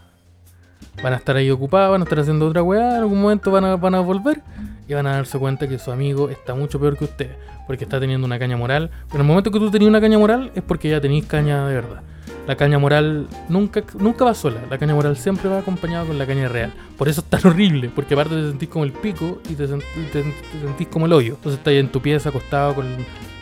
Van 1.03 1.15
a 1.15 1.17
estar 1.17 1.35
ahí 1.35 1.51
ocupados, 1.51 1.93
van 1.93 2.03
a 2.03 2.05
estar 2.05 2.21
haciendo 2.21 2.47
otra 2.47 2.63
weá, 2.63 2.97
en 2.97 3.03
algún 3.03 3.23
momento 3.23 3.51
van 3.51 3.65
a, 3.65 3.77
van 3.77 3.95
a 3.95 4.01
volver 4.01 4.43
y 4.87 4.93
van 4.93 5.07
a 5.07 5.15
darse 5.15 5.39
cuenta 5.39 5.67
que 5.67 5.79
su 5.79 5.91
amigo 5.91 6.29
está 6.29 6.55
mucho 6.55 6.79
peor 6.79 6.99
que 6.99 7.05
ustedes, 7.05 7.35
porque 7.67 7.85
está 7.85 7.99
teniendo 7.99 8.27
una 8.27 8.39
caña 8.39 8.59
moral. 8.59 8.91
Pero 9.07 9.17
en 9.17 9.21
el 9.23 9.27
momento 9.27 9.51
que 9.51 9.59
tú 9.59 9.71
tenías 9.71 9.89
una 9.89 10.03
caña 10.03 10.19
moral 10.19 10.53
es 10.55 10.63
porque 10.63 10.91
ya 10.91 11.01
tenéis 11.01 11.25
caña 11.25 11.67
de 11.67 11.75
verdad. 11.75 12.03
La 12.47 12.57
caña 12.57 12.79
moral 12.79 13.29
nunca, 13.49 13.85
nunca 13.99 14.25
va 14.25 14.35
sola, 14.35 14.61
la 14.69 14.77
caña 14.77 14.95
moral 14.95 15.17
siempre 15.17 15.49
va 15.49 15.59
acompañada 15.61 16.05
con 16.05 16.19
la 16.19 16.27
caña 16.27 16.49
real. 16.49 16.73
Por 16.99 17.09
eso 17.09 17.21
es 17.21 17.27
tan 17.29 17.47
horrible, 17.47 17.89
porque 17.95 18.15
aparte 18.15 18.35
te 18.35 18.49
sentís 18.49 18.69
como 18.69 18.85
el 18.85 18.93
pico 18.93 19.41
y 19.49 19.55
te, 19.55 19.69
sent- 19.69 19.85
y 19.97 20.11
te- 20.13 20.23
te 20.25 20.61
sentís 20.67 20.89
como 20.89 21.07
el 21.07 21.13
hoyo. 21.13 21.35
Entonces 21.35 21.59
estás 21.59 21.75
en 21.75 21.89
tu 21.89 22.03
pieza 22.03 22.31
acostado 22.31 22.75
con, 22.75 22.87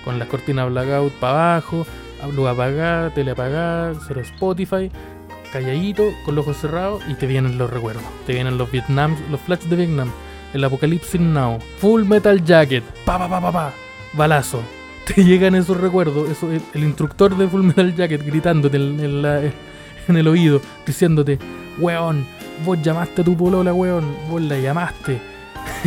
con 0.05 0.19
las 0.19 0.29
cortinas 0.29 0.69
blackout 0.71 1.13
para 1.15 1.55
abajo, 1.55 1.87
luz 2.37 2.47
apagada, 2.49 3.09
tele 3.15 3.31
apagada, 3.31 3.95
cero 4.07 4.21
Spotify, 4.21 4.91
calladito, 5.51 6.05
con 6.27 6.35
los 6.35 6.45
ojos 6.47 6.59
cerrados 6.59 7.03
y 7.09 7.15
te 7.15 7.27
vienen 7.27 7.57
los 7.57 7.71
recuerdos. 7.71 8.05
Te 8.27 8.35
vienen 8.35 8.59
los 8.59 8.71
Vietnam, 8.71 9.17
los 9.31 9.41
flashes 9.41 9.71
de 9.71 9.77
Vietnam, 9.77 10.11
el 10.53 10.63
Apocalipsis 10.63 11.21
Now, 11.21 11.59
Full 11.79 12.05
Metal 12.05 12.45
Jacket, 12.45 12.85
pa 13.07 13.19
pa 13.19 13.29
pa 13.31 13.41
pa 13.41 13.51
pa, 13.51 13.73
balazo. 14.13 14.61
Te 15.15 15.25
llegan 15.25 15.57
esos 15.57 15.77
recuerdos, 15.77 16.31
eso, 16.31 16.49
el, 16.53 16.85
instructor 16.85 17.37
de 17.37 17.49
Full 17.49 17.63
Metal 17.63 17.95
Jacket 17.97 18.25
gritándote 18.25 18.77
en, 18.77 20.17
el 20.17 20.29
oído, 20.29 20.61
diciéndote, 20.87 21.39
weón, 21.79 22.25
vos 22.65 22.81
llamaste 22.81 23.23
a 23.23 23.25
tu 23.25 23.37
polola, 23.37 23.75
weón, 23.75 24.05
vos 24.29 24.41
la 24.41 24.59
llamaste. 24.59 25.21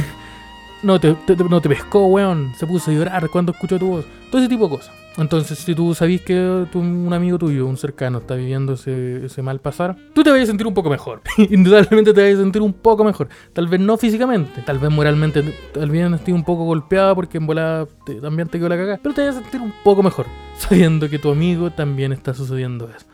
no, 0.83 0.99
te, 0.99 1.13
te- 1.13 1.35
no 1.35 1.61
te 1.61 1.69
pescó, 1.69 2.07
weón, 2.07 2.53
se 2.57 2.67
puso 2.67 2.91
a 2.91 2.93
llorar 2.93 3.29
cuando 3.29 3.53
escuchó 3.53 3.79
tu 3.79 3.87
voz. 3.87 4.05
Todo 4.29 4.41
ese 4.41 4.49
tipo 4.49 4.65
de 4.65 4.77
cosas. 4.77 5.02
Entonces, 5.17 5.59
si 5.59 5.75
tú 5.75 5.93
sabís 5.93 6.21
que 6.21 6.65
tu- 6.71 6.79
un 6.79 7.13
amigo 7.13 7.37
tuyo, 7.37 7.67
un 7.67 7.77
cercano, 7.77 8.17
está 8.17 8.33
viviendo 8.35 8.73
ese, 8.73 9.25
ese 9.25 9.41
mal 9.43 9.59
pasar, 9.59 9.95
tú 10.13 10.23
te 10.23 10.31
vas 10.31 10.41
a 10.41 10.45
sentir 10.47 10.65
un 10.65 10.73
poco 10.73 10.89
mejor. 10.89 11.21
Indudablemente 11.37 12.13
te 12.13 12.23
vas 12.23 12.39
a 12.39 12.41
sentir 12.41 12.61
un 12.61 12.73
poco 12.73 13.03
mejor. 13.03 13.29
Tal 13.53 13.67
vez 13.67 13.79
no 13.79 13.95
físicamente, 13.97 14.61
tal 14.65 14.79
vez 14.79 14.89
moralmente, 14.89 15.43
tal 15.73 15.89
vez 15.91 16.11
estés 16.13 16.33
un 16.33 16.43
poco 16.43 16.63
golpeado 16.65 17.13
porque 17.15 17.37
en 17.37 17.45
volada 17.45 17.85
te- 18.05 18.15
también 18.15 18.47
te 18.47 18.57
quedó 18.57 18.69
la 18.69 18.77
cagada. 18.77 18.99
Pero 19.03 19.13
te 19.13 19.25
vas 19.25 19.35
a 19.35 19.41
sentir 19.41 19.61
un 19.61 19.73
poco 19.83 20.01
mejor, 20.01 20.25
sabiendo 20.57 21.07
que 21.09 21.19
tu 21.19 21.29
amigo 21.31 21.69
también 21.71 22.11
está 22.11 22.33
sucediendo 22.33 22.89
eso. 22.89 23.05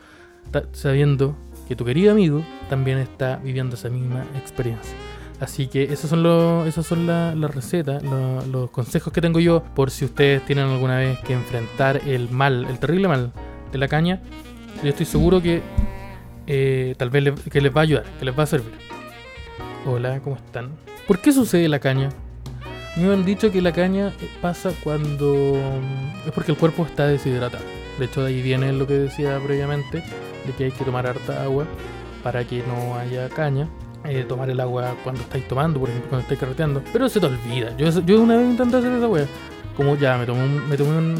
Sabiendo 0.72 1.36
que 1.68 1.76
tu 1.76 1.84
querido 1.84 2.10
amigo 2.12 2.42
también 2.68 2.98
está 2.98 3.36
viviendo 3.44 3.76
esa 3.76 3.88
misma 3.90 4.24
experiencia. 4.36 4.96
Así 5.40 5.68
que 5.68 5.84
esos 5.84 6.10
son 6.10 7.06
las 7.06 7.54
recetas, 7.54 8.02
lo- 8.02 8.44
los 8.46 8.70
consejos 8.70 9.10
que 9.12 9.20
tengo 9.22 9.40
yo 9.40 9.62
por 9.74 9.90
si 9.90 10.04
ustedes 10.04 10.44
tienen 10.44 10.66
alguna 10.66 10.98
vez 10.98 11.18
que 11.20 11.32
enfrentar 11.32 12.02
el 12.06 12.28
mal, 12.30 12.66
el 12.68 12.78
terrible 12.78 13.08
mal 13.08 13.32
de 13.72 13.78
la 13.78 13.88
caña. 13.88 14.20
Yo 14.82 14.90
estoy 14.90 15.06
seguro 15.06 15.40
que 15.40 15.62
eh, 16.46 16.94
tal 16.98 17.08
vez 17.10 17.22
les 17.24 17.74
va 17.74 17.80
a 17.80 17.84
ayudar, 17.84 18.04
que 18.18 18.24
les 18.26 18.38
va 18.38 18.42
a 18.42 18.46
servir. 18.46 18.72
Hola, 19.86 20.20
¿cómo 20.20 20.36
están? 20.36 20.70
¿Por 21.06 21.18
qué 21.20 21.32
sucede 21.32 21.68
la 21.68 21.78
caña? 21.78 22.10
Me 22.96 23.10
han 23.10 23.24
dicho 23.24 23.50
que 23.50 23.62
la 23.62 23.72
caña 23.72 24.08
eh, 24.20 24.28
pasa 24.42 24.72
cuando 24.84 25.32
mm, 25.54 26.28
es 26.28 26.32
porque 26.34 26.52
el 26.52 26.58
cuerpo 26.58 26.84
está 26.84 27.06
deshidratado. 27.06 27.64
De 27.98 28.04
hecho, 28.06 28.22
de 28.22 28.28
ahí 28.28 28.42
viene 28.42 28.72
lo 28.72 28.86
que 28.86 28.94
decía 28.94 29.38
previamente, 29.44 30.02
de 30.46 30.52
que 30.56 30.64
hay 30.64 30.70
que 30.70 30.84
tomar 30.84 31.06
harta 31.06 31.42
agua 31.42 31.64
para 32.22 32.44
que 32.44 32.62
no 32.66 32.96
haya 32.96 33.28
caña. 33.30 33.68
Eh, 34.04 34.24
tomar 34.26 34.48
el 34.48 34.58
agua 34.60 34.94
cuando 35.04 35.20
estáis 35.20 35.46
tomando, 35.46 35.78
por 35.78 35.88
ejemplo, 35.88 36.08
cuando 36.08 36.22
estáis 36.22 36.40
carreteando. 36.40 36.82
Pero 36.92 37.08
se 37.08 37.20
te 37.20 37.26
olvida. 37.26 37.76
Yo, 37.76 37.88
yo 38.00 38.22
una 38.22 38.36
vez 38.36 38.50
intenté 38.50 38.76
hacer 38.76 38.92
esa 38.92 39.08
wea. 39.08 39.26
Como 39.76 39.96
ya, 39.96 40.16
me 40.16 40.26
tomé, 40.26 40.46
me 40.46 40.76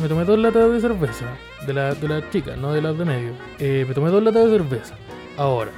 tomé, 0.08 0.24
dos 0.24 0.38
latas 0.38 0.72
de 0.72 0.80
cerveza. 0.80 1.26
De 1.66 1.72
la, 1.72 1.94
de 1.94 2.08
la 2.08 2.30
chica, 2.30 2.56
no 2.56 2.72
de 2.72 2.82
las 2.82 2.96
de 2.96 3.04
medio. 3.04 3.32
Eh, 3.58 3.84
me 3.86 3.94
tomé 3.94 4.10
dos 4.10 4.22
latas 4.22 4.44
de 4.46 4.50
cerveza. 4.50 4.94
Ahora, 5.36 5.70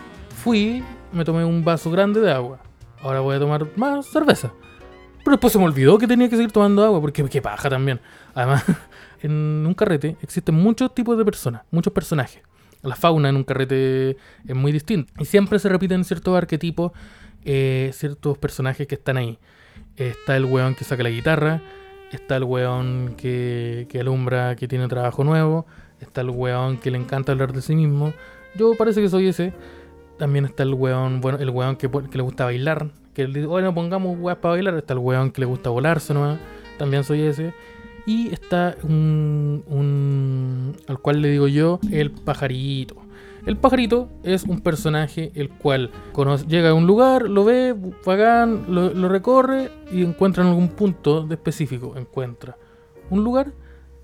fui, 0.42 0.82
me 1.12 1.24
tomé 1.24 1.44
un 1.44 1.64
vaso 1.64 1.90
grande 1.90 2.20
de 2.20 2.32
agua. 2.32 2.60
Ahora 3.02 3.20
voy 3.20 3.36
a 3.36 3.40
tomar 3.40 3.66
más 3.76 4.06
cerveza. 4.06 4.52
Pero 5.24 5.36
después 5.36 5.52
se 5.52 5.58
me 5.58 5.64
olvidó 5.64 5.98
que 5.98 6.06
tenía 6.06 6.28
que 6.28 6.36
seguir 6.36 6.50
tomando 6.50 6.84
agua, 6.84 7.00
porque 7.00 7.24
qué 7.24 7.42
paja 7.42 7.68
también. 7.68 8.00
Además, 8.34 8.64
en 9.22 9.64
un 9.66 9.74
carrete 9.74 10.16
existen 10.20 10.54
muchos 10.54 10.94
tipos 10.94 11.16
de 11.16 11.24
personas, 11.24 11.62
muchos 11.70 11.92
personajes. 11.92 12.42
La 12.82 12.96
fauna 12.96 13.28
en 13.28 13.36
un 13.36 13.44
carrete 13.44 14.16
es 14.46 14.56
muy 14.56 14.72
distinta. 14.72 15.12
Y 15.18 15.24
siempre 15.24 15.58
se 15.58 15.68
repiten 15.68 16.04
ciertos 16.04 16.36
arquetipos, 16.36 16.92
eh, 17.44 17.90
ciertos 17.92 18.38
personajes 18.38 18.86
que 18.86 18.96
están 18.96 19.16
ahí. 19.16 19.38
Está 19.96 20.36
el 20.36 20.44
weón 20.44 20.74
que 20.74 20.84
saca 20.84 21.02
la 21.02 21.10
guitarra. 21.10 21.62
Está 22.10 22.36
el 22.36 22.44
weón 22.44 23.14
que, 23.16 23.86
que 23.88 24.00
alumbra, 24.00 24.56
que 24.56 24.68
tiene 24.68 24.88
trabajo 24.88 25.24
nuevo. 25.24 25.66
Está 26.00 26.20
el 26.20 26.30
weón 26.30 26.78
que 26.78 26.90
le 26.90 26.98
encanta 26.98 27.32
hablar 27.32 27.52
de 27.52 27.62
sí 27.62 27.74
mismo. 27.74 28.12
Yo 28.56 28.74
parece 28.76 29.00
que 29.00 29.08
soy 29.08 29.28
ese. 29.28 29.52
También 30.18 30.44
está 30.44 30.62
el 30.64 30.74
weón, 30.74 31.20
bueno, 31.20 31.38
el 31.38 31.50
weón 31.50 31.76
que, 31.76 31.88
que 31.88 32.16
le 32.18 32.22
gusta 32.22 32.44
bailar. 32.44 32.90
Que 33.14 33.26
le 33.28 33.34
dice, 33.34 33.46
bueno, 33.46 33.72
pongamos 33.72 34.18
weas 34.18 34.38
para 34.38 34.54
bailar. 34.54 34.74
Está 34.74 34.94
el 34.94 34.98
weón 34.98 35.30
que 35.30 35.40
le 35.40 35.46
gusta 35.46 35.70
volarse 35.70 36.12
nomás. 36.12 36.38
También 36.78 37.04
soy 37.04 37.22
ese. 37.22 37.54
Y 38.06 38.32
está 38.32 38.76
un, 38.82 39.62
un. 39.68 40.76
al 40.88 40.98
cual 40.98 41.22
le 41.22 41.28
digo 41.30 41.46
yo, 41.48 41.78
el 41.90 42.10
pajarito. 42.10 42.96
El 43.46 43.56
pajarito 43.56 44.08
es 44.22 44.44
un 44.44 44.60
personaje 44.60 45.32
el 45.34 45.48
cual 45.50 45.90
conoce- 46.12 46.46
llega 46.46 46.70
a 46.70 46.74
un 46.74 46.86
lugar, 46.86 47.28
lo 47.28 47.44
ve, 47.44 47.74
lo, 48.06 48.92
lo 48.94 49.08
recorre 49.08 49.70
y 49.92 50.02
encuentra 50.02 50.42
en 50.44 50.50
algún 50.50 50.68
punto 50.68 51.22
de 51.26 51.34
específico. 51.34 51.94
Encuentra 51.96 52.56
un 53.10 53.24
lugar 53.24 53.52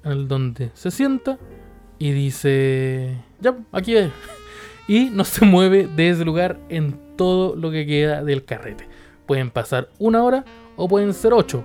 en 0.05 0.13
el 0.13 0.29
donde 0.29 0.71
se 0.75 0.91
sienta 0.91 1.39
y 2.01 2.11
dice, 2.13 3.17
ya, 3.41 3.57
aquí 3.73 3.97
es. 3.97 4.11
Y 4.89 5.11
no 5.11 5.23
se 5.25 5.45
mueve 5.45 5.87
de 5.87 6.09
ese 6.09 6.25
lugar 6.25 6.59
en 6.71 6.99
todo 7.17 7.55
lo 7.55 7.71
que 7.71 7.85
queda 7.85 8.25
del 8.25 8.45
carrete. 8.47 8.89
Pueden 9.27 9.51
pasar 9.51 9.91
una 9.99 10.23
hora 10.25 10.47
o 10.77 10.89
pueden 10.89 11.13
ser 11.13 11.35
ocho, 11.35 11.63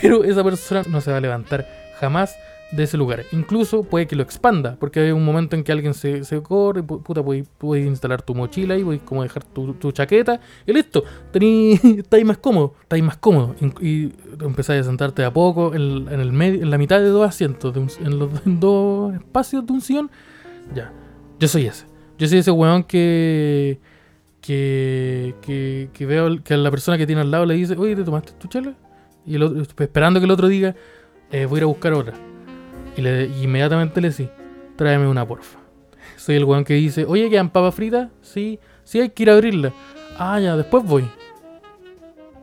pero 0.00 0.24
esa 0.24 0.42
persona 0.44 0.82
no 0.88 1.00
se 1.00 1.10
va 1.10 1.18
a 1.18 1.20
levantar 1.20 1.66
jamás 2.00 2.34
de 2.72 2.82
ese 2.82 2.96
lugar. 2.96 3.22
Incluso 3.30 3.84
puede 3.84 4.08
que 4.08 4.16
lo 4.16 4.24
expanda, 4.24 4.76
porque 4.80 4.98
hay 4.98 5.12
un 5.12 5.24
momento 5.24 5.54
en 5.54 5.62
que 5.62 5.70
alguien 5.70 5.94
se, 5.94 6.24
se 6.24 6.42
corre, 6.42 6.82
pu- 6.82 7.00
puta, 7.00 7.22
puedes, 7.22 7.48
puedes 7.58 7.86
instalar 7.86 8.22
tu 8.22 8.34
mochila 8.34 8.76
y 8.76 8.82
puedes 8.82 9.02
como 9.02 9.22
dejar 9.22 9.44
tu, 9.44 9.92
chaqueta 9.92 10.40
y 10.66 10.72
listo, 10.72 11.04
tení, 11.30 11.74
estáis 11.98 12.24
más 12.24 12.38
cómodo, 12.38 12.74
estáis 12.82 13.04
más 13.04 13.16
cómodo. 13.18 13.54
Y, 13.80 13.88
y 13.88 14.12
empezáis 14.40 14.80
a 14.80 14.84
sentarte 14.84 15.24
a 15.24 15.32
poco 15.32 15.74
en, 15.74 16.08
en 16.10 16.18
el 16.18 16.32
medio, 16.32 16.60
en 16.60 16.70
la 16.70 16.76
mitad 16.78 16.98
de 16.98 17.06
dos 17.08 17.28
asientos, 17.28 17.72
en 18.04 18.18
los 18.18 18.30
dos 18.44 19.14
espacios 19.14 19.64
de 19.64 19.72
un 19.72 19.80
sillón. 19.80 20.10
Ya, 20.74 20.92
yo 21.38 21.46
soy 21.46 21.66
ese. 21.66 21.86
Yo 22.18 22.26
soy 22.26 22.38
ese 22.38 22.50
weón 22.50 22.82
que. 22.82 23.78
Que, 24.40 25.34
que, 25.42 25.90
que 25.92 26.06
veo 26.06 26.42
que 26.44 26.54
a 26.54 26.56
la 26.56 26.70
persona 26.70 26.96
que 26.96 27.04
tiene 27.06 27.20
al 27.22 27.30
lado 27.32 27.46
le 27.46 27.54
dice, 27.54 27.74
oye, 27.76 27.96
¿te 27.96 28.04
tomaste 28.04 28.32
tu 28.38 28.46
chela? 28.46 28.74
Y 29.26 29.34
el 29.36 29.42
otro, 29.42 29.62
esperando 29.84 30.20
que 30.20 30.24
el 30.24 30.30
otro 30.30 30.48
diga, 30.48 30.74
"Eh, 31.30 31.46
voy 31.46 31.56
a 31.56 31.58
ir 31.58 31.62
a 31.64 31.66
buscar 31.66 31.92
otra. 31.92 32.14
Y, 32.96 33.02
le, 33.02 33.26
inmediatamente 33.42 34.00
le 34.00 34.08
dice, 34.08 34.30
tráeme 34.76 35.06
una 35.08 35.26
porfa. 35.26 35.58
Soy 36.16 36.36
el 36.36 36.44
weón 36.44 36.64
que 36.64 36.74
dice, 36.74 37.04
oye, 37.04 37.28
¿quedan 37.28 37.50
papas 37.50 37.74
fritas? 37.74 38.10
Sí, 38.22 38.58
sí, 38.84 39.00
hay 39.00 39.10
que 39.10 39.22
ir 39.24 39.30
a 39.30 39.34
abrirla. 39.34 39.72
Ah, 40.18 40.40
ya, 40.40 40.56
después 40.56 40.84
voy. 40.84 41.08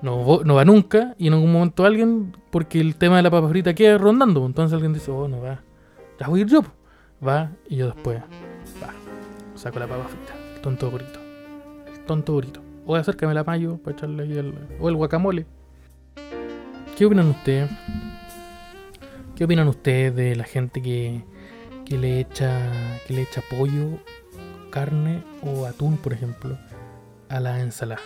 No, 0.01 0.41
no 0.43 0.55
va 0.55 0.65
nunca 0.65 1.15
y 1.17 1.27
en 1.27 1.33
algún 1.33 1.51
momento 1.53 1.85
alguien, 1.85 2.35
porque 2.51 2.79
el 2.81 2.97
tema 2.97 3.17
de 3.17 3.23
la 3.23 3.31
papa 3.31 3.47
frita 3.47 3.73
queda 3.73 3.97
rondando, 3.97 4.45
entonces 4.45 4.73
alguien 4.73 4.93
dice, 4.93 5.09
oh, 5.11 5.27
no 5.29 5.41
va. 5.41 5.61
Ya 6.19 6.27
voy 6.27 6.41
a 6.41 6.43
ir 6.43 6.49
yo. 6.49 6.61
po". 6.61 6.71
Va 7.25 7.51
y 7.69 7.77
yo 7.77 7.85
después, 7.87 8.19
va. 8.83 8.89
Saco 9.55 9.79
la 9.79 9.87
papa 9.87 10.03
frita, 10.09 10.33
el 10.55 10.61
tonto 10.61 10.91
burrito. 10.91 11.19
El 11.87 11.99
tonto 12.05 12.33
burrito. 12.33 12.59
O 12.85 12.95
acércame 12.97 13.33
la 13.33 13.45
mayo 13.45 13.77
para 13.77 13.95
echarle 13.95 14.23
ahí 14.23 14.37
el, 14.37 14.53
o 14.79 14.89
el 14.89 14.95
guacamole. 14.95 15.45
¿Qué 17.03 17.07
opinan 17.07 17.27
ustedes? 17.31 17.69
¿Qué 19.35 19.43
opinan 19.43 19.67
ustedes 19.67 20.15
de 20.15 20.37
la 20.37 20.45
gente 20.45 20.81
que, 20.81 21.21
que 21.83 21.97
le 21.97 22.21
echa 22.21 22.71
que 23.05 23.13
le 23.13 23.23
echa 23.23 23.41
pollo, 23.49 23.99
carne 24.69 25.21
o 25.41 25.65
atún, 25.65 25.97
por 25.97 26.13
ejemplo, 26.13 26.57
a 27.27 27.41
la 27.41 27.59
ensalada? 27.59 27.99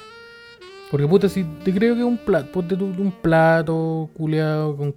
Porque 0.89 1.05
puta, 1.07 1.29
si 1.29 1.43
te 1.43 1.71
creo 1.75 1.95
que 1.95 2.03
un 2.03 2.17
plato, 2.17 2.51
ponte 2.51 2.75
tú 2.75 2.85
un 2.85 3.11
plato 3.11 4.09
culeado 4.17 4.75
con 4.75 4.95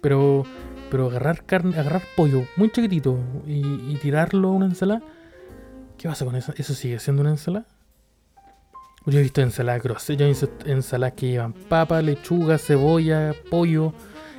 pero 0.00 0.44
pero 0.90 1.08
agarrar 1.08 1.44
carne, 1.44 1.78
agarrar 1.78 2.00
pollo 2.16 2.46
muy 2.56 2.70
chiquitito 2.70 3.18
y, 3.46 3.60
y 3.92 3.98
tirarlo 4.00 4.48
a 4.48 4.52
una 4.52 4.64
ensalada, 4.64 5.02
¿qué 5.98 6.08
pasa 6.08 6.24
con 6.24 6.36
eso? 6.36 6.54
¿Eso 6.56 6.72
sigue 6.72 6.98
siendo 7.00 7.20
una 7.20 7.32
ensalada? 7.32 7.66
Yo 9.06 9.18
he 9.18 9.22
visto 9.22 9.40
ensaladas 9.40 9.82
grosas, 9.82 10.16
yo 10.16 10.24
he 10.24 10.28
visto 10.28 10.48
ensaladas 10.64 11.14
que 11.14 11.28
llevan 11.28 11.52
papa, 11.52 12.00
lechuga, 12.02 12.58
cebolla, 12.58 13.34
pollo. 13.50 13.92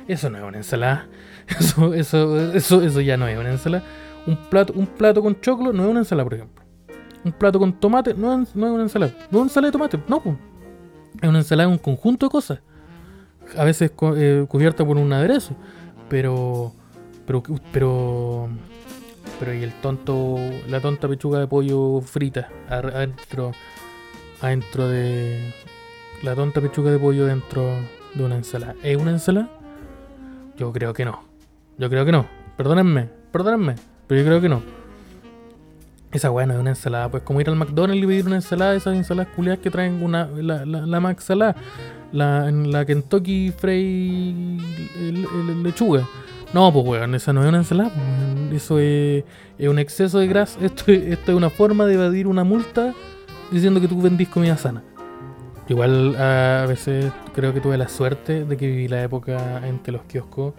Eso 0.08 0.30
no 0.30 0.38
es 0.38 0.44
una 0.44 0.58
ensalada. 0.58 1.06
Eso, 1.60 1.92
eso, 1.92 2.52
eso, 2.54 2.80
eso 2.82 3.00
ya 3.02 3.18
no 3.18 3.28
es 3.28 3.36
una 3.38 3.50
ensalada. 3.50 3.84
Un 4.26 4.36
plato, 4.48 4.72
un 4.74 4.86
plato 4.86 5.22
con 5.22 5.38
choclo 5.42 5.74
no 5.74 5.84
es 5.84 5.90
una 5.90 6.00
ensalada, 6.00 6.24
por 6.24 6.34
ejemplo. 6.34 6.64
Un 7.22 7.32
plato 7.32 7.58
con 7.58 7.72
tomate 7.74 8.14
no 8.14 8.42
es, 8.42 8.56
no 8.56 8.66
es 8.66 8.72
una 8.72 8.82
ensalada. 8.84 9.12
No 9.12 9.26
es 9.26 9.32
una 9.32 9.42
ensalada 9.42 9.68
de 9.68 9.72
tomate, 9.72 10.00
no. 10.08 10.38
Es 11.20 11.28
una 11.28 11.38
ensalada, 11.38 11.68
un 11.68 11.76
conjunto 11.76 12.26
de 12.26 12.30
cosas. 12.30 12.60
A 13.58 13.64
veces 13.64 13.92
eh, 14.16 14.46
cubierta 14.48 14.86
por 14.86 14.96
un 14.96 15.12
aderezo. 15.12 15.54
Pero, 16.08 16.72
pero, 17.26 17.42
pero, 17.72 18.48
pero 19.38 19.54
y 19.54 19.62
el 19.62 19.72
tonto, 19.80 20.36
la 20.68 20.80
tonta 20.80 21.08
pechuga 21.08 21.40
de 21.40 21.46
pollo 21.46 22.00
frita 22.00 22.48
adentro, 22.68 23.52
adentro 24.40 24.88
de 24.88 25.52
la 26.22 26.34
tonta 26.34 26.60
pechuga 26.60 26.90
de 26.90 26.98
pollo 26.98 27.26
dentro 27.26 27.70
de 28.14 28.24
una 28.24 28.36
ensalada. 28.36 28.74
¿Es 28.82 28.96
una 28.96 29.10
ensalada? 29.10 29.48
Yo 30.58 30.72
creo 30.72 30.92
que 30.92 31.04
no. 31.04 31.20
Yo 31.78 31.88
creo 31.90 32.04
que 32.04 32.12
no. 32.12 32.26
Perdónenme, 32.56 33.08
perdónenme, 33.32 33.74
pero 34.06 34.20
yo 34.20 34.26
creo 34.26 34.40
que 34.40 34.48
no. 34.48 34.62
Esa 36.12 36.30
weá 36.30 36.46
no 36.46 36.54
es 36.54 36.60
una 36.60 36.70
ensalada, 36.70 37.10
pues 37.10 37.24
como 37.24 37.40
ir 37.40 37.48
al 37.48 37.56
McDonald's 37.56 38.04
y 38.04 38.06
pedir 38.06 38.26
una 38.26 38.36
ensalada, 38.36 38.76
esas 38.76 38.94
ensaladas 38.94 39.32
culiadas 39.34 39.58
que 39.58 39.68
traen 39.70 40.00
una, 40.00 40.26
la, 40.26 40.64
la, 40.64 40.86
la 40.86 41.16
salada, 41.18 41.56
la, 42.12 42.48
la 42.52 42.84
Kentucky 42.86 43.50
Frey 43.50 44.32
lechuga. 45.64 46.06
No, 46.52 46.72
pues 46.72 46.86
weón, 46.86 47.16
esa 47.16 47.32
no 47.32 47.42
es 47.42 47.48
una 47.48 47.58
ensalada, 47.58 47.90
pues, 47.90 48.62
eso 48.62 48.78
es, 48.78 49.24
es 49.58 49.68
un 49.68 49.80
exceso 49.80 50.20
de 50.20 50.28
grasa, 50.28 50.60
esto, 50.64 50.92
es- 50.92 51.02
esto 51.02 51.32
es 51.32 51.36
una 51.36 51.50
forma 51.50 51.84
de 51.86 51.94
evadir 51.94 52.28
una 52.28 52.44
multa 52.44 52.94
diciendo 53.50 53.80
que 53.80 53.88
tú 53.88 54.00
vendís 54.00 54.28
comida 54.28 54.56
sana. 54.56 54.82
Igual 55.68 56.16
a 56.16 56.66
veces 56.66 57.10
creo 57.34 57.54
que 57.54 57.60
tuve 57.60 57.78
la 57.78 57.88
suerte 57.88 58.44
de 58.44 58.56
que 58.56 58.66
viví 58.66 58.88
la 58.88 59.02
época 59.02 59.66
entre 59.66 59.92
los 59.92 60.02
kioscos. 60.02 60.54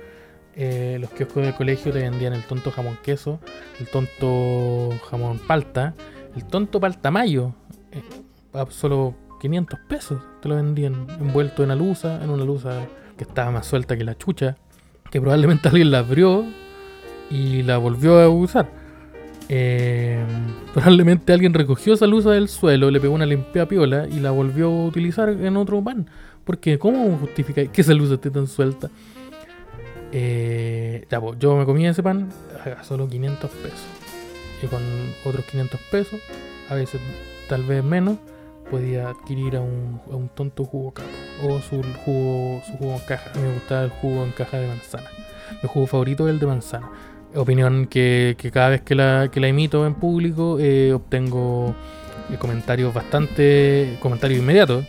eh, 0.55 0.97
los 1.01 1.09
kioscos 1.11 1.43
del 1.43 1.53
colegio 1.53 1.91
te 1.91 1.99
vendían 1.99 2.33
el 2.33 2.43
tonto 2.43 2.71
jamón 2.71 2.97
queso, 3.03 3.39
el 3.79 3.87
tonto 3.89 4.89
jamón 5.09 5.37
palta, 5.39 5.93
el 6.35 6.45
tonto 6.45 6.79
palta 6.79 7.11
mayo. 7.11 7.53
eh, 7.91 8.01
a 8.53 8.65
solo 8.71 9.15
500 9.41 9.79
pesos 9.89 10.19
te 10.41 10.47
lo 10.49 10.55
vendían 10.55 11.07
envuelto 11.19 11.63
en 11.63 11.71
alusa, 11.71 12.23
en 12.23 12.29
una 12.29 12.45
luza 12.45 12.85
que 13.17 13.25
estaba 13.25 13.51
más 13.51 13.65
suelta 13.67 13.97
que 13.97 14.03
la 14.05 14.17
chucha, 14.17 14.57
que 15.11 15.19
probablemente 15.21 15.67
alguien 15.69 15.91
la 15.91 15.99
abrió 15.99 16.45
y 17.29 17.63
la 17.63 17.77
volvió 17.77 18.19
a 18.21 18.29
usar. 18.29 18.84
Eh, 19.49 20.23
probablemente 20.73 21.33
alguien 21.33 21.53
recogió 21.53 21.93
esa 21.93 22.07
luz 22.07 22.25
del 22.25 22.49
suelo, 22.49 22.89
le 22.91 22.99
pegó 22.99 23.13
una 23.13 23.25
limpia 23.25 23.67
piola 23.67 24.07
y 24.07 24.19
la 24.19 24.31
volvió 24.31 24.67
a 24.67 24.85
utilizar 24.85 25.29
en 25.29 25.57
otro 25.57 25.83
pan. 25.83 26.07
Porque, 26.43 26.77
¿cómo 26.77 27.17
justifica 27.17 27.65
que 27.65 27.81
esa 27.81 27.93
luz 27.93 28.11
esté 28.11 28.29
tan 28.29 28.47
suelta? 28.47 28.89
Eh, 30.11 31.05
pues, 31.09 31.39
yo 31.39 31.55
me 31.55 31.65
comía 31.65 31.89
ese 31.89 32.03
pan 32.03 32.29
a 32.63 32.83
solo 32.83 33.07
500 33.07 33.49
pesos. 33.49 33.79
Y 34.61 34.67
con 34.67 34.81
otros 35.25 35.45
500 35.45 35.79
pesos, 35.91 36.19
a 36.69 36.75
veces 36.75 37.01
tal 37.49 37.63
vez 37.63 37.83
menos, 37.83 38.17
podía 38.69 39.09
adquirir 39.09 39.57
a 39.57 39.61
un, 39.61 40.29
tonto 40.35 40.65
jugo. 40.65 40.93
O 41.43 41.59
su 41.61 41.81
jugo, 42.05 42.61
su 42.65 42.73
jugo 42.73 42.93
en 42.93 42.99
caja. 43.07 43.31
Me 43.39 43.53
gustaba 43.53 43.83
el 43.83 43.89
jugo 43.89 44.23
en 44.23 44.31
caja 44.31 44.57
de 44.57 44.67
manzana. 44.67 45.09
Mi 45.63 45.67
jugo 45.67 45.87
favorito 45.87 46.27
es 46.27 46.33
el 46.33 46.39
de 46.39 46.45
manzana 46.45 46.89
opinión 47.35 47.87
que, 47.87 48.35
cada 48.53 48.69
vez 48.69 48.81
que 48.81 48.95
la, 48.95 49.29
que 49.31 49.45
emito 49.45 49.85
en 49.85 49.95
público 49.95 50.57
eh, 50.59 50.93
obtengo 50.93 51.75
eh, 52.31 52.37
comentarios 52.37 52.93
bastante, 52.93 53.97
comentarios 54.01 54.39
inmediatos 54.39 54.85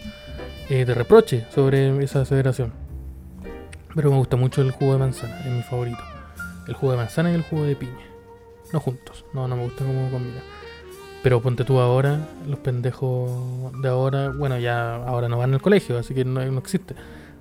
eh, 0.68 0.84
de 0.84 0.94
reproche 0.94 1.44
sobre 1.55 2.03
esa 2.03 2.22
aseveración. 2.22 2.72
Pero 3.94 4.11
me 4.11 4.16
gusta 4.16 4.36
mucho 4.36 4.62
el 4.62 4.70
jugo 4.70 4.92
de 4.92 4.99
manzana, 4.99 5.40
es 5.40 5.53
mi 5.53 5.62
favorito. 5.62 5.99
El 6.68 6.74
jugo 6.74 6.92
de 6.92 6.99
manzana 6.99 7.30
y 7.30 7.34
el 7.34 7.42
jugo 7.42 7.64
de 7.64 7.76
piña. 7.76 7.92
No 8.72 8.80
juntos, 8.80 9.24
no, 9.32 9.49
no 9.49 9.57
me 9.57 9.64
gusta 9.64 9.84
cómo 9.84 10.11
combina. 10.11 10.40
Pero 11.22 11.40
ponte 11.40 11.64
tú 11.64 11.78
ahora, 11.80 12.28
los 12.47 12.59
pendejos 12.59 13.30
de 13.80 13.88
ahora, 13.88 14.30
bueno, 14.30 14.59
ya 14.59 14.97
ahora 14.97 15.28
no 15.28 15.38
van 15.38 15.55
al 15.55 15.62
colegio, 15.62 15.99
así 15.99 16.14
que 16.14 16.24
no, 16.24 16.44
no 16.44 16.59
existe. 16.59 16.94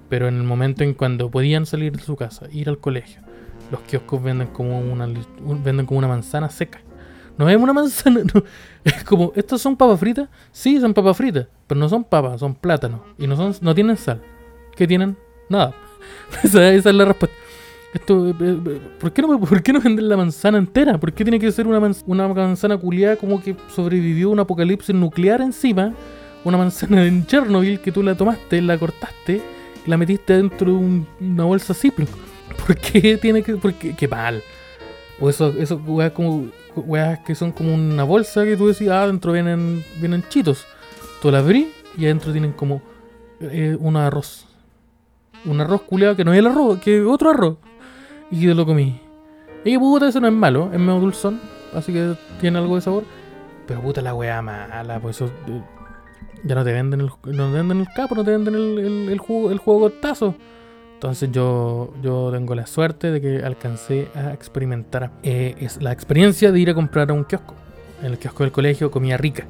Pero 0.10 0.28
en 0.28 0.36
el 0.36 0.44
momento 0.44 0.84
en 0.84 0.94
cuando 0.94 1.30
podían 1.30 1.66
salir 1.66 1.92
de 1.98 2.04
su 2.04 2.16
casa, 2.16 2.48
ir 2.52 2.70
al 2.70 2.78
colegio, 2.78 3.22
los 3.72 3.82
kioscos 3.82 4.22
venden 4.24 4.48
como 4.48 4.80
una 4.80 5.08
venden 5.64 5.86
como 5.86 5.98
una 6.00 6.08
manzana 6.08 6.50
seca. 6.50 6.82
No 7.38 7.50
es 7.50 7.58
una 7.58 7.74
manzana, 7.74 8.22
es 8.84 9.04
como, 9.04 9.34
¿estos 9.36 9.62
son 9.62 9.76
papas 9.76 10.00
fritas? 10.00 10.30
Sí, 10.52 10.80
son 10.80 10.94
papas 10.94 11.18
fritas, 11.18 11.48
pero 11.68 11.80
no 11.80 11.90
son 11.90 12.04
papas, 12.06 12.40
son 12.40 12.56
plátanos. 12.56 13.02
Y 13.18 13.28
no 13.28 13.36
son, 13.36 13.54
no 13.62 13.76
tienen 13.76 13.98
sal. 13.98 14.22
¿Qué 14.76 14.88
tienen? 14.88 15.18
Nada. 15.50 15.74
esa, 16.44 16.72
es 16.74 16.86
la 16.86 17.06
respuesta. 17.06 17.36
Esto, 17.94 18.30
eh, 18.30 18.34
eh, 18.40 18.82
¿por, 19.00 19.12
qué 19.14 19.22
no, 19.22 19.40
¿Por 19.40 19.62
qué 19.64 19.74
no 19.74 19.80
venden 19.82 20.08
la 20.08 20.18
manzana 20.18 20.58
entera? 20.58 20.98
¿Por 20.98 21.12
qué 21.14 21.24
tiene 21.24 21.40
que 21.40 21.52
ser 21.52 21.68
una, 21.68 21.80
manz- 21.80 22.04
una 22.08 22.28
manzana 22.28 22.78
culiada 22.78 23.16
como 23.18 23.42
que 23.42 23.56
sobrevivió 23.74 24.30
un 24.30 24.40
apocalipsis 24.40 24.94
nuclear 24.96 25.42
encima? 25.42 25.94
Una 26.46 26.58
manzana 26.58 27.06
en 27.06 27.26
Chernobyl 27.26 27.80
que 27.82 27.92
tú 27.92 28.04
la 28.04 28.16
tomaste, 28.16 28.62
la 28.62 28.78
cortaste 28.78 29.42
la 29.88 29.98
metiste 29.98 30.36
dentro 30.38 30.72
de 30.72 30.78
un- 30.78 31.08
una 31.22 31.44
bolsa 31.46 31.74
Ziploc. 31.74 32.10
¿Por 32.66 32.76
qué 32.78 33.18
tiene 33.18 33.44
que.? 33.44 33.56
¿Por 33.56 33.74
qué? 33.74 34.08
Mal. 34.08 34.42
O 35.20 35.30
eso, 35.30 35.54
eso 35.58 35.78
weas 35.86 36.12
como. 36.12 36.50
Weas 36.76 37.20
que 37.20 37.36
son 37.36 37.52
como 37.52 37.74
una 37.74 38.04
bolsa 38.04 38.44
que 38.44 38.58
tú 38.58 38.68
decís, 38.68 38.90
ah, 38.90 39.04
adentro 39.04 39.32
vienen, 39.32 39.84
vienen 40.00 40.24
chitos. 40.28 40.66
Tú 41.22 41.32
la 41.32 41.40
abrí 41.40 41.72
y 41.98 42.06
adentro 42.06 42.32
tienen 42.34 42.52
como 42.52 42.82
eh, 43.40 43.78
un 43.80 43.96
arroz. 43.96 44.46
Un 45.46 45.62
arroz 45.62 45.84
culeado 45.84 46.16
que 46.16 46.26
no 46.26 46.34
es 46.34 46.40
el 46.40 46.48
arroz, 46.48 46.80
que 46.80 47.00
es 47.00 47.06
otro 47.06 47.30
arroz. 47.30 47.58
Y 48.30 48.42
yo 48.42 48.54
lo 48.54 48.66
comí. 48.66 49.00
Y 49.64 49.78
puta, 49.78 50.08
eso 50.10 50.20
no 50.20 50.28
es 50.28 50.34
malo, 50.34 50.70
es 50.74 50.80
medio 50.80 51.00
dulzón, 51.00 51.40
así 51.74 51.94
que 51.94 52.16
tiene 52.42 52.60
algo 52.60 52.76
de 52.76 52.82
sabor. 52.82 53.04
Pero 53.66 53.82
puta 53.82 54.02
la 54.02 54.14
wea 54.14 54.42
mala, 54.42 55.00
pues 55.00 55.16
eso. 55.16 55.32
eh, 55.48 55.62
ya 56.44 56.56
no 56.56 56.64
te 56.64 56.74
venden 56.74 57.02
el, 57.02 57.08
no 57.08 57.52
te 57.52 57.58
venden 57.58 57.80
el 57.80 57.88
capo, 57.96 58.16
no 58.16 58.24
te 58.24 58.32
venden 58.32 58.54
el, 58.54 58.80
el, 58.80 59.10
el 59.10 59.18
jugo, 59.18 59.52
el 59.52 59.58
juego 59.58 59.80
cortazo. 59.82 60.36
Entonces 60.96 61.30
yo, 61.32 61.94
yo 62.02 62.32
tengo 62.32 62.56
la 62.56 62.66
suerte 62.66 63.12
de 63.12 63.22
que 63.22 63.44
alcancé 63.44 64.08
a 64.16 64.34
experimentar 64.34 65.12
eh, 65.24 65.56
es 65.60 65.82
la 65.82 65.92
experiencia 65.92 66.52
de 66.52 66.60
ir 66.60 66.70
a 66.70 66.74
comprar 66.74 67.12
a 67.12 67.14
un 67.14 67.26
kiosco. 67.26 67.54
En 68.02 68.08
el 68.08 68.18
kiosco 68.18 68.44
del 68.44 68.52
colegio 68.52 68.90
comía 68.92 69.18
rica. 69.18 69.46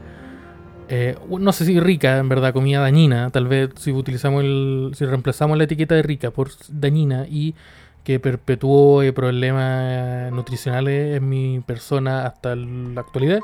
Eh, 0.90 1.16
no 1.30 1.52
sé 1.54 1.66
si 1.66 1.80
rica, 1.80 2.18
en 2.18 2.30
verdad, 2.30 2.52
comida 2.52 2.80
dañina. 2.80 3.30
Tal 3.30 3.48
vez 3.48 3.70
si 3.78 3.92
utilizamos 3.92 4.44
el. 4.44 4.92
si 4.96 5.06
reemplazamos 5.06 5.58
la 5.58 5.64
etiqueta 5.64 5.96
de 5.96 6.02
rica 6.04 6.32
por 6.32 6.50
dañina 6.68 7.26
y 7.30 7.56
que 8.04 8.20
perpetuó 8.20 9.02
eh, 9.02 9.14
problemas 9.14 10.32
nutricionales 10.32 11.18
en 11.18 11.30
mi 11.30 11.60
persona 11.60 12.26
hasta 12.26 12.56
la 12.56 13.02
actualidad. 13.02 13.40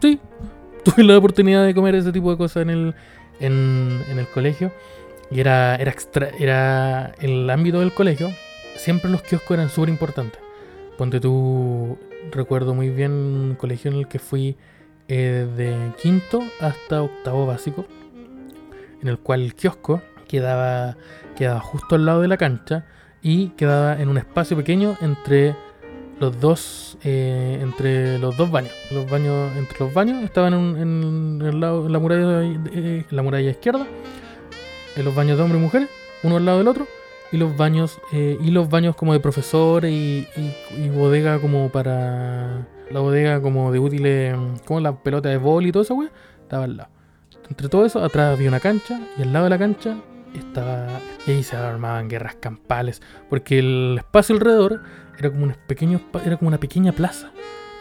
Sí, 0.00 0.20
tuve 0.84 1.02
la 1.02 1.18
oportunidad 1.18 1.64
de 1.64 1.74
comer 1.74 1.96
ese 1.96 2.12
tipo 2.12 2.30
de 2.30 2.36
cosas 2.36 2.62
en 2.62 2.70
el, 2.70 2.94
en, 3.40 4.00
en 4.08 4.18
el 4.18 4.26
colegio. 4.28 4.72
Y 5.34 5.40
era, 5.40 5.74
era, 5.74 5.90
extra, 5.90 6.30
era 6.38 7.12
el 7.18 7.50
ámbito 7.50 7.80
del 7.80 7.92
colegio. 7.92 8.30
Siempre 8.76 9.10
los 9.10 9.22
kioscos 9.22 9.56
eran 9.56 9.68
súper 9.68 9.88
importantes. 9.88 10.40
Ponte 10.96 11.18
tú, 11.18 11.98
recuerdo 12.30 12.72
muy 12.72 12.90
bien 12.90 13.10
un 13.10 13.56
colegio 13.56 13.90
en 13.90 13.96
el 13.96 14.06
que 14.06 14.20
fui 14.20 14.56
eh, 15.08 15.48
de 15.56 15.92
quinto 16.00 16.40
hasta 16.60 17.02
octavo 17.02 17.46
básico. 17.46 17.84
En 19.02 19.08
el 19.08 19.18
cual 19.18 19.42
el 19.42 19.56
kiosco 19.56 20.02
quedaba, 20.28 20.96
quedaba 21.34 21.58
justo 21.58 21.96
al 21.96 22.06
lado 22.06 22.20
de 22.20 22.28
la 22.28 22.36
cancha 22.36 22.86
y 23.20 23.48
quedaba 23.50 24.00
en 24.00 24.08
un 24.08 24.18
espacio 24.18 24.56
pequeño 24.56 24.96
entre 25.00 25.56
los 26.20 26.40
dos 26.40 26.96
eh, 27.02 27.58
entre 27.60 28.20
los 28.20 28.36
dos 28.36 28.48
baños 28.48 28.72
los 28.92 29.10
baños 29.10 29.50
entre 29.56 29.80
los 29.80 29.92
baños 29.92 30.22
estaban 30.22 30.54
en, 30.54 31.42
en 31.42 31.60
la 31.60 31.98
muralla 31.98 32.42
eh, 32.72 33.04
la 33.10 33.22
muralla 33.22 33.50
izquierda 33.50 33.84
en 34.96 35.04
los 35.04 35.14
baños 35.14 35.36
de 35.36 35.42
hombres 35.44 35.60
y 35.60 35.64
mujeres 35.64 35.88
uno 36.22 36.36
al 36.36 36.44
lado 36.44 36.58
del 36.58 36.68
otro 36.68 36.86
y 37.32 37.36
los 37.36 37.56
baños 37.56 37.98
eh, 38.12 38.38
y 38.40 38.50
los 38.50 38.68
baños 38.68 38.94
como 38.96 39.12
de 39.12 39.20
profesores 39.20 39.90
y, 39.92 40.26
y- 40.78 40.88
bodega 40.90 41.38
como 41.40 41.68
para 41.70 42.66
la 42.90 43.00
bodega 43.00 43.40
como 43.42 43.72
de 43.72 43.78
útiles 43.78 44.36
como 44.64 44.80
la 44.80 44.94
pelota 44.96 45.28
de 45.28 45.36
bol 45.38 45.66
y 45.66 45.72
todo 45.72 45.82
eso 45.82 45.96
estaba 46.42 46.64
al 46.64 46.76
lado. 46.76 46.90
Entre 47.50 47.68
todo 47.68 47.84
eso 47.84 48.02
atrás 48.02 48.34
había 48.36 48.48
una 48.48 48.60
cancha 48.60 49.00
y 49.18 49.22
al 49.22 49.32
lado 49.32 49.44
de 49.44 49.50
la 49.50 49.58
cancha 49.58 49.96
estaba 50.34 50.86
y 51.26 51.30
ahí 51.32 51.42
se 51.42 51.56
armaban 51.56 52.08
guerras 52.08 52.36
campales 52.40 53.02
porque 53.28 53.58
el 53.58 53.96
espacio 53.98 54.34
alrededor 54.34 54.82
era 55.18 55.30
como 55.30 55.44
un 55.44 55.54
pequeño 55.66 56.00
era 56.24 56.36
como 56.36 56.48
una 56.48 56.58
pequeña 56.58 56.92
plaza. 56.92 57.30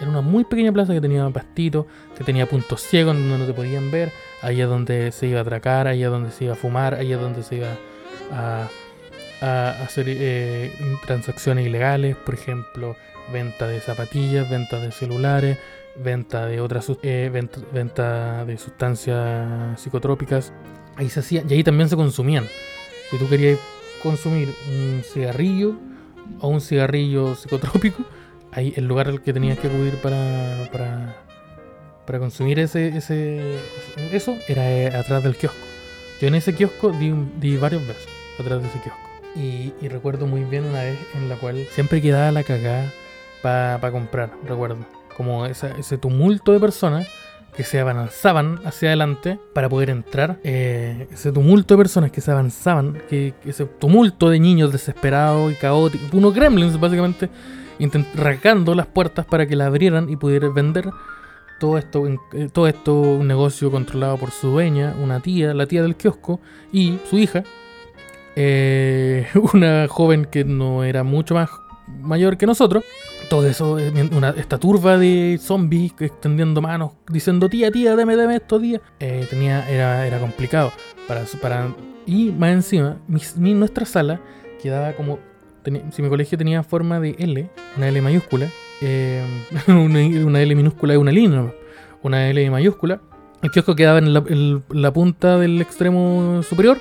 Era 0.02 0.10
una 0.10 0.22
muy 0.22 0.44
pequeña 0.44 0.72
plaza 0.72 0.94
que 0.94 1.00
tenía 1.02 1.30
pastitos 1.30 1.86
que 2.18 2.24
tenía 2.24 2.48
puntos 2.50 2.82
ciegos 2.82 3.16
donde 3.16 3.38
no 3.38 3.46
te 3.46 3.54
podían 3.54 3.90
ver 3.92 4.12
ahí 4.44 4.62
es 4.62 4.68
donde 4.68 5.12
se 5.12 5.28
iba 5.28 5.40
a 5.40 5.42
atracar 5.42 5.88
ahí 5.88 6.04
es 6.04 6.10
donde 6.10 6.32
se 6.32 6.46
iba 6.46 6.54
a 6.54 6.58
fumar 6.58 6.94
ahí 6.94 7.12
es 7.12 7.20
donde 7.20 7.44
se 7.44 7.56
iba 7.56 7.78
a, 8.32 8.68
hacer 9.42 10.06
eh, 10.08 10.72
transacciones 11.06 11.66
ilegales 11.66 12.16
por 12.16 12.34
ejemplo 12.34 12.96
venta 13.34 13.68
de 13.68 13.82
zapatillas 13.82 14.50
venta 14.50 14.80
de 14.80 14.92
celulares 14.92 15.58
venta 15.96 16.46
de 16.46 16.62
otras 16.62 16.92
eh, 17.02 17.30
venta, 17.32 17.60
venta 17.72 18.46
de 18.46 18.58
sustancias 18.58 19.80
psicotrópicas. 19.80 20.54
Ahí 20.96 21.10
se 21.10 21.20
hacía 21.20 21.44
y 21.48 21.54
ahí 21.54 21.64
también 21.64 21.90
se 21.90 21.96
consumían. 21.96 22.46
Si 23.10 23.18
tú 23.18 23.28
querías 23.28 23.60
consumir 24.02 24.50
un 24.70 25.02
cigarrillo 25.04 25.76
o 26.40 26.48
un 26.48 26.62
cigarrillo 26.62 27.36
psicotrópico 27.36 28.04
ahí 28.52 28.74
el 28.76 28.88
lugar 28.88 29.08
al 29.08 29.22
que 29.22 29.34
tenías 29.34 29.58
que 29.60 29.68
acudir 29.68 29.96
para 30.02 30.70
para, 30.72 31.16
para 32.06 32.20
consumir 32.20 32.60
ese, 32.60 32.90
ese 32.98 33.58
eso 34.12 34.36
era 34.48 34.70
eh, 34.72 34.88
atrás 34.96 35.24
del 35.24 35.36
kiosco 35.36 35.58
yo 36.22 36.28
en 36.28 36.36
ese 36.36 36.54
kiosco 36.54 36.92
di, 36.92 37.14
di 37.40 37.58
varios 37.58 37.86
besos 37.88 38.08
atrás 38.40 38.62
de 38.62 38.68
ese 38.68 38.80
kiosco 38.80 39.00
y, 39.36 39.74
y 39.82 39.88
recuerdo 39.90 40.26
muy 40.28 40.44
bien 40.44 40.66
una 40.66 40.82
vez 40.84 40.98
en 41.16 41.30
la 41.30 41.36
cual 41.38 41.66
siempre 41.72 42.02
quedaba 42.02 42.32
la 42.32 42.44
cagada 42.44 42.92
para 43.42 43.92
comprar 43.92 44.32
recuerdo 44.48 44.78
como 45.18 45.46
esa- 45.46 45.72
ese 45.78 45.98
tumulto 45.98 46.52
de 46.54 46.60
personas 46.60 47.08
que 47.56 47.64
se 47.64 47.80
avanzaban 47.80 48.60
hacia 48.66 48.90
adelante 48.90 49.38
para 49.54 49.70
poder 49.70 49.92
entrar. 49.92 50.40
eh, 50.44 51.08
ese 51.14 51.32
tumulto 51.32 51.76
de 51.76 51.78
personas 51.84 52.12
que 52.12 52.20
se 52.20 52.32
avanzaban, 52.32 53.00
que, 53.10 53.36
ese 53.46 53.66
tumulto 53.66 54.32
de 54.32 54.40
niños 54.40 54.72
desesperados 54.72 55.52
y 55.52 55.56
caóticos, 55.56 56.12
unos 56.14 56.34
gremlins 56.34 56.80
básicamente, 56.80 57.30
rasgando 58.16 58.74
las 58.74 58.88
puertas 58.88 59.28
para 59.28 59.46
que 59.46 59.56
la 59.56 59.68
abrieran 59.68 60.10
y 60.10 60.16
pudieran 60.16 60.54
vender. 60.56 60.90
Todo 61.64 61.78
esto, 61.78 62.06
eh, 62.06 62.50
todo 62.52 62.68
esto 62.68 62.94
un 62.94 63.26
negocio 63.26 63.72
controlado 63.72 64.18
por 64.18 64.32
su 64.32 64.50
dueña, 64.50 64.94
una 65.02 65.22
tía, 65.22 65.54
la 65.54 65.66
tía 65.66 65.82
del 65.82 65.96
kiosco 65.96 66.42
y 66.74 67.00
su 67.10 67.18
hija. 67.18 67.46
eh, 68.36 69.28
una 69.54 69.88
joven 69.88 70.26
que 70.26 70.44
no 70.44 70.84
era 70.84 71.04
mucho 71.04 71.36
más 71.36 71.50
mayor 72.02 72.38
que 72.38 72.46
nosotros. 72.46 72.84
Todo 73.30 73.48
eso, 73.48 73.80
eh, 73.80 73.94
esta 74.36 74.58
turba 74.58 74.98
de 74.98 75.40
zombies 75.42 75.94
extendiendo 76.02 76.62
manos, 76.62 76.92
diciendo 77.08 77.48
tía, 77.48 77.72
tía, 77.72 77.96
deme, 77.96 78.18
deme 78.18 78.36
esto, 78.36 78.60
tía. 78.60 78.82
Tenía, 79.30 79.66
era, 79.70 80.06
era 80.06 80.20
complicado. 80.20 80.74
Para, 81.08 81.24
para, 81.42 81.74
y 82.06 82.32
más 82.32 82.52
encima, 82.52 82.98
nuestra 83.08 83.86
sala 83.86 84.20
quedaba 84.62 84.92
como. 84.98 85.18
si 85.92 86.02
mi 86.02 86.10
colegio 86.10 86.38
tenía 86.38 86.62
forma 86.62 87.00
de 87.00 87.16
L, 87.18 87.50
una 87.78 87.88
L 87.88 88.02
mayúscula, 88.02 88.50
eh, 88.84 89.24
una, 89.68 90.42
L 90.42 90.56
minúscula 90.56 90.94
y 90.94 90.98
una 90.98 91.12
línea, 91.12 91.52
una 92.02 92.30
L 92.30 92.50
mayúscula. 92.52 93.00
El 93.42 93.52
kiosco 93.52 93.76
quedaba 93.76 93.98
en 94.00 94.14
la, 94.14 94.24
en 94.28 94.64
la 94.70 94.92
punta 94.94 95.38
del 95.38 95.62
extremo 95.62 96.42
superior. 96.44 96.78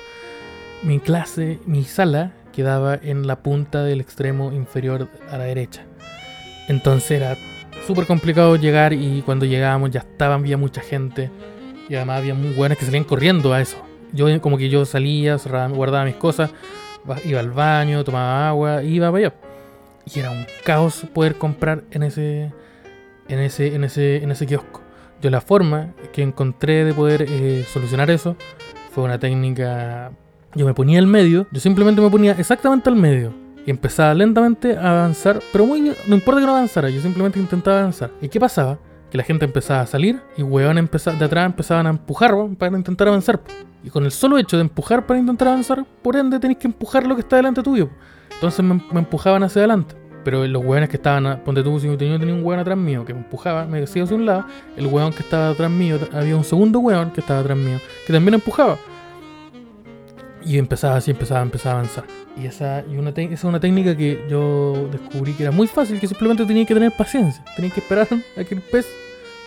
Mi 0.83 0.99
clase, 0.99 1.59
mi 1.65 1.83
sala, 1.83 2.33
quedaba 2.53 2.95
en 3.01 3.25
la 3.27 3.37
punta 3.41 3.83
del 3.83 3.99
extremo 4.01 4.51
inferior 4.53 5.07
a 5.29 5.37
la 5.37 5.45
derecha. 5.45 5.83
Entonces 6.67 7.11
era 7.11 7.37
súper 7.85 8.05
complicado 8.05 8.55
llegar 8.55 8.93
y 8.93 9.21
cuando 9.25 9.45
llegábamos 9.45 9.91
ya 9.91 9.99
estaba, 10.01 10.35
había 10.35 10.57
mucha 10.57 10.81
gente 10.81 11.29
y 11.89 11.95
además 11.95 12.19
había 12.19 12.33
muy 12.33 12.53
buenas 12.53 12.77
que 12.77 12.85
salían 12.85 13.03
corriendo 13.03 13.53
a 13.53 13.59
eso. 13.61 13.77
Yo 14.13 14.27
como 14.41 14.57
que 14.57 14.69
yo 14.69 14.85
salía, 14.85 15.37
guardaba 15.73 16.05
mis 16.05 16.15
cosas, 16.15 16.51
ba- 17.03 17.17
iba 17.25 17.39
al 17.39 17.51
baño, 17.51 18.03
tomaba 18.03 18.47
agua, 18.49 18.83
iba 18.83 19.11
para 19.11 19.25
allá. 19.27 19.33
Y 20.05 20.19
era 20.19 20.31
un 20.31 20.45
caos 20.63 21.05
poder 21.13 21.35
comprar 21.35 21.83
en 21.91 22.03
ese, 22.03 22.51
en 23.27 23.39
ese, 23.39 23.75
en 23.75 23.83
ese, 23.83 24.23
en 24.23 24.31
ese 24.31 24.45
kiosco. 24.45 24.81
Yo 25.21 25.29
la 25.29 25.41
forma 25.41 25.93
que 26.11 26.21
encontré 26.21 26.83
de 26.83 26.93
poder 26.93 27.25
eh, 27.27 27.65
solucionar 27.71 28.11
eso 28.11 28.35
fue 28.91 29.03
una 29.03 29.19
técnica. 29.19 30.11
Yo 30.55 30.65
me 30.65 30.73
ponía 30.73 30.99
al 30.99 31.07
medio, 31.07 31.47
yo 31.51 31.59
simplemente 31.59 32.01
me 32.01 32.09
ponía 32.09 32.33
exactamente 32.33 32.89
al 32.89 32.95
medio 32.95 33.33
y 33.65 33.71
empezaba 33.71 34.13
lentamente 34.13 34.77
a 34.77 34.91
avanzar, 34.99 35.41
pero 35.51 35.65
muy 35.65 35.93
no 36.07 36.15
importa 36.15 36.41
que 36.41 36.45
no 36.45 36.55
avanzara, 36.55 36.89
yo 36.89 37.01
simplemente 37.01 37.39
intentaba 37.39 37.79
avanzar. 37.79 38.11
¿Y 38.21 38.29
qué 38.29 38.39
pasaba? 38.39 38.77
Que 39.09 39.17
la 39.17 39.23
gente 39.23 39.45
empezaba 39.45 39.81
a 39.81 39.87
salir 39.87 40.21
y 40.37 40.41
empezaba, 40.41 41.17
de 41.17 41.25
atrás 41.25 41.45
empezaban 41.45 41.87
a 41.87 41.91
empujar 41.91 42.35
para 42.57 42.77
intentar 42.77 43.07
avanzar. 43.07 43.41
Y 43.83 43.89
con 43.89 44.05
el 44.05 44.11
solo 44.11 44.37
hecho 44.37 44.57
de 44.57 44.61
empujar 44.61 45.05
para 45.05 45.19
intentar 45.19 45.49
avanzar, 45.49 45.85
por 46.01 46.15
ende 46.15 46.39
tenéis 46.39 46.59
que 46.59 46.67
empujar 46.67 47.05
lo 47.05 47.15
que 47.15 47.21
está 47.21 47.37
delante 47.37 47.63
tuyo. 47.63 47.89
Entonces 48.35 48.63
me, 48.63 48.81
empujaban 48.99 49.43
hacia 49.43 49.61
adelante. 49.61 49.95
Pero 50.23 50.47
los 50.47 50.63
hueones 50.63 50.89
que 50.89 50.97
estaban, 50.97 51.41
ponte 51.43 51.63
tú, 51.63 51.79
si 51.79 51.87
yo 51.87 51.97
tenía 51.97 52.15
un 52.15 52.43
hueón 52.45 52.59
atrás 52.59 52.77
mío 52.77 53.03
que 53.03 53.13
me 53.13 53.19
empujaba, 53.19 53.65
me 53.65 53.81
decía 53.81 54.03
hacia 54.03 54.15
un 54.15 54.25
lado, 54.25 54.45
el 54.77 54.87
hueón 54.87 55.11
que 55.11 55.21
estaba 55.21 55.49
atrás 55.49 55.69
mío, 55.69 55.99
había 56.13 56.35
un 56.37 56.45
segundo 56.45 56.79
hueón 56.79 57.11
que 57.11 57.19
estaba 57.19 57.41
atrás 57.41 57.57
mío, 57.57 57.79
que 58.07 58.13
también 58.13 58.35
empujaba. 58.35 58.77
Y 60.45 60.57
empezaba 60.57 60.97
así, 60.97 61.11
empezaba, 61.11 61.41
empezaba 61.41 61.75
a 61.75 61.79
avanzar. 61.79 62.05
Y 62.37 62.45
esa, 62.45 62.83
y 62.89 62.97
una 62.97 63.09
esa 63.11 63.21
es 63.21 63.43
una 63.43 63.59
técnica 63.59 63.95
que 63.95 64.25
yo 64.29 64.89
descubrí 64.91 65.33
que 65.33 65.43
era 65.43 65.51
muy 65.51 65.67
fácil, 65.67 65.99
que 65.99 66.07
simplemente 66.07 66.45
tenía 66.45 66.65
que 66.65 66.73
tener 66.73 66.91
paciencia. 66.91 67.43
Tenía 67.55 67.71
que 67.71 67.79
esperar 67.79 68.07
a 68.37 68.43
que 68.43 68.55
el 68.55 68.61
pez 68.61 68.87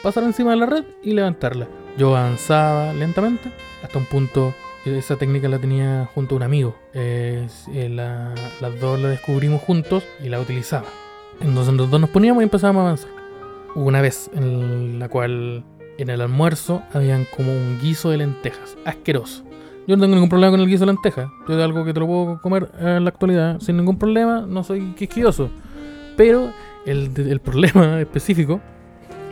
pasara 0.02 0.26
encima 0.26 0.50
de 0.50 0.56
la 0.56 0.66
red 0.66 0.84
y 1.02 1.12
levantarla. 1.12 1.66
Yo 1.98 2.16
avanzaba 2.16 2.92
lentamente 2.92 3.50
hasta 3.82 3.98
un 3.98 4.04
punto. 4.04 4.54
Esa 4.86 5.16
técnica 5.16 5.48
la 5.48 5.58
tenía 5.58 6.08
junto 6.14 6.34
a 6.34 6.36
un 6.36 6.42
amigo. 6.44 6.76
Eh, 6.94 7.46
eh, 7.74 7.88
la- 7.88 8.34
las 8.60 8.80
dos 8.80 9.00
la 9.00 9.08
descubrimos 9.08 9.60
juntos 9.62 10.04
y 10.22 10.28
la 10.28 10.38
utilizaba. 10.40 10.86
Entonces 11.40 11.74
los 11.74 11.90
dos 11.90 12.00
nos 12.00 12.10
poníamos 12.10 12.42
y 12.42 12.44
empezábamos 12.44 12.80
a 12.80 12.84
avanzar. 12.84 13.10
Hubo 13.74 13.84
una 13.84 14.00
vez 14.00 14.30
en 14.34 14.98
la 14.98 15.08
cual 15.08 15.64
en 15.98 16.08
el 16.10 16.20
almuerzo 16.20 16.82
habían 16.92 17.26
como 17.36 17.52
un 17.52 17.78
guiso 17.82 18.10
de 18.10 18.18
lentejas, 18.18 18.76
asqueroso. 18.84 19.42
Yo 19.88 19.96
no 19.96 20.02
tengo 20.02 20.14
ningún 20.14 20.28
problema 20.28 20.50
con 20.52 20.60
el 20.60 20.66
guiso 20.66 20.86
de 20.86 20.92
lenteja. 20.92 21.30
Yo 21.48 21.58
es 21.58 21.62
algo 21.64 21.84
que 21.84 21.92
te 21.92 22.00
lo 22.00 22.06
puedo 22.06 22.40
comer 22.40 22.70
en 22.80 23.04
la 23.04 23.10
actualidad 23.10 23.60
sin 23.60 23.76
ningún 23.76 23.98
problema. 23.98 24.44
No 24.48 24.62
soy 24.64 24.92
quisquilloso. 24.94 25.50
Pero 26.16 26.52
el, 26.86 27.10
el 27.16 27.40
problema 27.40 28.00
específico 28.00 28.60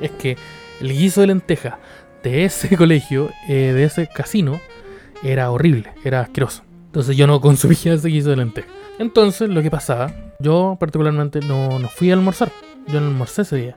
es 0.01 0.11
que 0.13 0.37
el 0.81 0.93
guiso 0.93 1.21
de 1.23 1.29
lenteja 1.29 1.79
de 2.23 2.45
ese 2.45 2.77
colegio, 2.77 3.31
eh, 3.49 3.73
de 3.75 3.85
ese 3.85 4.07
casino, 4.09 4.61
era 5.25 5.51
horrible, 5.51 5.91
era 6.05 6.21
asqueroso. 6.21 6.63
Entonces 6.87 7.17
yo 7.17 7.27
no 7.27 7.41
consumía 7.41 7.95
ese 7.95 8.09
guiso 8.09 8.31
de 8.31 8.37
lenteja. 8.37 8.69
Entonces 8.99 9.49
lo 9.51 9.63
que 9.63 9.71
pasaba, 9.71 10.13
yo 10.39 10.77
particularmente 10.79 11.41
no, 11.41 11.79
no 11.79 11.89
fui 11.89 12.11
a 12.11 12.15
almorzar. 12.15 12.51
Yo 12.87 13.01
no 13.01 13.09
almorcé 13.09 13.43
ese 13.43 13.57
día. 13.57 13.77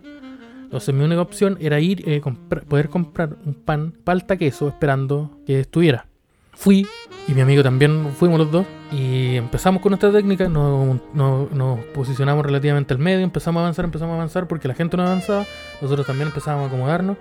Entonces 0.64 0.94
mi 0.94 1.04
única 1.04 1.22
opción 1.22 1.58
era 1.62 1.80
ir, 1.80 2.04
eh, 2.08 2.22
poder 2.68 2.90
comprar 2.90 3.38
un 3.46 3.54
pan 3.54 3.94
palta 4.04 4.36
queso 4.36 4.68
esperando 4.68 5.32
que 5.46 5.62
estuviera. 5.62 6.06
Fui 6.54 6.86
y 7.28 7.34
mi 7.34 7.42
amigo 7.42 7.64
también 7.64 8.10
fuimos 8.18 8.40
los 8.40 8.52
dos 8.52 8.66
y 8.92 9.36
empezamos 9.36 9.82
con 9.82 9.92
nuestra 9.92 10.12
técnica, 10.12 10.50
nos, 10.50 10.98
nos- 11.14 11.52
nos 11.52 11.80
posicionamos 11.94 12.46
relativamente 12.46 12.94
al 12.96 13.00
medio, 13.00 13.20
empezamos 13.24 13.60
a 13.62 13.64
avanzar, 13.64 13.86
empezamos 13.86 14.14
a 14.14 14.16
avanzar 14.16 14.48
porque 14.48 14.68
la 14.68 14.74
gente 14.74 14.98
no 14.98 15.04
avanzaba, 15.04 15.46
nosotros 15.82 16.06
también 16.08 16.30
empezamos 16.30 16.64
a 16.66 16.68
acomodarnos 16.68 17.16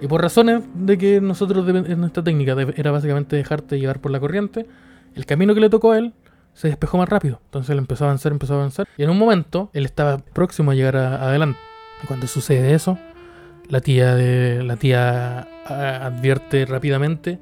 y 0.00 0.06
por 0.06 0.22
razones 0.22 0.62
de 0.74 0.96
que 0.96 1.20
nosotros 1.20 1.66
nuestra 1.96 2.24
técnica 2.24 2.56
era 2.76 2.90
básicamente 2.90 3.36
dejarte 3.36 3.78
llevar 3.78 4.00
por 4.00 4.10
la 4.10 4.20
corriente, 4.20 4.66
el 5.14 5.26
camino 5.26 5.54
que 5.54 5.60
le 5.60 5.68
tocó 5.68 5.92
a 5.92 5.98
él 5.98 6.14
se 6.54 6.68
despejó 6.68 6.98
más 6.98 7.08
rápido. 7.08 7.40
Entonces 7.46 7.70
él 7.70 7.78
empezó 7.78 8.04
a 8.04 8.08
avanzar, 8.08 8.32
empezó 8.32 8.54
a 8.54 8.56
avanzar. 8.56 8.88
Y 8.96 9.02
en 9.02 9.10
un 9.10 9.18
momento 9.18 9.70
él 9.72 9.84
estaba 9.84 10.18
próximo 10.18 10.70
a 10.70 10.74
llegar 10.74 10.96
adelante. 10.96 11.58
Cuando 12.06 12.26
sucede 12.26 12.74
eso, 12.74 12.98
la 13.68 13.80
tía 13.80 14.14
la 14.14 14.76
tía 14.76 15.46
advierte 15.66 16.64
rápidamente 16.64 17.38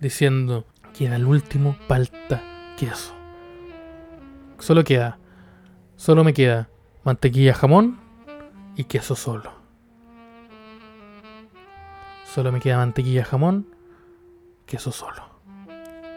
diciendo 0.00 0.66
queda 0.96 1.16
el 1.16 1.24
último 1.24 1.76
palta 1.88 2.42
queso. 2.78 3.14
Solo 4.58 4.84
queda, 4.84 5.18
solo 5.96 6.22
me 6.22 6.32
queda 6.32 6.68
mantequilla 7.04 7.54
jamón 7.54 7.98
y 8.76 8.84
queso 8.84 9.16
solo. 9.16 9.61
Solo 12.34 12.50
me 12.52 12.60
queda 12.60 12.78
mantequilla 12.78 13.24
jamón, 13.24 13.66
queso 14.66 14.90
solo. 14.92 15.22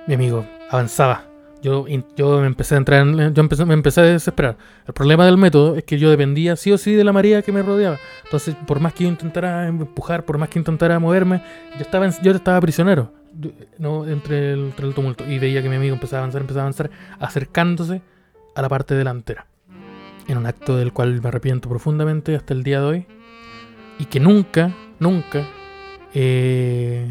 Mi 0.07 0.13
amigo 0.13 0.45
avanzaba. 0.69 1.25
Yo, 1.61 1.85
yo 2.15 2.39
me 2.41 2.47
empecé 2.47 2.75
a 2.75 2.77
entrar 2.77 3.01
en- 3.01 3.33
yo 3.33 3.41
empecé, 3.41 3.65
me 3.65 3.73
empecé 3.73 4.01
a 4.01 4.03
desesperar. 4.03 4.55
El 4.87 4.93
problema 4.93 5.25
del 5.25 5.35
método 5.37 5.75
es 5.75 5.83
que 5.83 5.97
yo 5.97 6.09
dependía 6.11 6.55
sí 6.55 6.71
o 6.71 6.77
sí 6.77 6.93
de 6.93 7.03
la 7.03 7.11
marea 7.11 7.41
que 7.41 7.51
me 7.51 7.63
rodeaba. 7.63 7.97
Entonces, 8.23 8.55
por 8.67 8.79
más 8.79 8.93
que 8.93 9.05
yo 9.05 9.09
intentara 9.09 9.67
empujar, 9.67 10.23
por 10.25 10.37
más 10.37 10.49
que 10.49 10.59
intentara 10.59 10.99
moverme, 10.99 11.41
yo 11.75 11.81
estaba, 11.81 12.05
en- 12.05 12.13
yo 12.21 12.31
estaba 12.31 12.61
prisionero 12.61 13.11
yo- 13.37 13.49
no, 13.79 14.05
entre, 14.05 14.53
el, 14.53 14.59
entre 14.65 14.87
el 14.87 14.93
tumulto. 14.93 15.25
Y 15.29 15.39
veía 15.39 15.61
que 15.63 15.69
mi 15.69 15.75
amigo 15.75 15.95
empezaba 15.95 16.19
a 16.19 16.23
avanzar, 16.23 16.41
empezaba 16.41 16.61
a 16.61 16.65
avanzar, 16.67 16.91
acercándose 17.19 18.01
a 18.55 18.61
la 18.61 18.69
parte 18.69 18.93
delantera. 18.95 19.47
En 20.27 20.37
un 20.37 20.45
acto 20.45 20.77
del 20.77 20.93
cual 20.93 21.19
me 21.21 21.27
arrepiento 21.29 21.67
profundamente 21.67 22.35
hasta 22.35 22.53
el 22.53 22.63
día 22.63 22.79
de 22.79 22.85
hoy. 22.85 23.07
Y 23.97 24.05
que 24.05 24.19
nunca, 24.19 24.71
nunca 24.99 25.45
eh, 26.15 27.05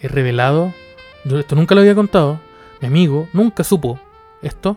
he 0.00 0.08
revelado. 0.08 0.74
Yo 1.24 1.38
esto 1.38 1.54
nunca 1.54 1.74
lo 1.74 1.80
había 1.80 1.94
contado. 1.94 2.40
Mi 2.80 2.88
amigo 2.88 3.28
nunca 3.32 3.64
supo 3.64 3.98
esto. 4.42 4.76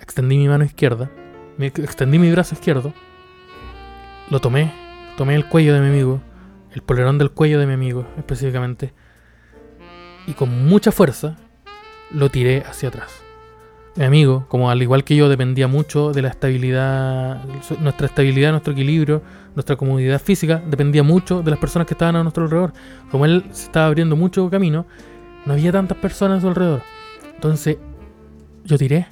Extendí 0.00 0.36
mi 0.36 0.48
mano 0.48 0.64
izquierda. 0.64 1.10
Extendí 1.58 2.18
mi 2.18 2.30
brazo 2.30 2.54
izquierdo. 2.54 2.92
Lo 4.30 4.40
tomé. 4.40 4.72
Tomé 5.16 5.34
el 5.34 5.48
cuello 5.48 5.74
de 5.74 5.80
mi 5.80 5.88
amigo. 5.88 6.20
El 6.72 6.82
polerón 6.82 7.18
del 7.18 7.30
cuello 7.30 7.58
de 7.58 7.66
mi 7.66 7.72
amigo, 7.72 8.06
específicamente. 8.18 8.92
Y 10.26 10.34
con 10.34 10.66
mucha 10.66 10.92
fuerza 10.92 11.36
lo 12.10 12.30
tiré 12.30 12.64
hacia 12.66 12.88
atrás. 12.90 13.23
Mi 13.96 14.04
amigo, 14.04 14.44
como 14.48 14.70
al 14.70 14.82
igual 14.82 15.04
que 15.04 15.14
yo, 15.14 15.28
dependía 15.28 15.68
mucho 15.68 16.12
de 16.12 16.22
la 16.22 16.28
estabilidad, 16.28 17.44
nuestra 17.78 18.06
estabilidad, 18.06 18.50
nuestro 18.50 18.72
equilibrio, 18.72 19.22
nuestra 19.54 19.76
comodidad 19.76 20.20
física, 20.20 20.60
dependía 20.66 21.04
mucho 21.04 21.42
de 21.42 21.50
las 21.52 21.60
personas 21.60 21.86
que 21.86 21.94
estaban 21.94 22.16
a 22.16 22.22
nuestro 22.24 22.44
alrededor. 22.44 22.72
Como 23.12 23.24
él 23.24 23.44
se 23.52 23.66
estaba 23.66 23.86
abriendo 23.86 24.16
mucho 24.16 24.50
camino, 24.50 24.84
no 25.46 25.52
había 25.52 25.70
tantas 25.70 25.96
personas 25.98 26.38
a 26.38 26.40
su 26.40 26.48
alrededor. 26.48 26.82
Entonces, 27.36 27.78
yo 28.64 28.76
tiré 28.78 29.06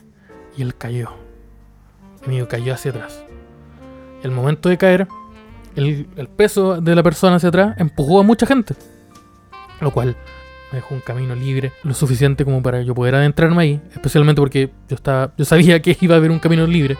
y 0.56 0.62
él 0.62 0.74
cayó. 0.74 1.10
Mi 2.22 2.34
amigo 2.34 2.48
cayó 2.48 2.74
hacia 2.74 2.90
atrás. 2.90 3.24
El 4.24 4.32
momento 4.32 4.68
de 4.68 4.78
caer, 4.78 5.06
el, 5.76 6.08
el 6.16 6.26
peso 6.26 6.80
de 6.80 6.96
la 6.96 7.04
persona 7.04 7.36
hacia 7.36 7.50
atrás 7.50 7.76
empujó 7.78 8.18
a 8.18 8.24
mucha 8.24 8.46
gente. 8.46 8.74
Lo 9.80 9.92
cual 9.92 10.16
me 10.72 10.78
dejó 10.78 10.94
un 10.94 11.00
camino 11.00 11.34
libre 11.34 11.72
lo 11.84 11.94
suficiente 11.94 12.44
como 12.44 12.62
para 12.62 12.82
yo 12.82 12.94
poder 12.94 13.14
adentrarme 13.14 13.62
ahí. 13.62 13.80
Especialmente 13.92 14.40
porque 14.40 14.70
yo, 14.88 14.96
estaba, 14.96 15.32
yo 15.36 15.44
sabía 15.44 15.80
que 15.82 15.96
iba 16.00 16.14
a 16.14 16.18
haber 16.18 16.30
un 16.30 16.38
camino 16.38 16.66
libre. 16.66 16.96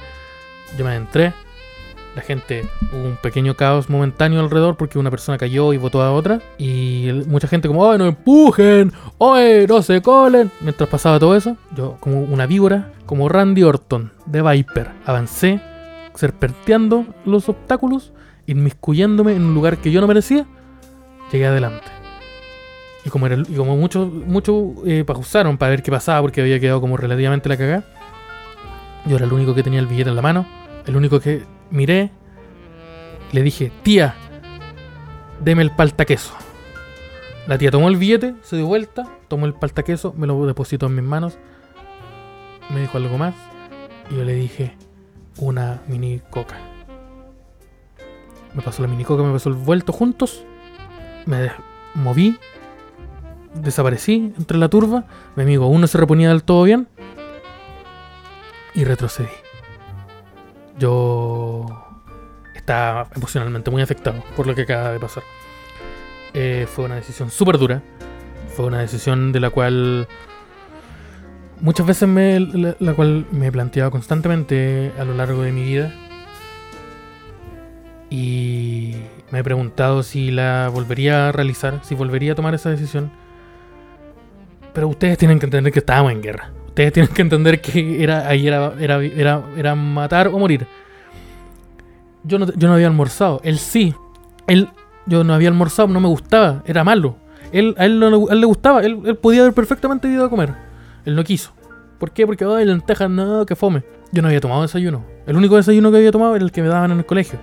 Yo 0.79 0.85
me 0.85 0.91
adentré. 0.91 1.33
La 2.15 2.21
gente, 2.21 2.69
hubo 2.93 3.05
un 3.05 3.17
pequeño 3.17 3.55
caos 3.57 3.89
momentáneo 3.89 4.41
alrededor 4.41 4.77
porque 4.77 4.99
una 4.99 5.11
persona 5.11 5.39
cayó 5.39 5.73
y 5.73 5.79
votó 5.79 6.03
a 6.03 6.13
otra. 6.13 6.43
Y 6.59 7.11
mucha 7.27 7.49
gente 7.49 7.69
como, 7.69 7.91
¡ay, 7.91 7.97
no 7.97 8.07
empujen! 8.07 8.93
¡ay, 9.19 9.67
no 9.67 9.81
se 9.81 10.03
colen! 10.03 10.51
Mientras 10.61 10.91
pasaba 10.91 11.19
todo 11.19 11.35
eso, 11.35 11.57
yo 11.75 11.97
como 12.01 12.21
una 12.21 12.45
víbora, 12.45 12.93
como 13.07 13.31
Randy 13.31 13.63
Orton 13.63 14.13
de 14.27 14.43
Viper, 14.43 14.91
avancé, 15.07 15.63
serpenteando 16.15 17.07
los 17.25 17.49
obstáculos, 17.49 18.13
inmiscuyéndome 18.47 19.35
en 19.35 19.45
un 19.45 19.55
lugar 19.55 19.79
que 19.79 19.91
yo 19.91 20.03
no 20.03 20.07
merecía, 20.07 20.45
llegué 21.33 21.47
adelante. 21.47 22.02
Y 23.05 23.11
como, 23.11 23.27
era, 23.27 23.37
y 23.37 23.55
como 23.57 23.77
muchos 23.77 24.13
mucho, 24.13 24.75
eh, 24.87 25.05
pausaron 25.05 25.59
para 25.59 25.71
ver 25.71 25.83
qué 25.83 25.91
pasaba 25.91 26.21
porque 26.21 26.41
había 26.41 26.61
quedado 26.61 26.81
como 26.81 26.97
relativamente 26.97 27.49
la 27.49 27.57
cagada, 27.57 27.85
yo 29.07 29.17
era 29.17 29.25
el 29.25 29.33
único 29.33 29.55
que 29.55 29.63
tenía 29.63 29.81
el 29.81 29.87
billete 29.87 30.11
en 30.11 30.17
la 30.17 30.23
mano, 30.23 30.47
el 30.87 30.97
único 30.97 31.19
que 31.21 31.43
miré, 31.71 32.11
le 33.33 33.43
dije, 33.43 33.73
tía, 33.83 34.15
deme 35.41 35.63
el 35.63 35.73
paltaqueso. 35.73 36.35
La 37.49 37.59
tía 37.59 37.73
tomó 37.73 37.89
el 37.89 37.97
billete, 37.97 38.37
se 38.43 38.57
dio 38.57 38.67
vuelta, 38.67 39.09
tomó 39.27 39.47
el 39.47 39.55
paltaqueso, 39.55 40.15
me 40.17 40.29
lo 40.29 40.47
depositó 40.47 40.87
en 40.87 40.95
mis 40.95 41.05
manos, 41.05 41.39
me 42.71 42.81
dijo 42.81 42.99
algo 42.99 43.19
más, 43.19 43.35
y 44.11 44.17
yo 44.17 44.25
le 44.25 44.35
dije, 44.35 44.77
una 45.39 45.83
mini 45.89 46.21
coca. 46.31 46.57
Me 48.55 48.63
pasó 48.63 48.83
la 48.83 48.89
mini 48.89 49.03
coca, 49.03 49.25
me 49.25 49.33
pasó 49.33 49.49
el 49.49 49.57
vuelto 49.57 49.93
juntos, 49.93 50.45
me 51.27 51.51
moví, 51.95 52.39
desaparecí 53.55 54.33
entre 54.39 54.59
la 54.59 54.69
turba, 54.69 55.05
mi 55.37 55.43
amigo 55.43 55.65
aún 55.65 55.81
no 55.81 55.87
se 55.87 55.99
reponía 55.99 56.29
del 56.29 56.43
todo 56.43 56.65
bien, 56.65 56.89
y 58.75 58.85
retrocedí. 58.85 59.29
Yo 60.79 61.67
estaba 62.55 63.09
emocionalmente 63.15 63.71
muy 63.71 63.83
afectado 63.83 64.23
por 64.37 64.47
lo 64.47 64.55
que 64.55 64.63
acaba 64.63 64.93
de 64.93 65.01
pasar. 65.01 65.23
Eh, 66.35 66.67
fue 66.69 66.87
una 66.87 66.95
decisión 66.95 67.31
súper 67.31 67.59
dura. 67.59 67.83
Fue 68.55 68.67
una 68.67 68.81
decisión 68.81 69.33
de 69.33 69.41
la 69.41 69.51
cual 69.51 70.09
muchas 71.61 71.87
veces 71.87 72.09
me, 72.09 72.41
la, 72.41 72.77
la 72.79 72.95
cual 72.95 73.27
me 73.31 73.49
he 73.49 73.53
planteado 73.53 73.91
constantemente 73.91 74.93
a 74.99 75.05
lo 75.05 75.15
largo 75.15 75.43
de 75.43 75.53
mi 75.53 75.63
vida. 75.63 75.93
Y 78.11 78.97
me 79.31 79.39
he 79.39 79.45
preguntado 79.45 80.03
si 80.03 80.31
la 80.31 80.69
volvería 80.73 81.29
a 81.29 81.33
realizar, 81.33 81.81
si 81.83 81.95
volvería 81.95 82.33
a 82.33 82.35
tomar 82.35 82.55
esa 82.55 82.71
decisión. 82.71 83.11
Pero 84.73 84.89
ustedes 84.89 85.19
tienen 85.19 85.39
que 85.39 85.47
entender 85.47 85.73
que 85.73 85.81
estábamos 85.81 86.13
en 86.13 86.23
guerra. 86.23 86.51
Ustedes 86.69 86.93
tienen 86.93 87.13
que 87.13 87.23
entender 87.23 87.61
que 87.61 88.03
era, 88.03 88.27
ahí 88.27 88.47
era, 88.47 88.73
era, 88.79 89.03
era, 89.05 89.43
era 89.57 89.75
matar 89.75 90.29
o 90.29 90.39
morir. 90.39 90.67
Yo 92.25 92.39
no, 92.39 92.47
yo 92.55 92.69
no 92.69 92.75
había 92.75 92.87
almorzado. 92.87 93.41
Él 93.45 93.59
sí. 93.59 93.95
Él, 94.47 94.71
yo 95.07 95.25
no 95.25 95.35
había 95.35 95.49
almorzado, 95.49 95.89
no 95.89 96.01
me 96.01 96.09
gustaba. 96.09 96.63
Era 96.65 96.85
malo. 96.85 97.17
Él, 97.53 97.75
a 97.77 97.85
él, 97.85 98.01
no 98.01 98.31
él 98.31 98.41
le 98.41 98.47
gustaba. 98.47 98.81
Él, 98.81 99.01
él 99.05 99.17
podía 99.17 99.43
haber 99.43 99.53
perfectamente 99.53 100.09
ido 100.09 100.25
a 100.25 100.31
comer. 100.31 100.55
Él 101.05 101.15
no 101.15 101.25
quiso. 101.25 101.53
¿Por 101.99 102.13
qué? 102.13 102.27
Porque, 102.27 102.45
ay, 102.45 102.65
lentejas, 102.65 103.11
no, 103.11 103.45
que 103.45 103.55
fome. 103.55 103.83
Yo 104.11 104.23
no 104.23 104.29
había 104.29 104.41
tomado 104.41 104.63
desayuno. 104.63 105.05
El 105.27 105.37
único 105.37 105.57
desayuno 105.57 105.91
que 105.91 105.99
había 105.99 106.11
tomado 106.11 106.35
era 106.35 106.45
el 106.45 106.53
que 106.53 106.63
me 106.63 106.69
daban 106.69 106.91
en 106.91 106.99
el 106.99 107.07
colegio. 107.07 107.39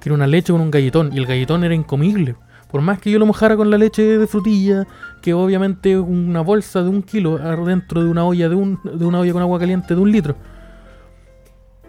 Que 0.00 0.08
era 0.08 0.14
una 0.14 0.26
leche 0.26 0.52
con 0.52 0.60
un 0.60 0.70
galletón. 0.70 1.10
Y 1.12 1.18
el 1.18 1.26
galletón 1.26 1.62
era 1.62 1.74
incomible. 1.74 2.34
Por 2.74 2.82
más 2.82 2.98
que 2.98 3.08
yo 3.08 3.20
lo 3.20 3.26
mojara 3.26 3.56
con 3.56 3.70
la 3.70 3.78
leche 3.78 4.02
de 4.02 4.26
frutilla, 4.26 4.84
que 5.22 5.32
obviamente 5.32 5.96
una 5.96 6.40
bolsa 6.40 6.82
de 6.82 6.88
un 6.88 7.04
kilo 7.04 7.36
adentro 7.36 8.02
de 8.02 8.10
una 8.10 8.24
olla 8.24 8.48
de, 8.48 8.56
un, 8.56 8.80
de 8.82 9.04
una 9.04 9.20
olla 9.20 9.32
con 9.32 9.42
agua 9.42 9.60
caliente 9.60 9.94
de 9.94 10.00
un 10.00 10.10
litro. 10.10 10.34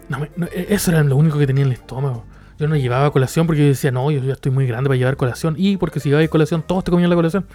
No 0.10 0.20
no, 0.36 0.46
e- 0.46 0.68
eso 0.70 0.92
era 0.92 1.02
lo 1.04 1.18
único 1.18 1.40
que 1.40 1.48
tenía 1.48 1.64
en 1.64 1.72
el 1.72 1.74
estómago. 1.74 2.24
Yo 2.60 2.68
no 2.68 2.76
llevaba 2.76 3.10
colación 3.10 3.48
porque 3.48 3.64
yo 3.64 3.68
decía, 3.70 3.90
no, 3.90 4.12
yo 4.12 4.20
ya 4.20 4.34
estoy 4.34 4.52
muy 4.52 4.68
grande 4.68 4.88
para 4.88 4.96
llevar 5.00 5.18
colación. 5.18 5.56
Y 5.58 5.78
porque 5.78 6.00
si 6.00 6.10
llevaba 6.10 6.28
colación, 6.28 6.62
todos 6.62 6.84
te 6.84 6.92
comían 6.92 7.10
la 7.10 7.16
colación. 7.16 7.48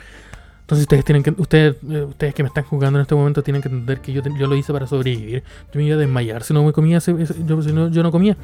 Entonces 0.63 0.83
ustedes 0.83 1.05
tienen 1.05 1.23
que, 1.23 1.31
ustedes, 1.37 1.77
eh, 1.89 2.03
ustedes 2.09 2.35
que 2.35 2.43
me 2.43 2.49
están 2.49 2.65
jugando 2.65 2.99
en 2.99 3.03
este 3.03 3.15
momento 3.15 3.45
tienen 3.45 3.63
que 3.63 3.69
entender 3.69 4.01
que 4.01 4.13
yo, 4.13 4.23
yo 4.37 4.49
lo 4.49 4.57
hice 4.57 4.73
para 4.73 4.89
sobrevivir. 4.89 5.45
Yo 5.73 5.79
me 5.79 5.85
iba 5.85 5.95
a 5.95 5.99
desmayar 6.01 6.43
si 6.43 6.53
no 6.53 6.65
me 6.65 6.73
comía 6.73 6.99
ese- 6.99 7.15
yo, 7.47 7.63
si 7.63 7.73
no, 7.73 7.91
yo 7.91 8.03
no 8.03 8.11
comía. 8.11 8.37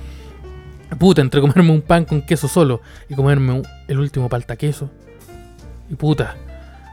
Puta, 0.99 1.21
entre 1.21 1.41
comerme 1.41 1.73
un 1.73 1.83
pan 1.83 2.05
con 2.05 2.23
queso 2.23 2.49
solo 2.49 2.81
y 3.09 3.15
comerme 3.15 3.63
el 3.89 3.99
último 3.99 4.29
palta 4.29 4.57
queso. 4.57 4.91
Y 5.91 5.95
puta, 5.95 6.37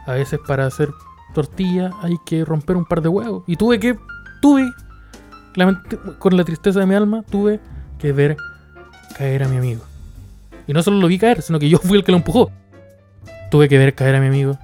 a 0.06 0.12
veces 0.12 0.40
para 0.46 0.66
hacer 0.66 0.90
tortilla 1.32 1.90
hay 2.02 2.16
que 2.26 2.44
romper 2.44 2.76
un 2.76 2.84
par 2.84 3.02
de 3.02 3.08
huevos. 3.08 3.44
Y 3.46 3.56
tuve 3.56 3.78
que, 3.78 3.96
tuve, 4.42 4.70
con 6.18 6.36
la 6.36 6.44
tristeza 6.44 6.80
de 6.80 6.86
mi 6.86 6.94
alma, 6.94 7.22
tuve 7.30 7.60
que 7.98 8.12
ver 8.12 8.36
caer 9.16 9.44
a 9.44 9.48
mi 9.48 9.56
amigo. 9.56 9.82
Y 10.66 10.72
no 10.72 10.82
solo 10.82 10.98
lo 10.98 11.08
vi 11.08 11.18
caer, 11.18 11.42
sino 11.42 11.58
que 11.58 11.68
yo 11.68 11.78
fui 11.78 11.98
el 11.98 12.04
que 12.04 12.12
lo 12.12 12.18
empujó. 12.18 12.50
Tuve 13.50 13.68
que 13.68 13.78
ver 13.78 13.94
caer 13.94 14.16
a 14.16 14.20
mi 14.20 14.26
amigo. 14.26 14.58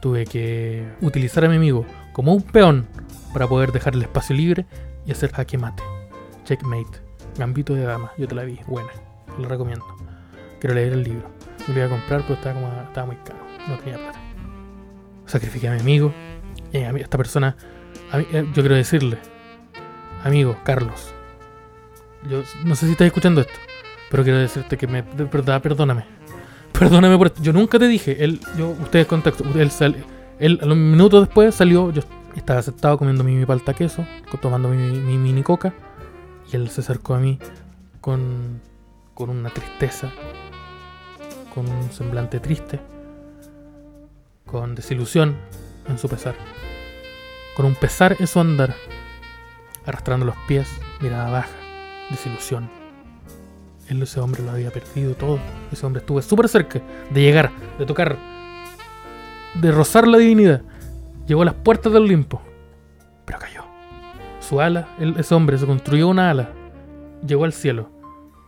Tuve 0.00 0.24
que 0.24 0.88
utilizar 1.00 1.44
a 1.44 1.48
mi 1.48 1.56
amigo 1.56 1.84
como 2.12 2.32
un 2.32 2.42
peón 2.42 2.86
para 3.32 3.46
poder 3.46 3.72
dejarle 3.72 4.04
espacio 4.04 4.34
libre 4.34 4.66
y 5.06 5.12
hacer 5.12 5.30
jaque 5.32 5.58
mate. 5.58 5.82
Checkmate. 6.44 7.09
Gambito 7.36 7.74
de 7.74 7.82
dama. 7.84 8.12
Yo 8.18 8.26
te 8.28 8.34
la 8.34 8.44
vi. 8.44 8.58
Buena. 8.66 8.90
Te 9.36 9.42
la 9.42 9.48
recomiendo. 9.48 9.84
Quiero 10.60 10.74
leer 10.74 10.92
el 10.92 11.02
libro. 11.04 11.28
Me 11.68 11.74
lo 11.74 11.80
iba 11.80 11.86
a 11.86 11.90
comprar, 11.98 12.22
pero 12.22 12.34
estaba, 12.34 12.54
como, 12.54 12.68
estaba 12.82 13.06
muy 13.06 13.16
caro. 13.16 13.38
No 13.68 13.76
tenía 13.78 13.98
plata. 13.98 14.18
Sacrifiqué 15.26 15.68
a 15.68 15.72
mi 15.74 15.80
amigo. 15.80 16.12
Y 16.72 16.82
a 16.82 16.92
mí- 16.92 17.00
esta 17.00 17.16
persona. 17.16 17.56
a 18.12 18.18
mí- 18.18 18.26
eh, 18.32 18.44
yo 18.54 18.62
quiero 18.62 18.74
decirle. 18.74 19.18
Amigo, 20.24 20.56
Carlos. 20.64 21.12
Yo 22.28 22.42
no 22.64 22.74
sé 22.74 22.86
si 22.86 22.92
estás 22.92 23.06
escuchando 23.06 23.40
esto. 23.40 23.54
Pero 24.10 24.22
quiero 24.24 24.38
decirte 24.38 24.76
que 24.76 24.86
me, 24.86 25.02
de 25.02 25.24
verdad, 25.24 25.62
perdóname. 25.62 26.04
Perdóname 26.72 27.16
por 27.16 27.28
esto. 27.28 27.42
Yo 27.42 27.52
nunca 27.52 27.78
te 27.78 27.86
dije. 27.88 28.22
Él, 28.22 28.40
yo, 28.58 28.70
ustedes 28.70 29.06
contacto. 29.06 29.44
Él, 29.54 29.70
él 30.38 30.58
a 30.62 30.66
los 30.66 30.76
minutos 30.76 31.26
después 31.26 31.54
salió. 31.54 31.90
Yo 31.92 32.02
estaba 32.34 32.60
sentado 32.62 32.98
comiendo 32.98 33.22
mi, 33.24 33.34
mi 33.34 33.46
palta 33.46 33.72
queso, 33.74 34.04
tomando 34.40 34.68
mi, 34.68 34.76
mi 34.76 35.16
mini 35.16 35.42
coca. 35.42 35.72
Y 36.52 36.56
él 36.56 36.68
se 36.70 36.80
acercó 36.80 37.14
a 37.14 37.18
mí 37.18 37.38
con, 38.00 38.60
con 39.14 39.30
una 39.30 39.50
tristeza, 39.50 40.10
con 41.54 41.68
un 41.68 41.92
semblante 41.92 42.40
triste, 42.40 42.80
con 44.46 44.74
desilusión 44.74 45.36
en 45.88 45.98
su 45.98 46.08
pesar, 46.08 46.34
con 47.56 47.66
un 47.66 47.74
pesar 47.74 48.16
en 48.18 48.26
su 48.26 48.40
andar, 48.40 48.74
arrastrando 49.86 50.26
los 50.26 50.36
pies, 50.48 50.68
mirada 51.00 51.30
baja, 51.30 51.50
desilusión. 52.10 52.68
Él, 53.88 54.02
ese 54.02 54.20
hombre 54.20 54.42
lo 54.42 54.52
había 54.52 54.70
perdido 54.70 55.14
todo. 55.14 55.40
Ese 55.72 55.84
hombre 55.84 56.00
estuvo 56.00 56.22
súper 56.22 56.48
cerca 56.48 56.80
de 57.10 57.22
llegar, 57.22 57.50
de 57.78 57.86
tocar, 57.86 58.16
de 59.60 59.72
rozar 59.72 60.06
la 60.06 60.18
divinidad. 60.18 60.62
Llegó 61.26 61.42
a 61.42 61.46
las 61.46 61.54
puertas 61.54 61.92
del 61.92 62.04
Olimpo. 62.04 62.40
Su 64.50 64.60
ala, 64.60 64.88
ese 64.98 65.32
hombre 65.32 65.56
se 65.58 65.64
construyó 65.64 66.08
una 66.08 66.28
ala, 66.28 66.50
llegó 67.24 67.44
al 67.44 67.52
cielo, 67.52 67.88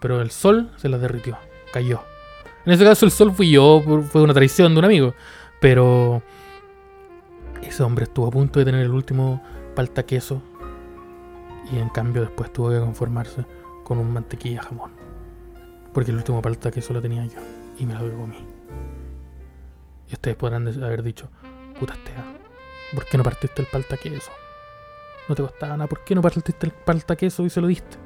pero 0.01 0.21
el 0.21 0.33
sol 0.33 0.73
se 0.75 0.89
la 0.89 0.99
derritió, 0.99 1.39
cayó. 1.73 2.01
En 2.67 2.73
ese 2.73 2.83
caso 2.83 3.07
el 3.07 3.13
sol 3.13 3.31
fui 3.31 3.53
yo, 3.53 3.81
fue 4.11 4.21
una 4.21 4.35
traición 4.35 4.73
de 4.75 4.81
un 4.81 4.85
amigo, 4.85 5.15
pero 5.61 6.21
ese 7.63 7.85
hombre 7.85 8.03
estuvo 8.03 8.27
a 8.27 8.31
punto 8.33 8.59
de 8.59 8.65
tener 8.65 8.81
el 8.81 8.91
último 8.91 9.41
palta 9.77 10.03
queso 10.03 10.43
y 11.73 11.79
en 11.79 11.89
cambio 11.91 12.23
después 12.23 12.53
tuvo 12.53 12.71
que 12.71 12.81
conformarse 12.81 13.45
con 13.85 13.99
un 13.99 14.13
mantequilla 14.13 14.61
jamón. 14.61 14.91
Porque 15.95 16.11
el 16.11 16.17
último 16.17 16.43
palta 16.43 16.73
queso 16.73 16.93
lo 16.93 17.01
tenía 17.01 17.25
yo 17.27 17.39
y 17.79 17.87
me 17.87 17.95
lo 17.95 18.01
comí. 18.01 18.45
Y 20.11 20.15
ustedes 20.15 20.37
podrán 20.37 20.67
haber 20.67 21.05
dicho, 21.05 21.31
puta 21.79 21.95
Esteban, 21.95 22.39
¿por 22.93 23.07
qué 23.07 23.19
no 23.19 23.23
partiste 23.23 23.63
el 23.63 23.69
palta 23.69 23.97
queso? 23.97 24.33
No 25.29 25.35
te 25.35 25.43
costaba 25.43 25.77
nada, 25.77 25.89
¿por 25.89 26.05
qué 26.05 26.15
no 26.15 26.23
partiste 26.23 26.67
el 26.67 26.73
palta 26.73 27.17
queso 27.17 27.45
y 27.45 27.51
se 27.51 27.61
lo 27.61 27.67
diste? 27.69 27.97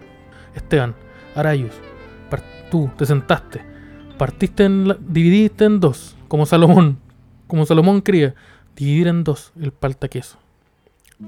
Esteban, 0.54 0.94
Arayus, 1.34 1.72
tú 2.70 2.90
te 2.96 3.06
sentaste, 3.06 3.62
partiste 4.18 4.64
en 4.64 4.88
la- 4.88 4.98
dividiste 5.00 5.64
en 5.64 5.80
dos, 5.80 6.16
como 6.28 6.46
Salomón, 6.46 6.98
como 7.46 7.64
Salomón 7.66 8.02
quería, 8.02 8.34
dividir 8.74 9.08
en 9.08 9.24
dos 9.24 9.52
el 9.60 9.72
palta 9.72 10.08
queso 10.08 10.38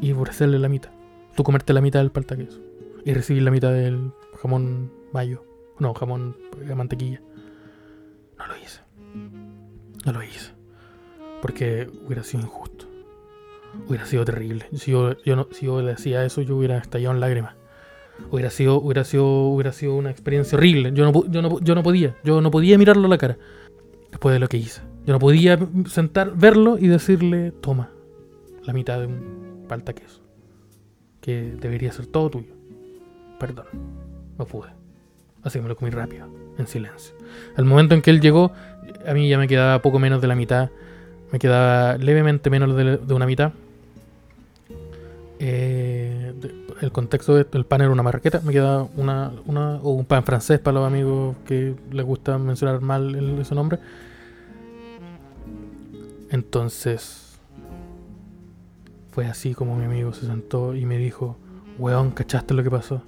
y 0.01 0.12
ofrecerle 0.12 0.59
la 0.59 0.68
mitad. 0.68 0.91
Tú 1.36 1.45
comerte 1.45 1.72
la 1.72 1.80
mitad 1.80 2.01
del 2.01 2.11
palta 2.11 2.36
queso 2.36 2.59
y 3.05 3.12
recibir 3.14 3.43
la 3.43 3.51
mitad 3.51 3.70
del 3.72 4.12
jamón 4.43 4.93
mayo, 5.12 5.45
no, 5.78 5.95
jamón 5.95 6.36
eh, 6.68 6.74
mantequilla. 6.74 7.20
No 8.39 8.47
lo 8.47 8.57
hice. 8.57 8.80
No 10.05 10.12
lo 10.12 10.22
hice. 10.22 10.53
Porque 11.41 11.89
hubiera 12.05 12.22
sido 12.24 12.43
injusto. 12.43 12.78
Hubiera 13.89 14.05
sido 14.05 14.24
terrible. 14.24 14.66
Si 14.74 14.91
yo, 14.91 15.16
yo 15.22 15.34
no, 15.34 15.49
si 15.51 15.64
yo 15.64 15.80
le 15.80 15.93
hacía 15.93 16.22
eso, 16.24 16.43
yo 16.43 16.57
hubiera 16.57 16.76
estallado 16.76 17.14
en 17.14 17.20
lágrimas. 17.20 17.55
Hubiera 18.30 18.51
sido, 18.51 18.76
hubiera 18.76 19.05
sido, 19.05 19.26
hubiera 19.26 19.72
sido 19.72 19.95
una 19.95 20.11
experiencia 20.11 20.59
horrible. 20.59 20.93
Yo 20.93 21.11
no, 21.11 21.26
yo, 21.26 21.41
no, 21.41 21.59
yo 21.61 21.74
no 21.74 21.82
podía. 21.82 22.14
Yo 22.22 22.43
no 22.43 22.51
podía 22.51 22.76
mirarlo 22.76 23.07
a 23.07 23.09
la 23.09 23.16
cara. 23.16 23.39
Después 24.11 24.34
de 24.34 24.41
lo 24.41 24.49
que 24.49 24.59
hice. 24.59 24.82
Yo 25.07 25.14
no 25.14 25.18
podía 25.18 25.59
sentar, 25.86 26.34
verlo 26.36 26.76
y 26.78 26.89
decirle, 26.89 27.53
toma, 27.62 27.91
la 28.64 28.74
mitad 28.74 29.01
de 29.01 29.07
un 29.07 29.64
palta 29.68 29.95
queso. 29.95 30.20
Que 31.22 31.55
debería 31.59 31.91
ser 31.91 32.07
todo 32.07 32.28
tuyo. 32.28 32.53
Perdón. 33.41 33.66
No 34.36 34.45
pude. 34.45 34.68
Así 35.43 35.59
que 35.59 35.62
me 35.62 35.68
lo 35.68 35.76
comí 35.76 35.91
rápido, 35.91 36.26
en 36.59 36.66
silencio. 36.66 37.14
Al 37.57 37.64
momento 37.64 37.95
en 37.95 38.03
que 38.03 38.11
él 38.11 38.20
llegó, 38.20 38.53
a 39.07 39.14
mí 39.14 39.30
ya 39.30 39.39
me 39.39 39.49
quedaba 39.49 39.80
poco 39.80 39.99
menos 39.99 40.20
de 40.20 40.28
la 40.28 40.34
mitad. 40.34 40.70
Me 41.32 41.39
quedaba 41.39 41.97
levemente 41.97 42.51
menos 42.51 42.76
de, 42.76 42.99
de 42.99 43.14
una 43.14 43.24
mitad. 43.24 43.53
Eh, 45.41 46.32
de- 46.41 46.55
el 46.80 46.91
contexto 46.93 47.34
de 47.34 47.43
esto, 47.43 47.59
el 47.59 47.64
pan 47.64 47.80
era 47.82 47.91
una 47.91 48.03
marraqueta. 48.03 48.41
Me 48.45 48.53
quedaba 48.53 48.89
una, 48.97 49.32
una 49.47 49.76
o 49.76 49.91
un 49.93 50.05
pan 50.05 50.24
francés 50.24 50.59
para 50.59 50.78
los 50.80 50.86
amigos 50.86 51.36
que 51.47 51.74
les 51.93 52.05
gusta 52.05 52.39
mencionar 52.39 52.80
mal 52.80 53.14
el- 53.14 53.39
ese 53.39 53.55
nombre. 53.55 53.78
Entonces, 56.30 57.39
fue 59.12 59.26
así 59.26 59.55
como 59.55 59.76
mi 59.76 59.84
amigo 59.84 60.12
se 60.12 60.26
sentó 60.26 60.74
y 60.74 60.84
me 60.84 60.99
dijo, 60.99 61.36
weón, 61.78 62.11
¿cachaste 62.11 62.55
lo 62.55 62.62
que 62.62 62.70
pasó? 62.70 63.03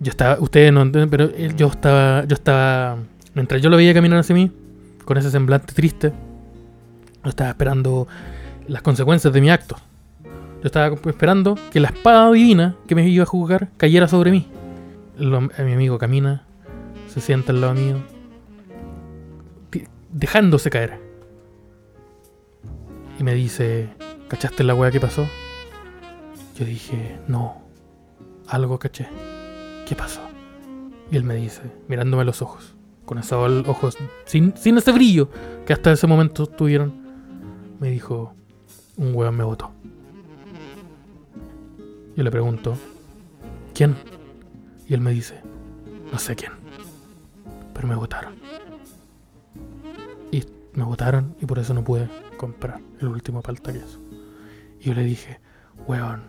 Yo 0.00 0.10
estaba, 0.10 0.38
ustedes 0.40 0.72
no 0.72 0.82
entienden, 0.82 1.08
pero 1.10 1.30
yo 1.30 1.68
estaba, 1.68 2.24
yo 2.24 2.34
estaba, 2.34 2.98
mientras 3.34 3.62
yo 3.62 3.70
lo 3.70 3.76
veía 3.76 3.94
caminar 3.94 4.18
hacia 4.18 4.34
mí, 4.34 4.50
con 5.04 5.16
ese 5.16 5.30
semblante 5.30 5.72
triste, 5.74 6.12
yo 7.24 7.30
estaba 7.30 7.50
esperando 7.50 8.06
las 8.66 8.82
consecuencias 8.82 9.32
de 9.32 9.40
mi 9.40 9.50
acto. 9.50 9.76
Yo 10.62 10.66
estaba 10.66 10.94
esperando 11.06 11.56
que 11.72 11.80
la 11.80 11.88
espada 11.88 12.30
divina 12.30 12.76
que 12.86 12.94
me 12.94 13.08
iba 13.08 13.24
a 13.24 13.26
juzgar 13.26 13.70
cayera 13.76 14.06
sobre 14.06 14.30
mí. 14.30 14.46
Eh, 15.18 15.64
mi 15.64 15.72
amigo 15.72 15.98
camina, 15.98 16.46
se 17.08 17.20
sienta 17.20 17.50
al 17.50 17.60
lado 17.60 17.74
mío, 17.74 17.96
dejándose 20.12 20.70
caer. 20.70 21.00
Y 23.18 23.24
me 23.24 23.34
dice, 23.34 23.88
¿cachaste 24.28 24.62
la 24.62 24.76
weá 24.76 24.92
que 24.92 25.00
pasó? 25.00 25.26
Yo 26.56 26.64
dije, 26.64 27.18
no, 27.26 27.60
algo 28.46 28.78
caché. 28.78 29.08
¿Qué 29.88 29.96
pasó? 29.96 30.20
Y 31.10 31.16
él 31.16 31.24
me 31.24 31.34
dice, 31.34 31.62
mirándome 31.88 32.22
a 32.22 32.24
los 32.24 32.40
ojos, 32.40 32.76
con 33.04 33.18
esos 33.18 33.66
ojos 33.66 33.98
sin, 34.26 34.56
sin 34.56 34.78
ese 34.78 34.92
brillo 34.92 35.28
que 35.66 35.72
hasta 35.72 35.90
ese 35.90 36.06
momento 36.06 36.46
tuvieron, 36.46 36.94
me 37.80 37.90
dijo, 37.90 38.32
un 38.96 39.12
weón 39.12 39.36
me 39.36 39.42
votó. 39.42 39.72
Yo 42.14 42.22
le 42.22 42.30
pregunto, 42.30 42.76
¿quién? 43.74 43.96
Y 44.86 44.92
él 44.92 45.00
me 45.00 45.12
dice, 45.12 45.40
no 46.12 46.18
sé 46.18 46.36
quién, 46.36 46.52
pero 47.72 47.88
me 47.88 47.94
votaron. 47.94 48.34
Y 50.30 50.44
me 50.74 50.84
votaron 50.84 51.34
y 51.40 51.46
por 51.46 51.58
eso 51.58 51.72
no 51.72 51.82
pude 51.82 52.08
comprar 52.36 52.80
el 53.00 53.08
último 53.08 53.40
palta 53.40 53.72
queso. 53.72 53.98
Y 54.78 54.84
yo 54.84 54.94
le 54.94 55.04
dije, 55.04 55.40
weón, 55.86 56.24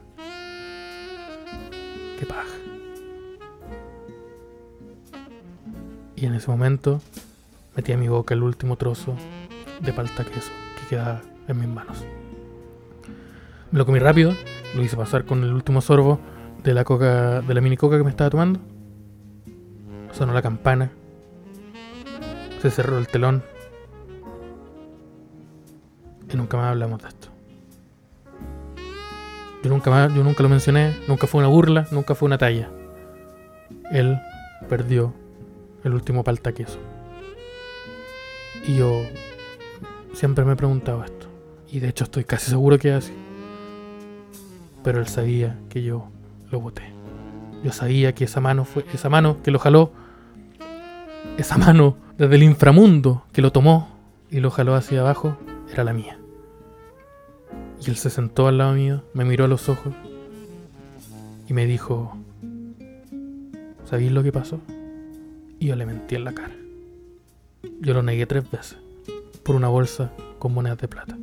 qué 2.17 2.25
paja. 2.25 2.47
Y 6.15 6.25
en 6.25 6.35
ese 6.35 6.49
momento 6.49 7.01
metí 7.75 7.91
a 7.91 7.97
mi 7.97 8.07
boca 8.07 8.33
el 8.33 8.43
último 8.43 8.77
trozo 8.77 9.15
de 9.81 9.91
palta 9.91 10.23
queso 10.23 10.51
que 10.79 10.95
quedaba 10.95 11.21
en 11.49 11.59
mis 11.59 11.67
manos. 11.67 12.05
Me 13.71 13.79
lo 13.79 13.85
comí 13.85 13.99
rápido, 13.99 14.33
lo 14.75 14.81
hice 14.81 14.97
pasar 14.97 15.25
con 15.25 15.43
el 15.43 15.53
último 15.53 15.81
sorbo 15.81 16.19
de 16.63 16.73
la 16.73 16.83
coca, 16.83 17.41
de 17.41 17.53
la 17.53 17.61
mini 17.61 17.77
coca 17.77 17.97
que 17.97 18.03
me 18.03 18.09
estaba 18.09 18.29
tomando. 18.29 18.59
Sonó 20.11 20.33
la 20.33 20.41
campana. 20.41 20.91
Se 22.61 22.71
cerró 22.71 22.97
el 22.97 23.07
telón. 23.07 23.43
Y 26.31 26.37
nunca 26.37 26.57
más 26.57 26.71
hablamos 26.71 27.01
de 27.01 27.07
esto. 27.09 27.27
Yo 29.63 29.69
nunca 29.69 29.89
más, 29.89 30.13
yo 30.13 30.23
nunca 30.23 30.43
lo 30.43 30.49
mencioné, 30.49 30.95
nunca 31.07 31.27
fue 31.27 31.39
una 31.39 31.47
burla, 31.47 31.87
nunca 31.91 32.15
fue 32.15 32.25
una 32.25 32.37
talla. 32.37 32.69
Él 33.91 34.19
perdió 34.67 35.13
el 35.83 35.93
último 35.93 36.23
palta 36.23 36.51
queso. 36.51 36.79
Y 38.65 38.77
yo 38.77 39.03
siempre 40.13 40.43
me 40.45 40.53
he 40.53 40.55
preguntado 40.55 41.03
esto. 41.03 41.27
Y 41.69 41.79
de 41.79 41.89
hecho 41.89 42.03
estoy 42.03 42.23
casi 42.23 42.49
seguro 42.51 42.77
que 42.77 42.89
es 42.89 43.05
así. 43.05 43.22
Pero 44.83 44.99
él 44.99 45.07
sabía 45.07 45.57
que 45.69 45.83
yo 45.83 46.09
lo 46.51 46.59
boté. 46.59 46.83
Yo 47.63 47.71
sabía 47.71 48.13
que 48.13 48.25
esa 48.25 48.41
mano 48.41 48.65
fue. 48.65 48.85
Esa 48.93 49.09
mano 49.09 49.41
que 49.41 49.51
lo 49.51 49.59
jaló. 49.59 49.91
Esa 51.37 51.57
mano 51.57 51.97
desde 52.17 52.35
el 52.35 52.43
inframundo 52.43 53.23
que 53.31 53.41
lo 53.41 53.51
tomó 53.51 53.89
y 54.29 54.39
lo 54.39 54.51
jaló 54.51 54.75
hacia 54.75 55.01
abajo. 55.01 55.37
Era 55.71 55.83
la 55.83 55.93
mía. 55.93 56.19
Y 57.85 57.89
él 57.89 57.97
se 57.97 58.09
sentó 58.09 58.47
al 58.47 58.57
lado 58.57 58.73
mío, 58.73 59.03
me 59.13 59.25
miró 59.25 59.45
a 59.45 59.47
los 59.47 59.67
ojos 59.67 59.93
y 61.47 61.53
me 61.53 61.65
dijo, 61.65 62.15
¿sabéis 63.85 64.11
lo 64.11 64.23
que 64.23 64.31
pasó? 64.31 64.59
Y 65.59 65.67
yo 65.67 65.75
le 65.75 65.85
mentí 65.85 66.15
en 66.15 66.23
la 66.23 66.33
cara. 66.33 66.55
Yo 67.81 67.93
lo 67.93 68.03
negué 68.03 68.25
tres 68.25 68.49
veces 68.49 68.77
por 69.43 69.55
una 69.55 69.67
bolsa 69.67 70.11
con 70.39 70.53
monedas 70.53 70.77
de 70.77 70.87
plata. 70.87 71.17